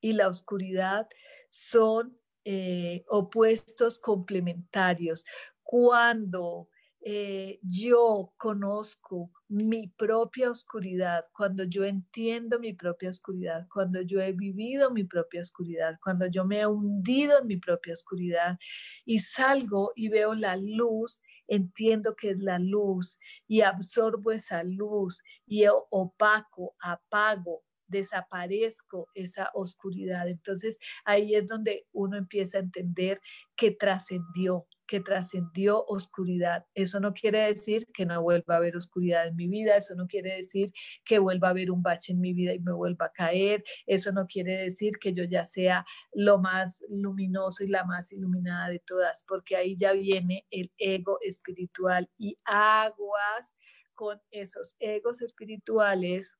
y 0.00 0.14
la 0.14 0.28
oscuridad 0.28 1.08
son 1.50 2.18
eh, 2.46 3.04
opuestos 3.08 3.98
complementarios. 3.98 5.26
Cuando 5.62 6.69
eh, 7.02 7.58
yo 7.62 8.34
conozco 8.36 9.30
mi 9.48 9.88
propia 9.88 10.50
oscuridad, 10.50 11.24
cuando 11.32 11.64
yo 11.64 11.84
entiendo 11.84 12.58
mi 12.60 12.74
propia 12.74 13.10
oscuridad, 13.10 13.66
cuando 13.72 14.02
yo 14.02 14.20
he 14.20 14.32
vivido 14.32 14.90
mi 14.90 15.04
propia 15.04 15.40
oscuridad, 15.40 15.98
cuando 16.02 16.26
yo 16.26 16.44
me 16.44 16.60
he 16.60 16.66
hundido 16.66 17.38
en 17.40 17.46
mi 17.46 17.56
propia 17.56 17.94
oscuridad 17.94 18.58
y 19.06 19.20
salgo 19.20 19.92
y 19.96 20.08
veo 20.08 20.34
la 20.34 20.56
luz, 20.56 21.20
entiendo 21.48 22.14
que 22.16 22.30
es 22.30 22.40
la 22.40 22.58
luz 22.58 23.18
y 23.48 23.62
absorbo 23.62 24.30
esa 24.32 24.62
luz 24.62 25.22
y 25.46 25.64
opaco, 25.90 26.76
apago, 26.80 27.64
desaparezco 27.90 29.08
esa 29.14 29.50
oscuridad. 29.54 30.28
Entonces 30.28 30.78
ahí 31.04 31.34
es 31.34 31.46
donde 31.46 31.86
uno 31.92 32.16
empieza 32.16 32.58
a 32.58 32.62
entender 32.62 33.20
que 33.56 33.72
trascendió, 33.72 34.66
que 34.90 34.98
trascendió 34.98 35.84
oscuridad. 35.86 36.66
Eso 36.74 36.98
no 36.98 37.14
quiere 37.14 37.42
decir 37.42 37.86
que 37.94 38.04
no 38.04 38.20
vuelva 38.20 38.54
a 38.54 38.56
haber 38.56 38.76
oscuridad 38.76 39.28
en 39.28 39.36
mi 39.36 39.46
vida, 39.46 39.76
eso 39.76 39.94
no 39.94 40.08
quiere 40.08 40.34
decir 40.34 40.72
que 41.04 41.20
vuelva 41.20 41.46
a 41.46 41.50
haber 41.52 41.70
un 41.70 41.80
bache 41.80 42.12
en 42.12 42.20
mi 42.20 42.32
vida 42.32 42.54
y 42.54 42.58
me 42.58 42.72
vuelva 42.72 43.06
a 43.06 43.12
caer, 43.12 43.62
eso 43.86 44.10
no 44.10 44.26
quiere 44.26 44.62
decir 44.62 44.94
que 45.00 45.12
yo 45.12 45.22
ya 45.22 45.44
sea 45.44 45.86
lo 46.12 46.40
más 46.40 46.84
luminoso 46.88 47.62
y 47.62 47.68
la 47.68 47.84
más 47.84 48.10
iluminada 48.10 48.68
de 48.68 48.80
todas, 48.80 49.24
porque 49.28 49.54
ahí 49.54 49.76
ya 49.76 49.92
viene 49.92 50.44
el 50.50 50.72
ego 50.76 51.18
espiritual 51.20 52.10
y 52.18 52.36
aguas 52.44 53.54
con 53.94 54.20
esos 54.32 54.74
egos 54.80 55.22
espirituales 55.22 56.36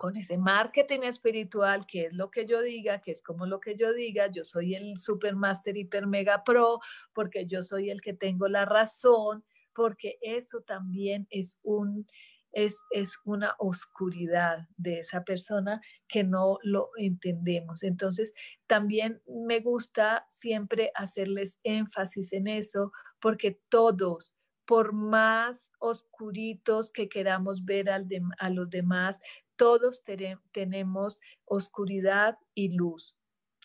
con 0.00 0.16
ese 0.16 0.38
marketing 0.38 1.00
espiritual, 1.02 1.84
que 1.86 2.06
es 2.06 2.14
lo 2.14 2.30
que 2.30 2.46
yo 2.46 2.62
diga, 2.62 3.02
que 3.02 3.10
es 3.10 3.20
como 3.20 3.44
lo 3.44 3.60
que 3.60 3.76
yo 3.76 3.92
diga, 3.92 4.28
yo 4.28 4.44
soy 4.44 4.74
el 4.74 4.96
supermaster 4.96 5.76
hiper 5.76 6.06
mega 6.06 6.42
pro, 6.42 6.78
porque 7.12 7.44
yo 7.44 7.62
soy 7.62 7.90
el 7.90 8.00
que 8.00 8.14
tengo 8.14 8.48
la 8.48 8.64
razón, 8.64 9.44
porque 9.74 10.16
eso 10.22 10.62
también 10.62 11.26
es 11.28 11.60
un 11.64 12.06
es, 12.52 12.80
es 12.90 13.18
una 13.26 13.54
oscuridad 13.58 14.66
de 14.78 15.00
esa 15.00 15.22
persona 15.22 15.82
que 16.08 16.24
no 16.24 16.58
lo 16.62 16.92
entendemos. 16.96 17.82
Entonces, 17.82 18.32
también 18.66 19.20
me 19.28 19.60
gusta 19.60 20.24
siempre 20.30 20.92
hacerles 20.94 21.60
énfasis 21.62 22.32
en 22.32 22.48
eso, 22.48 22.90
porque 23.20 23.60
todos, 23.68 24.34
por 24.64 24.94
más 24.94 25.70
oscuritos 25.78 26.90
que 26.90 27.08
queramos 27.08 27.64
ver 27.66 27.90
al 27.90 28.08
a 28.38 28.50
los 28.50 28.70
demás, 28.70 29.20
todos 29.60 30.04
tenemos 30.52 31.20
oscuridad 31.44 32.38
y 32.54 32.74
luz. 32.74 33.18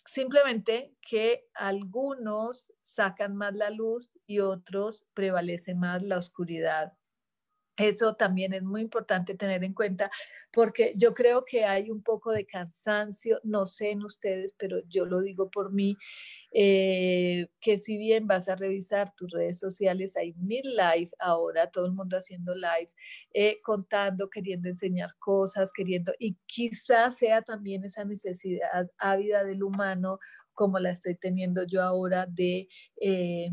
Simplemente 0.06 0.93
que 1.02 1.48
algunos 1.54 2.70
sacan 2.82 3.38
más 3.38 3.56
la 3.56 3.70
luz 3.70 4.12
y 4.28 4.39
otros 4.39 5.08
prevalece 5.14 5.74
más 5.74 6.04
la 6.04 6.18
oscuridad. 6.18 6.91
Eso 7.78 8.15
también 8.15 8.53
es 8.53 8.63
muy 8.63 8.82
importante 8.82 9.36
tener 9.36 9.63
en 9.63 9.73
cuenta 9.73 10.09
porque 10.53 10.93
yo 10.95 11.13
creo 11.13 11.43
que 11.43 11.65
hay 11.65 11.91
un 11.91 12.01
poco 12.01 12.32
de 12.32 12.45
cansancio, 12.45 13.39
no 13.43 13.67
sé 13.67 13.91
en 13.91 14.03
ustedes, 14.03 14.55
pero 14.57 14.80
yo 14.88 15.05
lo 15.05 15.19
digo 15.19 15.49
por 15.49 15.73
mí, 15.73 15.97
eh, 16.53 17.47
que 17.59 17.78
si 17.78 17.97
bien 17.97 18.28
vas 18.28 18.47
a 18.47 18.55
revisar 18.55 19.13
tus 19.17 19.30
redes 19.32 19.59
sociales, 19.59 20.15
hay 20.15 20.34
mil 20.36 20.63
live 20.63 21.11
ahora, 21.19 21.69
todo 21.69 21.86
el 21.86 21.91
mundo 21.91 22.15
haciendo 22.15 22.55
live, 22.55 22.89
eh, 23.34 23.59
contando, 23.61 24.30
queriendo 24.30 24.69
enseñar 24.69 25.09
cosas, 25.19 25.73
queriendo, 25.73 26.13
y 26.17 26.38
quizás 26.45 27.17
sea 27.17 27.41
también 27.41 27.84
esa 27.84 28.05
necesidad 28.05 28.89
ávida 28.97 29.43
del 29.43 29.63
humano, 29.63 30.19
como 30.53 30.80
la 30.80 30.91
estoy 30.91 31.15
teniendo 31.15 31.63
yo 31.63 31.84
ahora 31.84 32.26
de... 32.26 32.69
Eh, 33.01 33.49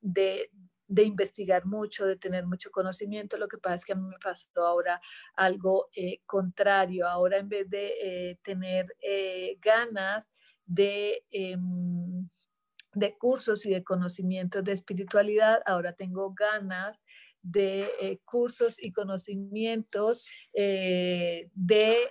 de, 0.00 0.50
de 0.86 1.04
investigar 1.04 1.64
mucho, 1.66 2.06
de 2.06 2.16
tener 2.16 2.46
mucho 2.46 2.70
conocimiento. 2.70 3.36
Lo 3.36 3.48
que 3.48 3.58
pasa 3.58 3.76
es 3.76 3.84
que 3.84 3.92
a 3.92 3.96
mí 3.96 4.06
me 4.08 4.18
pasó 4.22 4.66
ahora 4.66 5.00
algo 5.34 5.88
eh, 5.96 6.20
contrario. 6.26 7.08
Ahora 7.08 7.38
en 7.38 7.48
vez 7.48 7.68
de 7.70 7.92
eh, 8.02 8.38
tener 8.42 8.94
eh, 9.00 9.58
ganas 9.60 10.28
de, 10.66 11.24
em, 11.30 12.28
de 12.92 13.16
cursos 13.18 13.64
y 13.66 13.70
de 13.70 13.82
conocimientos 13.82 14.62
de 14.64 14.72
espiritualidad, 14.72 15.60
ahora 15.66 15.92
tengo 15.92 16.32
ganas 16.34 17.02
de 17.42 18.20
cursos 18.24 18.82
y 18.82 18.90
conocimientos 18.90 20.24
de 20.54 22.10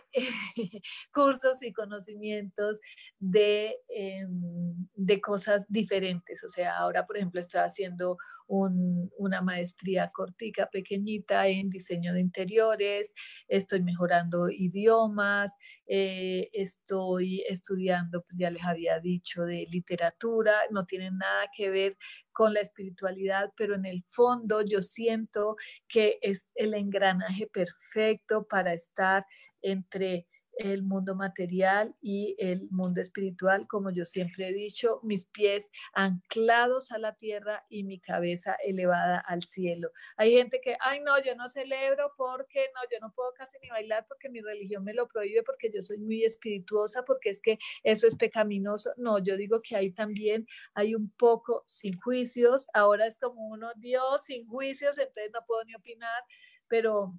cursos 1.11 1.63
y 1.63 1.73
conocimientos 1.73 2.79
de, 3.19 3.75
de, 4.93 5.21
cosas 5.21 5.65
diferentes. 5.69 6.43
O 6.43 6.49
sea, 6.49 6.77
ahora, 6.77 7.07
por 7.07 7.17
ejemplo, 7.17 7.41
estoy 7.41 7.61
haciendo 7.61 8.17
una 8.47 9.41
maestría 9.41 10.11
cortica, 10.13 10.69
pequeñita 10.71 11.47
en 11.47 11.69
diseño 11.69 12.13
de 12.13 12.21
interiores, 12.21 13.13
estoy 13.47 13.81
mejorando 13.81 14.49
idiomas, 14.49 15.55
eh, 15.85 16.49
estoy 16.53 17.43
estudiando, 17.47 18.25
ya 18.37 18.51
les 18.51 18.63
había 18.63 18.99
dicho, 18.99 19.43
de 19.43 19.67
literatura, 19.71 20.53
no 20.71 20.85
tiene 20.85 21.11
nada 21.11 21.45
que 21.55 21.69
ver 21.69 21.97
con 22.31 22.53
la 22.53 22.61
espiritualidad, 22.61 23.51
pero 23.55 23.75
en 23.75 23.85
el 23.85 24.03
fondo 24.09 24.61
yo 24.61 24.81
siento 24.81 25.55
que 25.87 26.17
es 26.21 26.49
el 26.55 26.73
engranaje 26.73 27.47
perfecto 27.47 28.45
para 28.47 28.73
estar 28.73 29.25
entre 29.61 30.27
el 30.57 30.83
mundo 30.83 31.15
material 31.15 31.95
y 32.01 32.35
el 32.39 32.67
mundo 32.69 33.01
espiritual, 33.01 33.67
como 33.67 33.89
yo 33.91 34.05
siempre 34.05 34.49
he 34.49 34.53
dicho, 34.53 34.99
mis 35.03 35.25
pies 35.25 35.71
anclados 35.93 36.91
a 36.91 36.97
la 36.97 37.15
tierra 37.15 37.65
y 37.69 37.83
mi 37.83 37.99
cabeza 37.99 38.55
elevada 38.63 39.19
al 39.19 39.43
cielo. 39.43 39.91
Hay 40.17 40.33
gente 40.33 40.61
que, 40.61 40.75
ay, 40.79 40.99
no, 41.01 41.21
yo 41.23 41.35
no 41.35 41.49
celebro 41.49 42.13
porque 42.17 42.69
no, 42.75 42.81
yo 42.91 42.99
no 43.01 43.13
puedo 43.13 43.33
casi 43.33 43.57
ni 43.59 43.69
bailar 43.69 44.05
porque 44.07 44.29
mi 44.29 44.41
religión 44.41 44.83
me 44.83 44.93
lo 44.93 45.07
prohíbe, 45.07 45.43
porque 45.43 45.71
yo 45.73 45.81
soy 45.81 45.97
muy 45.97 46.23
espirituosa, 46.23 47.03
porque 47.05 47.29
es 47.29 47.41
que 47.41 47.57
eso 47.83 48.07
es 48.07 48.15
pecaminoso. 48.15 48.91
No, 48.97 49.19
yo 49.19 49.37
digo 49.37 49.61
que 49.61 49.75
ahí 49.75 49.91
también 49.91 50.47
hay 50.73 50.95
un 50.95 51.09
poco 51.11 51.63
sin 51.67 51.99
juicios. 51.99 52.67
Ahora 52.73 53.07
es 53.07 53.19
como 53.19 53.47
uno, 53.47 53.71
Dios, 53.75 54.25
sin 54.25 54.47
juicios, 54.47 54.97
entonces 54.97 55.31
no 55.33 55.45
puedo 55.45 55.63
ni 55.63 55.75
opinar, 55.75 56.23
pero 56.67 57.13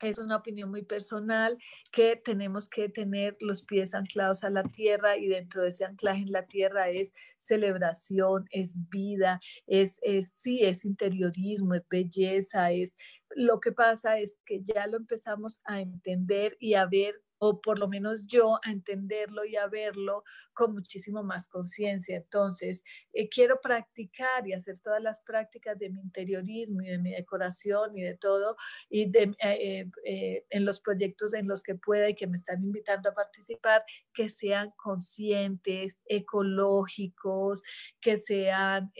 es 0.00 0.18
una 0.18 0.36
opinión 0.36 0.70
muy 0.70 0.82
personal 0.82 1.58
que 1.92 2.16
tenemos 2.16 2.68
que 2.68 2.88
tener 2.88 3.36
los 3.40 3.62
pies 3.62 3.94
anclados 3.94 4.44
a 4.44 4.50
la 4.50 4.62
tierra 4.62 5.16
y 5.16 5.28
dentro 5.28 5.62
de 5.62 5.68
ese 5.68 5.84
anclaje 5.84 6.22
en 6.22 6.32
la 6.32 6.46
tierra 6.46 6.90
es 6.90 7.12
celebración, 7.38 8.46
es 8.50 8.74
vida, 8.90 9.40
es, 9.66 9.98
es 10.02 10.30
sí, 10.32 10.62
es 10.62 10.84
interiorismo, 10.84 11.74
es 11.74 11.86
belleza, 11.88 12.72
es 12.72 12.96
lo 13.36 13.60
que 13.60 13.72
pasa 13.72 14.18
es 14.18 14.38
que 14.46 14.62
ya 14.62 14.86
lo 14.86 14.96
empezamos 14.96 15.60
a 15.64 15.80
entender 15.80 16.56
y 16.60 16.74
a 16.74 16.86
ver 16.86 17.20
o 17.46 17.60
por 17.60 17.78
lo 17.78 17.88
menos 17.88 18.20
yo 18.26 18.56
a 18.64 18.70
entenderlo 18.70 19.44
y 19.44 19.56
a 19.56 19.66
verlo 19.66 20.24
con 20.54 20.72
muchísimo 20.72 21.22
más 21.22 21.48
conciencia. 21.48 22.16
Entonces, 22.16 22.82
eh, 23.12 23.28
quiero 23.28 23.60
practicar 23.60 24.46
y 24.46 24.54
hacer 24.54 24.78
todas 24.78 25.02
las 25.02 25.20
prácticas 25.20 25.78
de 25.78 25.90
mi 25.90 26.00
interiorismo 26.00 26.80
y 26.82 26.86
de 26.86 26.98
mi 26.98 27.10
decoración 27.10 27.98
y 27.98 28.02
de 28.02 28.16
todo, 28.16 28.56
y 28.88 29.10
de, 29.10 29.34
eh, 29.42 29.90
eh, 30.04 30.44
en 30.48 30.64
los 30.64 30.80
proyectos 30.80 31.34
en 31.34 31.48
los 31.48 31.62
que 31.62 31.74
pueda 31.74 32.08
y 32.08 32.14
que 32.14 32.26
me 32.26 32.36
están 32.36 32.62
invitando 32.62 33.10
a 33.10 33.14
participar, 33.14 33.84
que 34.14 34.28
sean 34.28 34.70
conscientes, 34.76 35.98
ecológicos, 36.06 37.62
que 38.00 38.16
sean 38.16 38.92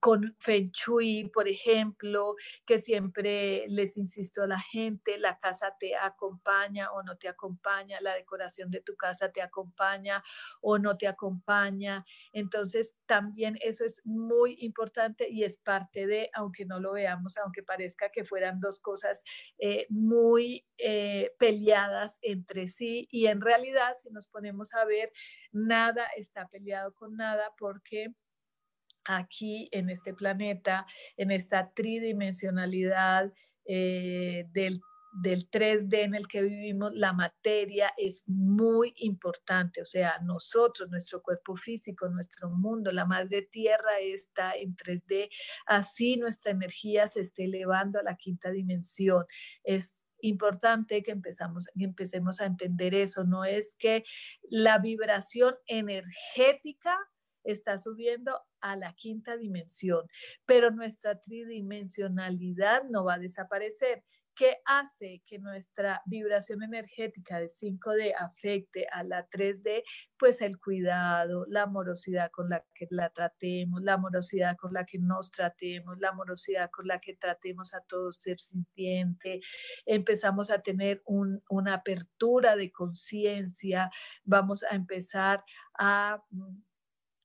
con 0.00 0.34
Feng 0.40 0.70
Shui, 0.72 1.30
por 1.32 1.46
ejemplo, 1.46 2.34
que 2.66 2.78
siempre 2.78 3.64
les 3.68 3.96
insisto 3.96 4.42
a 4.42 4.46
la 4.46 4.60
gente, 4.60 5.18
la 5.18 5.38
casa 5.38 5.76
te 5.78 5.94
acompaña 5.94 6.90
o 6.92 7.02
no 7.02 7.16
te 7.16 7.28
acompaña, 7.28 7.37
la 8.00 8.14
decoración 8.14 8.70
de 8.70 8.80
tu 8.80 8.96
casa 8.96 9.30
te 9.30 9.42
acompaña 9.42 10.22
o 10.60 10.78
no 10.78 10.96
te 10.96 11.06
acompaña. 11.06 12.04
Entonces, 12.32 12.96
también 13.06 13.58
eso 13.60 13.84
es 13.84 14.00
muy 14.04 14.56
importante 14.60 15.28
y 15.28 15.44
es 15.44 15.56
parte 15.58 16.06
de, 16.06 16.30
aunque 16.34 16.64
no 16.64 16.80
lo 16.80 16.92
veamos, 16.92 17.36
aunque 17.38 17.62
parezca 17.62 18.10
que 18.10 18.24
fueran 18.24 18.60
dos 18.60 18.80
cosas 18.80 19.22
eh, 19.58 19.86
muy 19.88 20.66
eh, 20.78 21.32
peleadas 21.38 22.18
entre 22.22 22.68
sí 22.68 23.08
y 23.10 23.26
en 23.26 23.40
realidad, 23.40 23.94
si 23.94 24.10
nos 24.10 24.28
ponemos 24.28 24.74
a 24.74 24.84
ver, 24.84 25.12
nada 25.52 26.06
está 26.16 26.48
peleado 26.48 26.92
con 26.94 27.16
nada 27.16 27.52
porque 27.58 28.12
aquí 29.04 29.68
en 29.72 29.88
este 29.88 30.12
planeta, 30.12 30.86
en 31.16 31.30
esta 31.30 31.72
tridimensionalidad 31.72 33.32
eh, 33.64 34.44
del 34.50 34.80
del 35.12 35.50
3D 35.50 36.04
en 36.04 36.14
el 36.14 36.28
que 36.28 36.42
vivimos, 36.42 36.92
la 36.94 37.12
materia 37.12 37.92
es 37.96 38.24
muy 38.28 38.92
importante. 38.96 39.82
O 39.82 39.84
sea, 39.84 40.18
nosotros, 40.22 40.90
nuestro 40.90 41.22
cuerpo 41.22 41.56
físico, 41.56 42.08
nuestro 42.08 42.50
mundo, 42.50 42.92
la 42.92 43.04
madre 43.04 43.42
tierra 43.42 43.98
está 44.00 44.52
en 44.52 44.76
3D. 44.76 45.30
Así 45.66 46.16
nuestra 46.16 46.52
energía 46.52 47.08
se 47.08 47.20
esté 47.20 47.44
elevando 47.44 47.98
a 47.98 48.02
la 48.02 48.16
quinta 48.16 48.50
dimensión. 48.50 49.24
Es 49.64 49.98
importante 50.20 51.02
que, 51.02 51.12
empezamos, 51.12 51.68
que 51.76 51.84
empecemos 51.84 52.40
a 52.40 52.46
entender 52.46 52.94
eso. 52.94 53.24
No 53.24 53.44
es 53.44 53.76
que 53.78 54.04
la 54.50 54.78
vibración 54.78 55.54
energética 55.66 56.96
está 57.44 57.78
subiendo 57.78 58.38
a 58.60 58.76
la 58.76 58.94
quinta 58.94 59.36
dimensión, 59.36 60.06
pero 60.44 60.70
nuestra 60.70 61.20
tridimensionalidad 61.20 62.84
no 62.90 63.04
va 63.04 63.14
a 63.14 63.18
desaparecer. 63.18 64.04
¿Qué 64.38 64.58
hace 64.66 65.20
que 65.26 65.40
nuestra 65.40 66.00
vibración 66.06 66.62
energética 66.62 67.40
de 67.40 67.46
5D 67.46 68.14
afecte 68.16 68.86
a 68.92 69.02
la 69.02 69.28
3D? 69.28 69.82
Pues 70.16 70.40
el 70.42 70.60
cuidado, 70.60 71.44
la 71.48 71.62
amorosidad 71.62 72.30
con 72.30 72.48
la 72.48 72.64
que 72.72 72.86
la 72.90 73.10
tratemos, 73.10 73.82
la 73.82 73.94
amorosidad 73.94 74.56
con 74.56 74.72
la 74.72 74.86
que 74.86 75.00
nos 75.00 75.32
tratemos, 75.32 75.98
la 75.98 76.10
amorosidad 76.10 76.70
con 76.70 76.86
la 76.86 77.00
que 77.00 77.16
tratemos 77.16 77.74
a 77.74 77.80
todo 77.80 78.12
ser 78.12 78.38
sintiente. 78.38 79.40
Empezamos 79.84 80.50
a 80.50 80.60
tener 80.60 81.02
una 81.04 81.74
apertura 81.74 82.54
de 82.54 82.70
conciencia, 82.70 83.90
vamos 84.22 84.62
a 84.62 84.76
empezar 84.76 85.42
a 85.76 86.22
mm, 86.30 86.67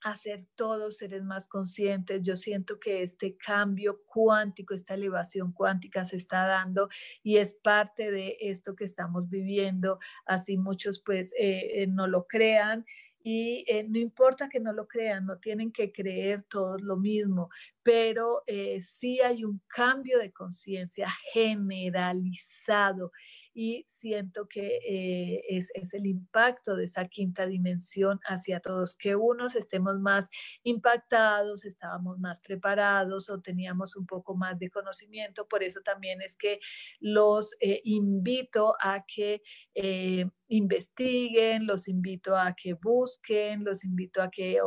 hacer 0.03 0.41
todos 0.55 0.97
seres 0.97 1.23
más 1.23 1.47
conscientes. 1.47 2.21
Yo 2.23 2.35
siento 2.35 2.79
que 2.79 3.03
este 3.03 3.37
cambio 3.37 4.01
cuántico, 4.05 4.73
esta 4.73 4.93
elevación 4.93 5.53
cuántica 5.53 6.05
se 6.05 6.17
está 6.17 6.45
dando 6.45 6.89
y 7.23 7.37
es 7.37 7.55
parte 7.55 8.11
de 8.11 8.37
esto 8.41 8.75
que 8.75 8.83
estamos 8.85 9.29
viviendo. 9.29 9.99
Así 10.25 10.57
muchos 10.57 11.01
pues 11.03 11.33
eh, 11.39 11.83
eh, 11.83 11.87
no 11.87 12.07
lo 12.07 12.27
crean 12.27 12.85
y 13.23 13.63
eh, 13.69 13.85
no 13.87 13.97
importa 13.99 14.49
que 14.49 14.59
no 14.59 14.73
lo 14.73 14.87
crean, 14.87 15.25
no 15.25 15.37
tienen 15.37 15.71
que 15.71 15.93
creer 15.93 16.41
todos 16.43 16.81
lo 16.81 16.97
mismo, 16.97 17.49
pero 17.81 18.43
sí 18.81 19.21
hay 19.21 19.45
un 19.45 19.61
cambio 19.67 20.19
de 20.19 20.33
conciencia 20.33 21.07
generalizado 21.31 23.13
y 23.53 23.85
siento 23.87 24.47
que 24.47 24.79
eh, 24.87 25.43
es, 25.49 25.71
es, 25.75 25.93
el 25.93 26.07
impacto 26.07 26.75
de 26.75 26.85
esa 26.85 27.07
quinta 27.07 27.45
dimensión 27.45 28.19
hacia 28.25 28.59
todos, 28.59 28.97
que 28.97 29.15
unos 29.15 29.55
estemos 29.55 29.99
más 29.99 30.29
impactados, 30.63 31.65
estábamos 31.65 32.19
más 32.19 32.41
preparados 32.41 33.29
o 33.29 33.41
teníamos 33.41 33.95
un 33.95 34.05
poco 34.07 34.35
más 34.35 34.57
de 34.57 34.69
conocimiento. 34.69 35.47
Por 35.47 35.63
eso 35.63 35.81
también 35.81 36.21
es 36.21 36.35
que 36.35 36.59
los 36.99 37.55
eh, 37.59 37.81
invito 37.83 38.75
a 38.79 39.05
que 39.05 39.41
eh, 39.75 40.25
investiguen, 40.47 41.67
los 41.67 41.87
invito 41.87 42.35
a 42.35 42.55
que 42.55 42.73
busquen, 42.73 43.63
los 43.63 43.83
invito 43.83 44.21
a 44.21 44.29
que 44.29 44.59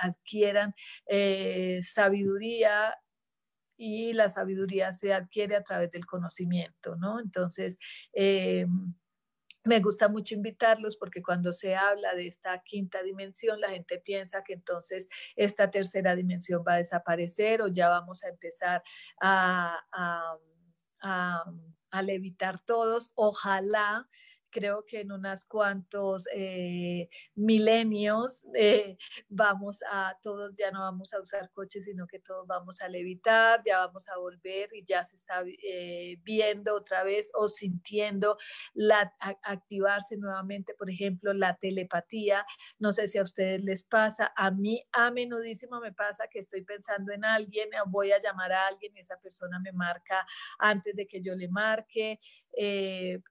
adquieran 0.00 0.74
sabiduría 1.82 2.94
y 3.76 4.12
la 4.12 4.28
sabiduría 4.28 4.92
se 4.92 5.12
adquiere 5.12 5.56
a 5.56 5.62
través 5.62 5.90
del 5.90 6.06
conocimiento, 6.06 6.96
¿no? 6.96 7.20
Entonces, 7.20 7.78
eh, 8.12 8.66
me 9.64 9.80
gusta 9.80 10.08
mucho 10.08 10.34
invitarlos 10.34 10.96
porque 10.96 11.22
cuando 11.22 11.52
se 11.52 11.76
habla 11.76 12.14
de 12.14 12.26
esta 12.26 12.62
quinta 12.64 13.02
dimensión, 13.02 13.60
la 13.60 13.70
gente 13.70 14.00
piensa 14.00 14.42
que 14.42 14.54
entonces 14.54 15.08
esta 15.36 15.70
tercera 15.70 16.16
dimensión 16.16 16.64
va 16.66 16.74
a 16.74 16.78
desaparecer 16.78 17.62
o 17.62 17.68
ya 17.68 17.88
vamos 17.88 18.24
a 18.24 18.28
empezar 18.28 18.82
a 19.20 19.78
a 21.92 22.02
levitar 22.02 22.58
todos. 22.58 23.12
Ojalá 23.14 24.08
creo 24.52 24.84
que 24.86 25.00
en 25.00 25.10
unos 25.10 25.44
cuantos 25.46 26.28
eh, 26.32 27.08
milenios 27.34 28.46
eh, 28.54 28.96
vamos 29.28 29.80
a, 29.90 30.16
todos 30.22 30.54
ya 30.54 30.70
no 30.70 30.80
vamos 30.80 31.12
a 31.14 31.20
usar 31.20 31.50
coches, 31.52 31.86
sino 31.86 32.06
que 32.06 32.20
todos 32.20 32.46
vamos 32.46 32.80
a 32.82 32.88
levitar, 32.88 33.62
ya 33.66 33.78
vamos 33.78 34.08
a 34.08 34.18
volver 34.18 34.68
y 34.74 34.84
ya 34.84 35.02
se 35.02 35.16
está 35.16 35.42
eh, 35.46 36.18
viendo 36.22 36.74
otra 36.74 37.02
vez 37.02 37.32
o 37.34 37.48
sintiendo 37.48 38.36
la, 38.74 39.12
activarse 39.42 40.16
nuevamente, 40.16 40.74
por 40.74 40.90
ejemplo, 40.90 41.32
la 41.32 41.56
telepatía. 41.56 42.44
No 42.78 42.92
sé 42.92 43.08
si 43.08 43.18
a 43.18 43.22
ustedes 43.22 43.64
les 43.64 43.82
pasa, 43.82 44.32
a 44.36 44.50
mí 44.50 44.84
a 44.92 45.10
menudísimo 45.10 45.80
me 45.80 45.92
pasa 45.92 46.28
que 46.30 46.38
estoy 46.38 46.62
pensando 46.62 47.12
en 47.12 47.24
alguien, 47.24 47.70
voy 47.86 48.12
a 48.12 48.20
llamar 48.20 48.52
a 48.52 48.66
alguien 48.66 48.94
y 48.94 49.00
esa 49.00 49.18
persona 49.18 49.58
me 49.60 49.72
marca 49.72 50.26
antes 50.58 50.94
de 50.94 51.06
que 51.06 51.22
yo 51.22 51.34
le 51.34 51.48
marque. 51.48 52.20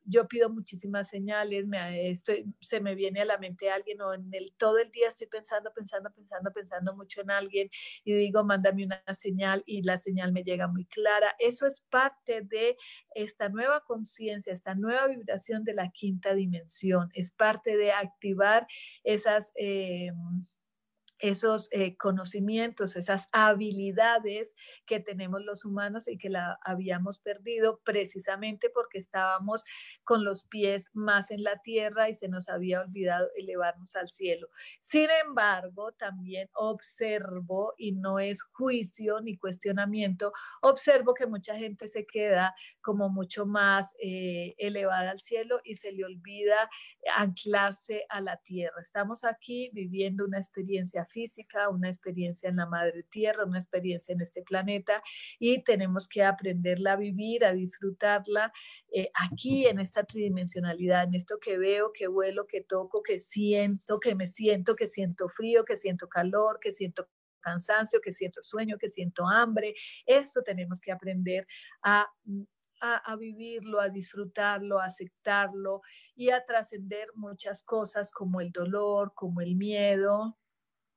yo 0.05 0.28
pido 0.28 0.49
muchísimas 0.49 1.11
señales, 1.12 1.68
me, 1.68 2.09
estoy, 2.09 2.45
se 2.62 2.80
me 2.80 2.95
viene 2.95 3.22
a 3.22 3.26
la 3.26 3.38
mente 3.38 3.70
alguien 3.70 4.01
o 4.01 4.14
en 4.14 4.30
el, 4.34 4.53
todo 4.57 4.80
el 4.80 4.89
día 4.91 5.07
estoy 5.07 5.28
pensando, 5.28 5.72
pensando, 5.74 6.09
pensando, 6.12 6.51
pensando 6.51 6.95
mucho 6.95 7.22
en 7.22 7.32
alguien 7.32 7.70
y 8.03 8.14
digo, 8.14 8.43
mándame 8.43 8.86
una 8.86 9.03
señal 9.14 9.64
y 9.66 9.84
la 9.84 9.97
señal 9.97 10.32
me 10.32 10.43
llega 10.43 10.68
muy 10.68 10.86
clara. 10.86 11.36
Eso 11.38 11.68
es 11.68 11.82
parte 11.82 12.41
de 12.41 12.78
esta 13.14 13.49
nueva 13.49 13.82
conciencia, 13.82 14.53
esta 14.53 14.74
nueva 14.74 15.07
vibración 15.07 15.64
de 15.64 15.74
la 15.74 15.91
quinta 15.91 16.34
dimensión. 16.34 17.09
Es 17.14 17.32
parte 17.32 17.78
de 17.78 17.91
activar 17.91 18.66
esas... 19.03 19.51
Eh, 19.55 20.12
esos 21.22 21.69
eh, 21.72 21.95
conocimientos, 21.97 22.95
esas 22.95 23.30
habilidades 23.32 24.55
que 24.86 24.99
tenemos 24.99 25.41
los 25.43 25.65
humanos 25.65 26.07
y 26.07 26.17
que 26.17 26.30
la 26.30 26.57
habíamos 26.63 27.19
perdido 27.19 27.80
precisamente 27.84 28.69
porque 28.69 28.97
estábamos 28.97 29.63
con 30.03 30.24
los 30.24 30.43
pies 30.43 30.89
más 30.93 31.32
en 31.32 31.43
la 31.43 31.61
tierra 31.61 32.09
y 32.09 32.15
se 32.15 32.28
nos 32.28 32.49
había 32.49 32.82
olvidado 32.82 33.30
elevarnos 33.36 33.95
al 33.95 34.09
cielo. 34.09 34.47
Sin 34.82 35.09
embargo, 35.26 35.91
también 35.93 36.49
observo, 36.53 37.74
y 37.78 37.91
no 37.91 38.19
es 38.19 38.41
juicio 38.41 39.22
ni 39.22 39.38
cuestionamiento, 39.38 40.34
observo 40.61 41.13
que 41.13 41.28
mucha 41.28 41.55
gente 41.55 41.88
se 41.88 42.05
queda 42.05 42.55
como 42.82 43.09
mucho 43.09 43.45
más 43.45 43.95
eh, 44.01 44.55
elevada 44.57 45.11
al 45.11 45.19
cielo 45.19 45.61
y 45.63 45.76
se 45.76 45.91
le 45.91 46.03
olvida 46.03 46.69
anclarse 47.15 48.05
a 48.09 48.22
la 48.22 48.38
tierra. 48.38 48.82
Estamos 48.82 49.24
aquí 49.24 49.69
viviendo 49.74 50.26
una 50.26 50.39
experiencia 50.39 51.05
física, 51.12 51.70
una 51.70 51.89
experiencia 51.89 52.49
en 52.49 52.57
la 52.57 52.66
madre 52.66 53.03
tierra, 53.03 53.45
una 53.45 53.59
experiencia 53.59 54.14
en 54.14 54.22
este 54.22 54.41
planeta 54.41 55.03
y 55.39 55.64
tenemos 55.64 56.07
que 56.07 56.24
aprenderla 56.24 56.93
a 56.93 56.95
vivir, 56.95 57.45
a 57.45 57.53
disfrutarla 57.53 58.51
eh, 58.93 59.09
aquí 59.14 59.68
en 59.68 59.80
esta 59.80 60.03
tridimensionalidad, 60.03 61.03
en 61.03 61.16
esto 61.16 61.38
que 61.39 61.57
veo, 61.57 61.91
que 61.93 62.07
vuelo, 62.07 62.47
que 62.47 62.62
toco, 62.62 63.03
que 63.03 63.20
siento, 63.20 63.99
que 63.99 64.16
me 64.16 64.28
siento, 64.28 64.76
que 64.76 64.88
siento 64.88 65.30
frío, 65.30 65.66
que 65.66 65.76
siento 65.76 66.07
calor, 66.07 66.59
que 66.62 66.72
siento 66.72 67.07
cansancio, 67.41 68.01
que 68.01 68.14
siento 68.14 68.41
sueño, 68.43 68.78
que 68.78 68.88
siento 68.88 69.28
hambre. 69.28 69.74
Eso 70.05 70.41
tenemos 70.43 70.80
que 70.80 70.91
aprender 70.91 71.47
a 71.82 72.07
a, 72.82 73.16
vivirlo, 73.16 73.80
a 73.80 73.89
disfrutarlo, 73.89 74.80
a 74.80 74.86
aceptarlo 74.86 75.82
y 76.16 76.32
a 76.32 76.43
trascender 76.45 77.09
muchas 77.16 77.64
cosas 77.64 78.12
como 78.12 78.41
el 78.41 78.51
dolor, 78.51 79.14
como 79.16 79.41
el 79.41 79.55
miedo 79.55 80.38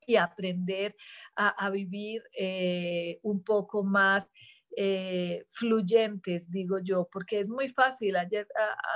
y 0.06 0.16
aprender 0.16 0.96
a, 1.36 1.70
vivir 1.70 2.22
eh, 2.36 3.18
un 3.22 3.42
poco 3.42 3.82
más 3.82 4.30
eh, 4.76 5.46
fluyentes, 5.52 6.50
digo 6.50 6.78
yo, 6.78 7.08
porque 7.10 7.40
es 7.40 7.48
muy 7.48 7.68
fácil. 7.68 8.16
Ayer, 8.16 8.46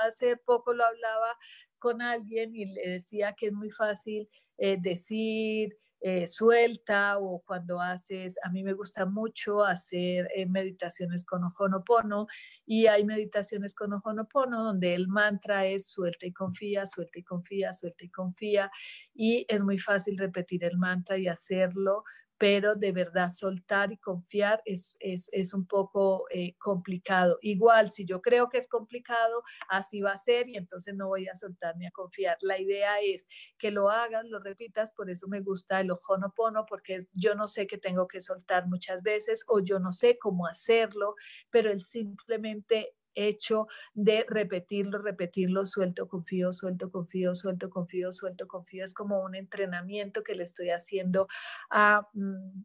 hace 0.05 0.37
poco 0.37 0.73
lo 0.73 0.85
hablaba 0.85 1.37
con 1.79 2.01
alguien 2.01 2.55
y 2.55 2.65
le 2.65 2.81
decía 2.89 3.33
que 3.33 3.47
es 3.47 3.53
muy 3.53 3.71
fácil 3.71 4.29
eh, 4.57 4.77
decir, 4.79 5.77
eh, 6.01 6.27
suelta 6.27 7.17
o 7.17 7.41
cuando 7.45 7.81
haces, 7.81 8.37
a 8.43 8.49
mí 8.49 8.63
me 8.63 8.73
gusta 8.73 9.05
mucho 9.05 9.65
hacer 9.65 10.29
eh, 10.33 10.45
meditaciones 10.45 11.25
con 11.25 11.43
Ojonopono 11.43 12.27
y 12.65 12.87
hay 12.87 13.03
meditaciones 13.03 13.75
con 13.75 13.91
Ojonopono 13.91 14.63
donde 14.63 14.93
el 14.93 15.07
mantra 15.09 15.65
es 15.65 15.89
suelta 15.89 16.25
y 16.25 16.31
confía, 16.31 16.85
suelta 16.85 17.19
y 17.19 17.23
confía, 17.23 17.73
suelta 17.73 18.05
y 18.05 18.09
confía 18.09 18.71
y 19.13 19.45
es 19.49 19.61
muy 19.61 19.77
fácil 19.77 20.17
repetir 20.17 20.63
el 20.63 20.77
mantra 20.77 21.17
y 21.17 21.27
hacerlo 21.27 22.03
pero 22.39 22.73
de 22.73 22.93
verdad 22.93 23.31
soltar 23.31 23.91
y 23.91 23.97
confiar 23.97 24.61
es, 24.63 24.97
es, 25.01 25.53
un 25.53 25.67
poco 25.67 26.25
eh, 26.31 26.55
complicado. 26.57 27.37
Igual, 27.41 27.91
si 27.91 28.05
yo 28.05 28.21
creo 28.21 28.47
que 28.47 28.57
es 28.57 28.69
complicado, 28.69 29.43
así 29.67 29.99
va 29.99 30.13
a 30.13 30.17
ser 30.17 30.47
y 30.47 30.55
entonces 30.55 30.95
no 30.95 31.09
voy 31.09 31.27
a 31.27 31.35
soltar 31.35 31.75
ni 31.75 31.85
a 31.85 31.91
confiar. 31.91 32.37
La 32.39 32.57
idea 32.57 33.01
es 33.01 33.27
que 33.57 33.71
lo 33.71 33.89
hagas, 33.89 34.23
lo 34.25 34.39
repitas, 34.39 34.93
por 34.93 35.09
eso 35.09 35.27
me 35.27 35.41
gusta 35.41 35.81
el 35.81 35.91
ojonopono, 35.91 36.65
porque 36.65 36.99
yo 37.11 37.35
no 37.35 37.49
sé 37.49 37.67
que 37.67 37.77
tengo 37.77 38.07
que 38.07 38.21
soltar 38.21 38.67
muchas 38.67 39.03
veces 39.03 39.43
o 39.49 39.59
yo 39.59 39.79
no 39.79 39.91
sé 39.91 40.17
cómo 40.17 40.47
hacerlo, 40.47 41.15
pero 41.49 41.69
el 41.69 41.81
simplemente 41.81 42.95
hecho 43.15 43.67
de 43.93 44.25
repetirlo, 44.27 44.99
repetirlo, 44.99 45.65
suelto, 45.65 46.07
confío, 46.07 46.53
suelto, 46.53 46.91
confío, 46.91 47.35
suelto, 47.35 47.69
confío, 47.69 48.11
suelto, 48.11 48.47
confío. 48.47 48.83
Es 48.83 48.93
como 48.93 49.21
un 49.23 49.35
entrenamiento 49.35 50.23
que 50.23 50.35
le 50.35 50.43
estoy 50.43 50.69
haciendo 50.69 51.27
a... 51.69 52.07
Mm, 52.13 52.63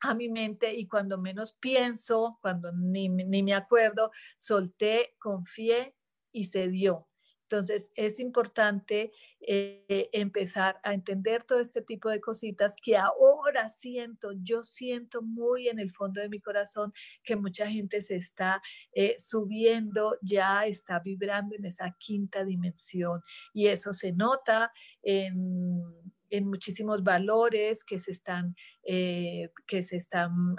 a 0.00 0.14
mi 0.14 0.28
mente 0.28 0.74
y 0.74 0.86
cuando 0.86 1.18
menos 1.18 1.54
pienso, 1.54 2.38
cuando 2.40 2.70
ni, 2.72 3.08
ni 3.08 3.42
me 3.42 3.54
acuerdo, 3.54 4.12
solté, 4.36 5.16
confié 5.18 5.96
y 6.32 6.44
se 6.44 6.68
dio. 6.68 7.07
Entonces, 7.50 7.90
es 7.94 8.20
importante 8.20 9.10
eh, 9.40 10.10
empezar 10.12 10.78
a 10.82 10.92
entender 10.92 11.44
todo 11.44 11.60
este 11.60 11.80
tipo 11.80 12.10
de 12.10 12.20
cositas 12.20 12.74
que 12.82 12.98
ahora 12.98 13.70
siento, 13.70 14.32
yo 14.42 14.64
siento 14.64 15.22
muy 15.22 15.68
en 15.68 15.78
el 15.78 15.90
fondo 15.90 16.20
de 16.20 16.28
mi 16.28 16.40
corazón 16.40 16.92
que 17.24 17.36
mucha 17.36 17.66
gente 17.66 18.02
se 18.02 18.16
está 18.16 18.60
eh, 18.92 19.14
subiendo, 19.16 20.18
ya 20.20 20.66
está 20.66 20.98
vibrando 20.98 21.56
en 21.56 21.64
esa 21.64 21.96
quinta 21.98 22.44
dimensión. 22.44 23.22
Y 23.54 23.68
eso 23.68 23.94
se 23.94 24.12
nota 24.12 24.70
en 25.02 26.44
muchísimos 26.44 27.02
valores 27.02 27.82
que 27.82 27.98
se 27.98 28.12
están, 28.12 28.54
eh, 28.82 29.48
que 29.66 29.82
se 29.82 29.96
están 29.96 30.56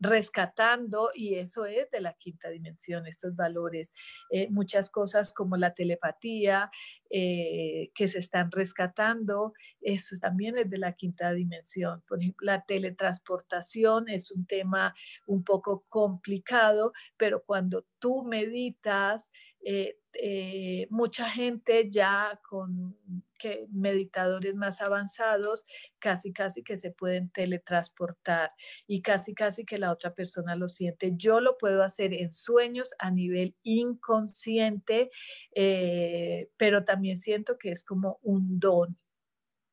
rescatando 0.00 1.10
y 1.14 1.34
eso 1.34 1.66
es 1.66 1.90
de 1.90 2.00
la 2.00 2.14
quinta 2.14 2.48
dimensión, 2.48 3.06
estos 3.06 3.36
valores. 3.36 3.92
Eh, 4.30 4.48
muchas 4.50 4.90
cosas 4.90 5.32
como 5.34 5.56
la 5.56 5.74
telepatía 5.74 6.70
eh, 7.10 7.90
que 7.94 8.08
se 8.08 8.18
están 8.18 8.50
rescatando, 8.50 9.52
eso 9.80 10.16
también 10.20 10.56
es 10.56 10.70
de 10.70 10.78
la 10.78 10.94
quinta 10.94 11.32
dimensión. 11.32 12.02
Por 12.08 12.20
ejemplo, 12.20 12.46
la 12.46 12.64
teletransportación 12.64 14.08
es 14.08 14.30
un 14.30 14.46
tema 14.46 14.94
un 15.26 15.44
poco 15.44 15.84
complicado, 15.88 16.92
pero 17.16 17.42
cuando 17.44 17.84
tú 17.98 18.24
meditas, 18.24 19.30
eh, 19.62 19.96
eh, 20.14 20.86
mucha 20.90 21.28
gente 21.28 21.90
ya 21.90 22.40
con 22.48 22.96
que 23.38 23.66
meditadores 23.72 24.54
más 24.54 24.80
avanzados 24.80 25.66
casi 25.98 26.32
casi 26.32 26.62
que 26.62 26.76
se 26.76 26.90
pueden 26.90 27.30
teletransportar 27.30 28.52
y 28.86 29.02
casi 29.02 29.34
casi 29.34 29.64
que 29.64 29.78
la 29.78 29.92
otra 29.92 30.14
persona 30.14 30.56
lo 30.56 30.68
siente. 30.68 31.12
Yo 31.16 31.40
lo 31.40 31.56
puedo 31.58 31.82
hacer 31.82 32.12
en 32.12 32.32
sueños 32.34 32.92
a 32.98 33.10
nivel 33.10 33.56
inconsciente, 33.62 35.10
eh, 35.54 36.50
pero 36.56 36.84
también 36.84 37.16
siento 37.16 37.56
que 37.56 37.70
es 37.70 37.84
como 37.84 38.18
un 38.22 38.58
don 38.60 38.98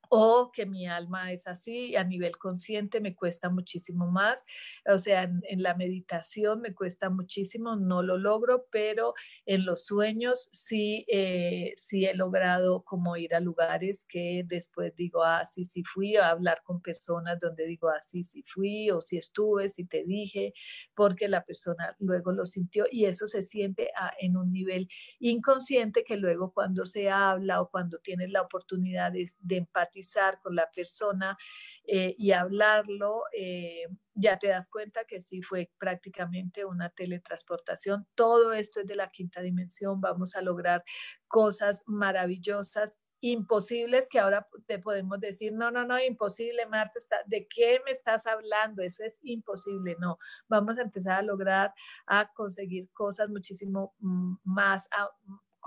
o 0.10 0.52
que 0.52 0.66
mi 0.66 0.88
alma 0.88 1.32
es 1.32 1.48
así 1.48 1.96
a 1.96 2.04
nivel 2.04 2.38
consciente 2.38 3.00
me 3.02 3.16
cuesta 3.16 3.50
muchísimo 3.50 4.08
más, 4.08 4.46
o 4.86 4.98
sea, 5.00 5.24
en, 5.24 5.62
la 5.62 5.76
meditación 5.76 6.62
me 6.62 6.74
cuesta 6.74 7.10
muchísimo, 7.10 7.76
no 7.76 8.04
lo 8.04 8.18
logro, 8.18 8.68
pero 8.72 9.14
en 9.46 9.66
los 9.66 9.86
sueños 9.86 10.50
sí, 10.52 11.06
eh, 11.08 11.74
sí 11.76 12.06
he 12.06 12.14
logrado 12.14 12.84
como 12.84 13.18
ir 13.18 13.34
a 13.36 13.40
lugares 13.40 14.06
que 14.08 14.44
después 14.46 14.96
digo, 14.96 15.24
ah, 15.24 15.44
sí, 15.46 15.66
fui 15.84 16.16
a 16.16 16.30
hablar 16.30 16.62
con 16.64 16.82
personas 16.82 17.40
donde 17.40 17.66
digo, 17.66 17.90
ah, 17.90 18.02
sí 18.02 18.24
fui, 18.54 18.92
o 18.92 19.02
si 19.02 19.18
estuve, 19.18 19.70
si 19.70 19.86
te 19.86 20.04
dije, 20.04 20.54
porque 20.96 21.28
la 21.28 21.44
persona 21.44 21.96
luego 22.00 22.32
lo 22.32 22.46
sintió 22.46 22.86
y 22.92 23.06
eso 23.06 23.28
se 23.28 23.44
siente 23.44 23.90
ah, 23.96 24.12
en 24.20 24.38
un 24.38 24.52
nivel 24.52 24.88
inconsciente 25.20 26.04
que 26.04 26.18
luego 26.18 26.52
cuando 26.54 26.86
se 26.86 27.10
habla 27.10 27.62
o 27.62 27.70
cuando 27.70 28.00
tienes 28.00 28.32
la 28.32 28.42
oportunidad 28.42 29.12
de, 29.12 29.26
de 29.40 29.58
empatizar, 29.58 29.97
con 30.42 30.56
la 30.56 30.70
persona 30.72 31.38
eh, 31.84 32.16
y 32.18 32.32
hablarlo, 32.32 33.24
eh, 33.34 33.88
ya 34.14 34.38
te 34.38 34.48
das 34.48 34.70
cuenta 34.70 35.06
que 35.06 35.22
sí 35.22 35.42
fue 35.42 35.72
prácticamente 35.78 36.66
una 36.66 36.90
teletransportación. 36.90 38.08
Todo 38.16 38.54
esto 38.54 38.82
es 38.82 38.88
de 38.88 38.96
la 38.96 39.10
quinta 39.10 39.42
dimensión, 39.42 40.02
vamos 40.02 40.36
a 40.36 40.42
lograr 40.42 40.84
cosas 41.28 41.84
maravillosas 41.86 43.00
imposibles 43.20 44.08
que 44.10 44.20
ahora 44.20 44.48
te 44.68 44.80
podemos 44.80 45.20
decir, 45.20 45.52
no, 45.54 45.72
no, 45.72 45.86
no, 45.86 46.00
imposible, 46.00 46.66
Marta, 46.68 47.00
¿de 47.26 47.48
qué 47.48 47.82
me 47.84 47.92
estás 47.92 48.28
hablando? 48.28 48.84
Eso 48.84 49.04
es 49.04 49.20
imposible, 49.24 49.96
no. 50.00 50.20
Vamos 50.48 50.78
a 50.78 50.84
empezar 50.84 51.20
a 51.20 51.22
lograr, 51.24 51.74
a 52.06 52.32
conseguir 52.34 52.90
cosas 52.94 53.30
muchísimo 53.30 53.96
mm, 54.00 54.36
más, 54.44 54.88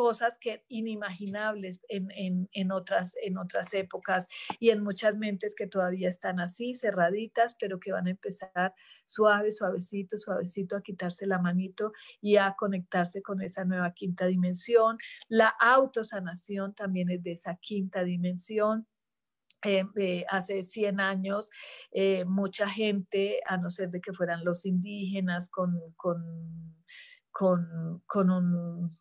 cosas 0.00 0.38
que 0.38 0.64
inimaginables 0.68 1.84
en, 1.90 2.48
en, 2.54 2.72
otras, 2.72 3.14
en 3.22 3.36
otras 3.36 3.74
épocas 3.74 4.28
y 4.58 4.70
en 4.70 4.82
muchas 4.82 5.14
mentes 5.14 5.54
que 5.54 5.66
todavía 5.66 6.08
están 6.08 6.40
así, 6.40 6.74
cerraditas, 6.74 7.54
pero 7.60 7.78
que 7.78 7.92
van 7.92 8.06
a 8.06 8.12
empezar 8.12 8.74
suave, 9.04 9.52
suavecito, 9.52 10.16
suavecito 10.16 10.74
a 10.74 10.82
quitarse 10.82 11.26
la 11.26 11.38
manito 11.38 11.92
y 12.22 12.38
a 12.38 12.54
conectarse 12.58 13.20
con 13.20 13.42
esa 13.42 13.66
nueva 13.66 13.92
quinta 13.92 14.24
dimensión. 14.24 14.96
La 15.28 15.48
autosanación 15.48 16.74
también 16.74 17.10
es 17.10 17.22
de 17.22 17.32
esa 17.32 17.56
quinta 17.56 18.02
dimensión. 18.02 18.86
Eh, 19.62 19.84
eh, 19.96 20.24
hace 20.30 20.64
100 20.64 20.98
años, 21.00 21.50
eh, 21.90 22.24
mucha 22.24 22.70
gente, 22.70 23.40
a 23.46 23.58
no 23.58 23.68
ser 23.68 23.90
de 23.90 24.00
que 24.00 24.14
fueran 24.14 24.46
los 24.46 24.64
indígenas, 24.64 25.50
con, 25.50 25.78
con, 25.98 26.24
con, 27.30 28.02
con 28.06 28.30
un 28.30 28.99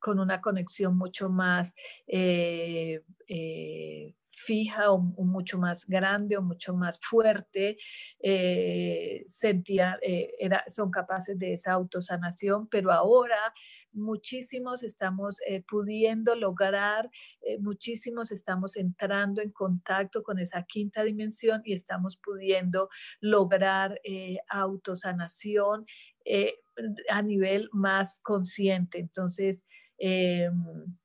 con 0.00 0.18
una 0.18 0.40
conexión 0.40 0.96
mucho 0.96 1.28
más 1.28 1.74
eh, 2.06 3.02
eh, 3.28 4.14
fija 4.32 4.90
o, 4.90 4.98
mucho 4.98 5.58
más 5.58 5.86
grande 5.86 6.38
o 6.38 6.42
mucho 6.42 6.74
más 6.74 6.98
fuerte, 7.02 7.76
eh, 8.20 9.22
sentía, 9.26 9.98
era, 10.00 10.64
son 10.66 10.90
capaces 10.90 11.38
de 11.38 11.52
esa 11.52 11.72
autosanación, 11.72 12.66
pero 12.68 12.90
ahora 12.90 13.52
muchísimos 13.92 14.82
estamos 14.82 15.40
pudiendo 15.68 16.34
lograr, 16.36 17.10
muchísimos 17.58 18.30
estamos 18.30 18.76
entrando 18.76 19.42
en 19.42 19.50
contacto 19.50 20.22
con 20.22 20.38
esa 20.38 20.62
quinta 20.62 21.02
dimensión 21.02 21.60
y 21.64 21.74
estamos 21.74 22.16
pudiendo 22.16 22.88
lograr 23.20 24.00
autosanación 24.48 25.84
a 27.10 27.20
nivel 27.20 27.68
más 27.72 28.20
consciente. 28.20 29.00
Entonces, 29.00 29.66
Em, 30.00 30.96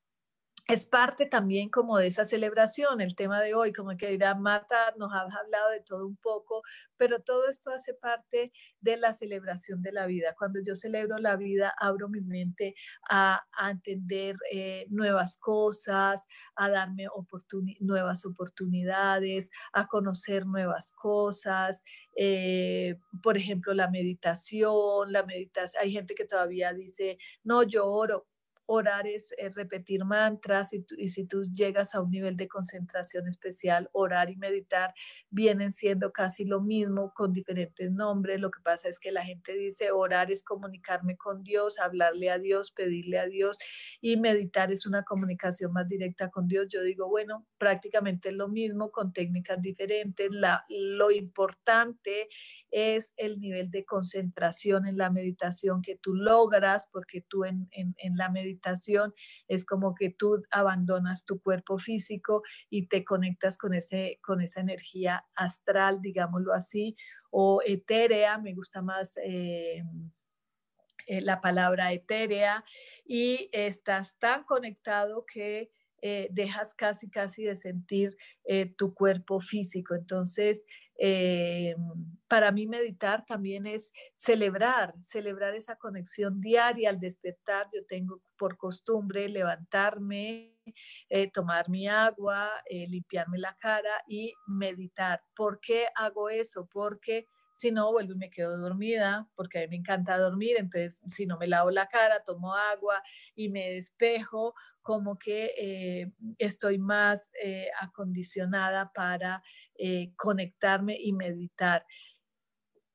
es 0.68 0.88
parte 0.88 1.28
también 1.28 1.70
como 1.70 2.00
de 2.00 2.08
esa 2.08 2.26
celebración, 2.26 3.00
el 3.00 3.16
tema 3.16 3.40
de 3.40 3.54
hoy, 3.54 3.72
como 3.72 3.96
que 3.98 4.10
dirá 4.10 4.34
Marta, 4.34 4.96
nos 4.98 5.14
has 5.14 5.32
hablado 5.36 5.70
de 5.70 5.82
todo 5.82 6.08
un 6.08 6.16
poco, 6.18 6.64
pero 6.98 7.22
todo 7.22 7.48
esto 7.50 7.70
hace 7.70 7.94
parte 7.94 8.52
de 8.80 8.98
la 8.98 9.14
celebración 9.14 9.84
de 9.84 9.92
la 9.92 10.08
vida. 10.08 10.34
Cuando 10.36 10.60
yo 10.66 10.74
celebro 10.74 11.20
la 11.20 11.36
vida, 11.36 11.72
abro 11.80 12.10
mi 12.10 12.22
mente 12.22 12.74
a, 13.10 13.44
entender 13.70 14.38
eh, 14.52 14.88
nuevas 14.90 15.38
cosas, 15.38 16.26
a 16.56 16.70
darme 16.70 17.06
nuevas 17.80 18.26
oportunidades, 18.26 19.52
a 19.72 19.86
conocer 19.88 20.48
nuevas 20.48 20.92
cosas. 20.94 21.84
Eh, 22.18 22.98
por 23.22 23.38
ejemplo, 23.38 23.74
la 23.76 23.90
meditación, 23.92 25.12
la 25.12 25.24
meditación, 25.24 25.84
hay 25.84 25.92
gente 25.92 26.16
que 26.16 26.26
todavía 26.26 26.74
dice, 26.74 27.20
no, 27.44 27.62
yo 27.62 27.86
oro 27.86 28.26
orar 28.68 29.08
es, 29.08 29.34
repetir 29.56 30.06
mantras 30.06 30.74
y, 30.74 30.86
y, 30.98 31.10
si 31.10 31.26
tú 31.26 31.44
llegas 31.52 31.96
a 31.96 32.02
un 32.02 32.12
nivel 32.12 32.36
de 32.38 32.48
concentración 32.48 33.28
especial, 33.28 33.90
orar 33.94 34.30
y 34.30 34.38
meditar 34.38 34.94
vienen 35.30 35.72
siendo 35.72 36.12
casi 36.12 36.46
lo 36.46 36.62
mismo 36.62 37.14
con 37.14 37.34
diferentes 37.34 37.92
nombres. 37.92 38.40
Lo 38.40 38.52
que 38.52 38.62
pasa 38.62 38.90
es 38.90 39.00
que 39.00 39.12
la 39.12 39.24
gente 39.24 39.54
dice 39.54 39.92
orar 39.92 40.32
es 40.32 40.44
comunicarme 40.44 41.18
con 41.18 41.44
Dios, 41.44 41.80
hablarle 41.80 42.30
a 42.30 42.40
Dios, 42.40 42.72
pedirle 42.72 43.20
a 43.20 43.28
Dios 43.28 43.58
y 44.02 44.18
meditar 44.18 44.72
es 44.72 44.86
una 44.86 45.04
comunicación 45.04 45.74
más 45.74 45.88
directa 45.88 46.30
con 46.30 46.48
Dios. 46.48 46.68
Yo 46.70 46.82
digo, 46.82 47.08
bueno, 47.08 47.46
prácticamente 47.58 48.30
es 48.30 48.36
lo 48.36 48.48
mismo 48.48 48.92
con 48.92 49.14
técnicas 49.14 49.62
diferentes. 49.62 50.30
La, 50.32 50.66
lo 50.70 51.12
importante 51.12 52.28
es 52.76 53.14
el 53.16 53.40
nivel 53.40 53.72
de 53.72 53.86
concentración 53.86 54.86
en 54.86 54.98
la 54.98 55.10
meditación 55.10 55.82
que 55.82 55.96
tú 55.96 56.14
logras, 56.14 56.90
porque 56.92 57.22
tú 57.22 57.46
en, 57.46 57.70
la 58.18 58.28
meditación 58.28 59.14
es 59.48 59.64
como 59.64 59.96
que 59.96 60.10
tú 60.10 60.44
abandonas 60.52 61.26
tu 61.26 61.42
cuerpo 61.42 61.80
físico 61.80 62.44
y 62.70 62.88
te 62.88 63.06
conectas 63.06 63.58
con, 63.58 63.74
ese, 63.74 64.20
con 64.22 64.42
esa 64.42 64.60
energía 64.60 65.26
astral, 65.36 66.02
digámoslo 66.02 66.54
así, 66.54 66.98
o 67.32 67.62
etérea, 67.66 68.38
me 68.40 68.54
gusta 68.54 68.82
más 68.82 69.16
eh, 69.24 69.82
eh, 71.08 71.22
la 71.22 71.40
palabra 71.40 71.94
etérea, 71.94 72.66
y 73.06 73.50
estás 73.54 74.20
tan 74.20 74.44
conectado 74.44 75.26
que 75.26 75.72
eh, 76.02 76.28
dejas 76.32 76.74
casi, 76.74 77.10
casi 77.10 77.44
de 77.44 77.56
sentir 77.56 78.16
tu 78.78 78.94
cuerpo 78.94 79.40
físico. 79.42 79.96
Entonces, 79.96 80.66
eh, 80.98 81.76
para 82.28 82.52
mí 82.52 82.68
meditar 82.68 83.26
también 83.26 83.68
es 83.68 83.92
celebrar, 84.16 84.94
celebrar 85.04 85.54
esa 85.56 85.76
conexión 85.76 86.40
diaria 86.40 86.90
al 86.90 87.00
despertar. 87.00 87.68
Yo 87.74 87.86
tengo 87.86 88.22
por 88.38 88.58
costumbre 88.58 89.28
levantarme, 89.30 90.56
eh, 91.10 91.30
tomar 91.32 91.70
mi 91.70 91.88
agua, 91.88 92.50
eh, 92.70 92.88
limpiarme 92.88 93.38
la 93.38 93.56
cara 93.60 94.04
y 94.08 94.34
meditar. 94.48 95.22
¿Por 95.36 95.60
qué 95.60 95.88
hago 95.96 96.30
eso? 96.30 96.68
Porque 96.72 97.28
si 97.56 97.72
no, 97.72 97.90
vuelvo 97.94 98.12
y 98.12 98.18
me 98.18 98.30
quedo 98.30 98.58
dormida, 98.58 99.30
porque 99.34 99.60
a 99.60 99.62
mí 99.62 99.68
me 99.70 99.76
encanta 99.78 100.18
dormir, 100.18 100.58
entonces 100.60 101.02
si 101.08 101.26
no 101.26 101.38
me 101.38 101.48
lavo 101.48 101.72
la 101.72 101.88
cara, 101.88 102.22
tomo 102.26 102.54
agua 102.54 103.02
y 103.34 103.48
me 103.48 103.72
despejo, 103.72 104.54
como 104.82 105.18
que 105.18 105.54
eh, 105.58 106.12
estoy 106.38 106.78
más 106.78 107.32
eh, 107.42 107.70
acondicionada 107.80 108.92
para 108.94 109.42
eh, 109.76 110.12
conectarme 110.18 110.98
y 111.00 111.14
meditar. 111.14 111.86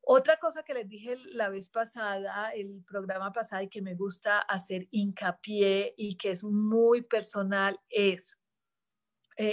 Otra 0.02 0.36
cosa 0.36 0.62
que 0.62 0.74
les 0.74 0.86
dije 0.86 1.16
la 1.32 1.48
vez 1.48 1.70
pasada, 1.70 2.50
el 2.50 2.84
programa 2.86 3.32
pasado, 3.32 3.62
y 3.62 3.70
que 3.70 3.80
me 3.80 3.94
gusta 3.94 4.40
hacer 4.40 4.88
hincapié 4.90 5.94
y 5.96 6.18
que 6.18 6.32
es 6.32 6.44
muy 6.44 7.00
personal, 7.00 7.80
es, 7.88 8.36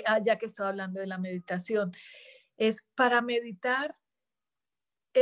ah, 0.06 0.20
ya 0.22 0.38
que 0.38 0.48
estoy 0.48 0.68
hablando 0.68 1.00
de 1.00 1.08
la 1.08 1.18
meditación, 1.18 1.94
es 2.58 2.92
para 2.96 3.22
meditar 3.22 3.96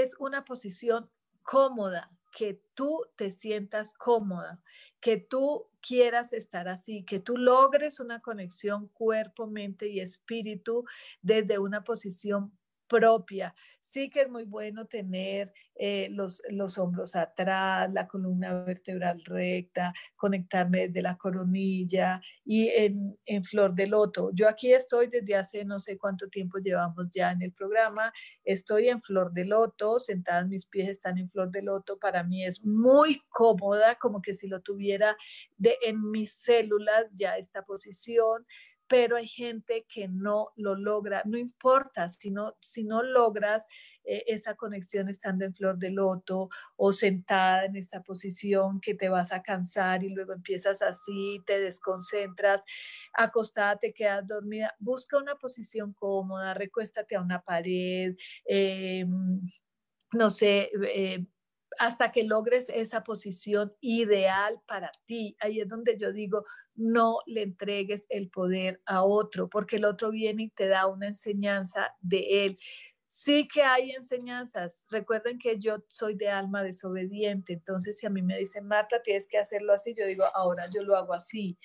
es 0.02 0.16
una 0.20 0.44
posición 0.46 1.10
cómoda, 1.44 2.12
que 2.36 2.62
tú 2.74 3.06
te 3.16 3.32
sientas 3.32 3.94
cómoda, 3.94 4.62
que 5.00 5.18
tú 5.18 5.68
quieras 5.82 6.34
estar 6.34 6.68
así, 6.68 7.06
que 7.06 7.20
tú 7.20 7.38
logres 7.38 8.00
una 8.00 8.22
conexión 8.22 8.88
cuerpo, 8.90 9.48
mente 9.48 9.88
y 9.88 10.02
espíritu 10.02 10.86
desde 11.22 11.60
una 11.60 11.84
posición 11.84 12.52
propia. 12.88 13.54
Sí 13.82 14.10
que 14.10 14.22
es 14.22 14.30
muy 14.30 14.46
bueno 14.46 14.88
tener 14.88 15.54
eh, 15.76 16.08
los, 16.10 16.42
los 16.50 16.78
hombros 16.80 17.16
atrás, 17.16 17.92
la 17.94 18.08
columna 18.08 18.64
vertebral 18.64 19.22
recta, 19.24 19.94
conectarme 20.16 20.88
desde 20.88 21.04
la 21.04 21.18
coronilla 21.18 22.20
y 22.44 22.70
en, 22.70 23.16
en, 23.26 23.44
flor 23.44 23.76
de 23.76 23.86
loto. 23.86 24.32
Yo 24.34 24.50
aquí 24.50 24.74
estoy 24.74 25.08
desde 25.08 25.36
hace 25.36 25.64
no 25.66 25.80
sé 25.80 25.98
cuánto 26.00 26.28
tiempo 26.30 26.58
llevamos 26.58 27.12
ya 27.12 27.32
en 27.32 27.44
el 27.44 27.54
programa. 27.54 28.12
Estoy 28.44 28.90
en 28.90 29.02
flor 29.02 29.32
de 29.34 29.46
loto, 29.46 30.00
sentada, 30.00 30.44
mis 30.46 30.66
pies 30.66 30.90
están 30.90 31.20
en 31.20 31.30
flor 31.30 31.52
de 31.52 31.62
loto. 31.62 32.00
Para 32.00 32.24
mí 32.24 32.44
es 32.44 32.66
muy 32.66 33.22
cómoda, 33.30 33.96
como 33.96 34.22
que 34.22 34.34
si 34.34 34.48
lo 34.48 34.62
tuviera 34.62 35.16
de, 35.58 35.78
en 35.84 36.10
mis 36.10 36.34
células 36.34 37.06
ya 37.14 37.38
esta 37.38 37.64
posición 37.64 38.46
pero 38.88 39.18
hay 39.18 39.28
gente 39.28 39.86
que 39.90 40.08
no 40.08 40.52
lo 40.56 40.76
logra, 40.76 41.24
no 41.26 41.38
importa, 41.38 42.10
si 42.10 42.30
no, 42.32 42.56
si 42.62 42.84
no 42.84 43.02
logras 43.04 43.66
eh, 44.04 44.24
esa 44.28 44.56
conexión 44.56 45.10
estando 45.10 45.46
en 45.46 45.54
flor 45.56 45.78
de 45.80 45.90
loto 45.90 46.50
o 46.76 46.94
sentada 46.94 47.66
en 47.66 47.76
esta 47.76 48.02
posición 48.04 48.80
que 48.80 48.94
te 48.94 49.10
vas 49.10 49.32
a 49.32 49.42
cansar 49.42 50.04
y 50.04 50.10
luego 50.10 50.34
empiezas 50.34 50.82
así, 50.84 51.42
te 51.48 51.60
desconcentras, 51.60 52.64
acostada, 53.14 53.78
te 53.78 53.94
quedas 53.94 54.28
dormida, 54.28 54.76
busca 54.80 55.18
una 55.18 55.36
posición 55.36 55.94
cómoda, 55.94 56.54
recuéstate 56.54 57.16
a 57.16 57.22
una 57.22 57.42
pared, 57.42 58.16
em, 58.46 59.42
no 60.14 60.30
sé, 60.30 60.72
eh, 60.88 61.26
hasta 61.80 62.12
que 62.12 62.24
logres 62.24 62.70
esa 62.70 63.04
posición 63.04 63.74
ideal 63.82 64.62
para 64.68 64.92
ti. 65.06 65.36
Ahí 65.40 65.60
es 65.60 65.68
donde 65.68 65.98
yo 65.98 66.14
digo, 66.14 66.46
no 66.76 67.20
le 67.26 67.44
entregues 67.44 68.06
el 68.10 68.30
poder 68.30 68.82
a 68.86 69.04
otro, 69.04 69.50
porque 69.50 69.78
el 69.78 69.86
otro 69.86 70.12
viene 70.12 70.44
y 70.44 70.50
te 70.50 70.68
da 70.68 70.88
una 70.88 71.08
enseñanza 71.08 71.96
de 72.02 72.46
él. 72.46 72.60
Sí 73.08 73.48
que 73.48 73.64
hay 73.64 73.92
enseñanzas. 73.92 74.86
Recuerden 74.90 75.40
que 75.40 75.58
yo 75.58 75.84
soy 75.88 76.16
de 76.16 76.30
alma 76.30 76.64
desobediente, 76.64 77.54
entonces 77.54 77.98
si 77.98 78.06
a 78.06 78.10
mí 78.10 78.22
me 78.22 78.38
dicen, 78.38 78.68
Marta, 78.68 79.02
tienes 79.02 79.28
que 79.28 79.38
hacerlo 79.38 79.74
así, 79.74 79.94
yo 79.94 80.06
digo, 80.06 80.26
ahora 80.34 80.70
yo 80.74 80.84
lo 80.84 80.98
hago 80.98 81.14
así. 81.14 81.58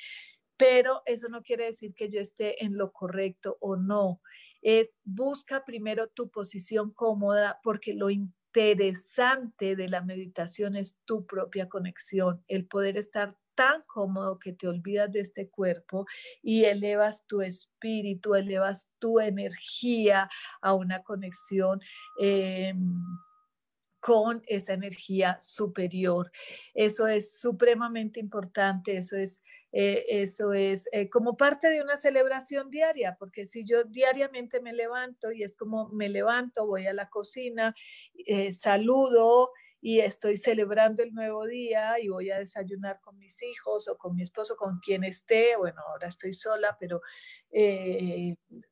Pero 0.57 1.03
eso 1.07 1.29
no 1.29 1.43
quiere 1.43 1.65
decir 1.65 1.95
que 1.95 2.11
yo 2.11 2.21
esté 2.21 2.65
en 2.65 2.77
lo 2.77 2.93
correcto 2.93 3.57
o 3.61 3.77
no. 3.77 4.21
Es 4.63 4.95
busca 5.05 5.65
primero 5.65 6.09
tu 6.09 6.31
posición 6.31 6.93
cómoda 6.93 7.59
porque 7.63 7.95
lo 7.95 8.11
interesante 8.11 9.75
de 9.75 9.89
la 9.89 10.03
meditación 10.03 10.77
es 10.77 11.01
tu 11.05 11.25
propia 11.27 11.69
conexión, 11.69 12.45
el 12.47 12.67
poder 12.67 12.97
estar 12.97 13.37
tan 13.61 13.83
cómodo 13.87 14.39
que 14.39 14.55
te 14.55 14.67
olvidas 14.67 15.13
de 15.13 15.21
este 15.21 15.51
cuerpo 15.51 16.07
y 16.43 16.65
elevas 16.65 17.27
tu 17.27 17.43
espíritu, 17.43 18.35
elevas 18.35 18.91
tu 18.99 19.21
energía 19.21 20.31
a 20.63 20.73
una 20.73 21.03
conexión. 21.03 21.79
Em, 22.19 22.95
con 24.03 24.43
esa 24.47 24.73
energía 24.73 25.37
superior. 25.41 26.33
Eso 26.73 27.07
es 27.07 27.39
supremamente 27.39 28.19
importante, 28.19 28.97
eso 28.97 29.15
es 29.19 29.43
eh, 29.73 30.07
eso 30.09 30.55
es 30.55 30.89
eh, 30.91 31.11
como 31.11 31.37
parte 31.37 31.69
de 31.69 31.83
una 31.83 31.99
celebración 31.99 32.71
diaria, 32.71 33.17
porque 33.19 33.45
si 33.45 33.63
yo 33.67 33.85
diariamente 33.85 34.59
me 34.63 34.73
levanto 34.73 35.33
y 35.33 35.43
es 35.43 35.55
como 35.55 35.91
me 35.91 36.09
levanto, 36.09 36.67
voy 36.67 36.87
a 36.87 36.95
la 36.95 37.11
cocina, 37.11 37.75
eh, 38.27 38.55
saludo 38.55 39.51
y 39.81 40.01
estoy 40.01 40.37
celebrando 40.37 41.03
el 41.03 41.15
nuevo 41.15 41.47
día 41.47 41.99
y 42.01 42.09
voy 42.09 42.31
a 42.31 42.39
desayunar 42.39 43.01
con 43.01 43.17
mis 43.19 43.43
hijos 43.43 43.89
o 43.89 43.97
con 43.97 44.15
mi 44.15 44.23
esposo, 44.23 44.57
con 44.57 44.79
quien 44.81 45.05
esté, 45.05 45.57
bueno, 45.57 45.81
ahora 45.89 46.09
estoy 46.09 46.35
sola, 46.35 46.77
pero 46.79 47.01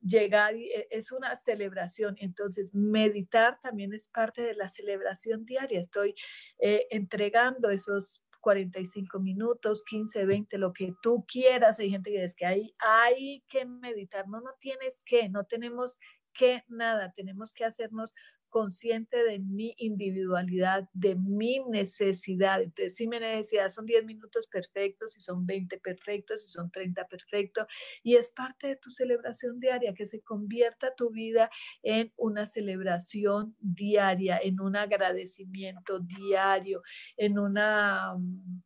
llegar 0.00 0.54
es 0.90 1.12
una 1.12 1.34
celebración. 1.36 2.16
Entonces, 2.18 2.74
meditar 2.74 3.58
también 3.62 3.94
es 3.94 4.08
parte 4.08 4.42
de 4.42 4.54
la 4.54 4.68
celebración 4.68 5.44
diaria. 5.44 5.80
Estoy 5.80 6.14
entregando 6.58 7.70
esos 7.70 8.22
45 8.40 9.18
minutos, 9.20 9.82
15, 9.84 10.24
20, 10.26 10.58
lo 10.58 10.72
que 10.72 10.94
tú 11.02 11.24
quieras. 11.26 11.80
Hay 11.80 11.90
gente 11.90 12.10
que 12.10 12.22
dice 12.22 12.36
que 12.36 12.46
hay, 12.46 12.74
hay 12.78 13.44
que 13.48 13.64
meditar. 13.64 14.28
No, 14.28 14.40
no 14.40 14.52
tienes 14.60 15.02
que, 15.04 15.28
no 15.28 15.44
tenemos 15.44 15.98
que 16.34 16.62
nada, 16.68 17.12
tenemos 17.16 17.52
que 17.52 17.64
hacernos 17.64 18.14
consciente 18.48 19.22
de 19.24 19.38
mi 19.38 19.74
individualidad, 19.78 20.88
de 20.92 21.14
mi 21.14 21.60
necesidad. 21.68 22.62
Entonces, 22.62 22.96
si 22.96 23.06
mi 23.06 23.18
necesidad 23.18 23.68
son 23.68 23.86
10 23.86 24.04
minutos 24.04 24.46
perfectos, 24.46 25.12
si 25.12 25.20
son 25.20 25.46
20 25.46 25.78
perfectos, 25.78 26.42
si 26.42 26.48
son 26.48 26.70
30 26.70 27.06
perfectos, 27.06 27.66
y 28.02 28.16
es 28.16 28.30
parte 28.30 28.68
de 28.68 28.76
tu 28.76 28.90
celebración 28.90 29.60
diaria, 29.60 29.94
que 29.94 30.06
se 30.06 30.20
convierta 30.22 30.94
tu 30.96 31.10
vida 31.10 31.50
en 31.82 32.12
una 32.16 32.46
celebración 32.46 33.56
diaria, 33.60 34.38
en 34.42 34.60
un 34.60 34.76
agradecimiento 34.76 36.00
diario, 36.00 36.82
en 37.16 37.38
una 37.38 38.14
mm, 38.16 38.62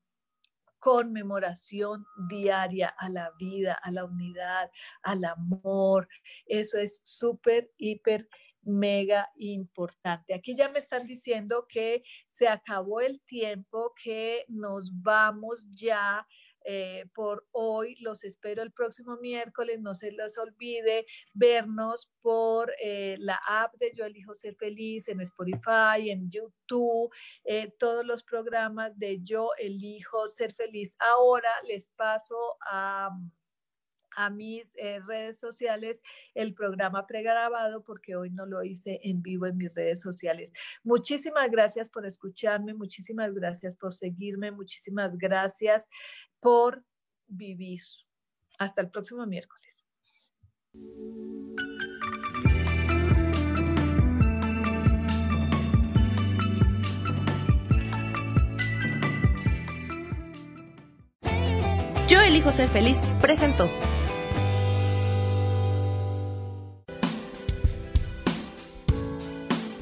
conmemoración 0.83 2.05
diaria 2.29 2.89
a 2.89 3.09
la 3.09 3.31
vida, 3.39 3.79
a 3.83 3.93
la 3.93 4.05
unidad, 4.05 4.69
al 5.03 5.25
amor. 5.25 6.09
Eso 6.45 6.79
es 6.79 7.01
súper, 7.05 7.71
hiper 7.79 8.29
mega 8.63 9.31
importante. 9.37 10.35
Aquí 10.35 10.55
ya 10.55 10.69
me 10.69 10.79
están 10.79 11.07
diciendo 11.07 11.67
que 11.69 12.03
se 12.29 12.49
acabó 12.49 13.01
el 13.01 13.21
tiempo, 13.23 13.93
que 14.03 14.45
nos 14.49 14.91
vamos 15.03 15.63
ya. 15.71 16.27
Eh, 16.65 17.07
por 17.15 17.45
hoy. 17.53 17.97
Los 18.01 18.25
espero 18.25 18.63
el 18.63 18.73
próximo 18.73 19.17
miércoles. 19.17 19.81
No 19.81 19.95
se 19.95 20.13
les 20.13 20.39
olvide 20.39 21.07
vernos 21.35 22.11
por 22.21 22.73
eh, 22.83 23.17
la 23.19 23.41
app 23.47 23.75
de 23.79 23.93
Yo 23.95 24.05
Elijo 24.05 24.35
Ser 24.35 24.55
Feliz 24.57 25.09
en 25.09 25.21
Spotify, 25.21 26.11
en 26.11 26.31
YouTube, 26.31 27.13
eh, 27.45 27.73
todos 27.79 28.05
los 28.05 28.23
programas 28.23 28.97
de 28.99 29.21
Yo 29.23 29.51
Elijo 29.59 30.27
Ser 30.29 30.55
Feliz. 30.55 30.97
Ahora 31.01 31.51
les 31.67 31.89
paso 31.89 32.57
a 32.71 33.11
a 34.17 34.31
mis 34.31 34.73
eh, 34.77 35.01
redes 35.07 35.39
sociales 35.39 36.01
el 36.35 36.55
programa 36.55 37.07
pregrabado 37.07 37.83
porque 37.83 38.17
hoy 38.17 38.31
no 38.31 38.47
lo 38.47 38.63
hice 38.63 39.01
en 39.03 39.23
vivo 39.23 39.47
en 39.47 39.57
mis 39.57 39.75
redes 39.75 40.01
sociales. 40.01 40.53
Muchísimas 40.83 41.51
gracias 41.51 41.91
por 41.91 42.07
escucharme, 42.07 42.75
muchísimas 42.75 43.35
gracias 43.35 43.77
por 43.77 43.95
seguirme, 43.95 44.51
muchísimas 44.51 45.17
gracias 45.17 45.89
por 46.41 46.85
vivir. 47.27 47.83
Hasta 48.59 48.81
el 48.81 48.91
próximo 48.91 49.27
miércoles. 49.27 49.87
Yo 62.09 62.21
elijo 62.21 62.53
ser 62.53 62.69
feliz, 62.69 62.99
presento. 63.23 63.71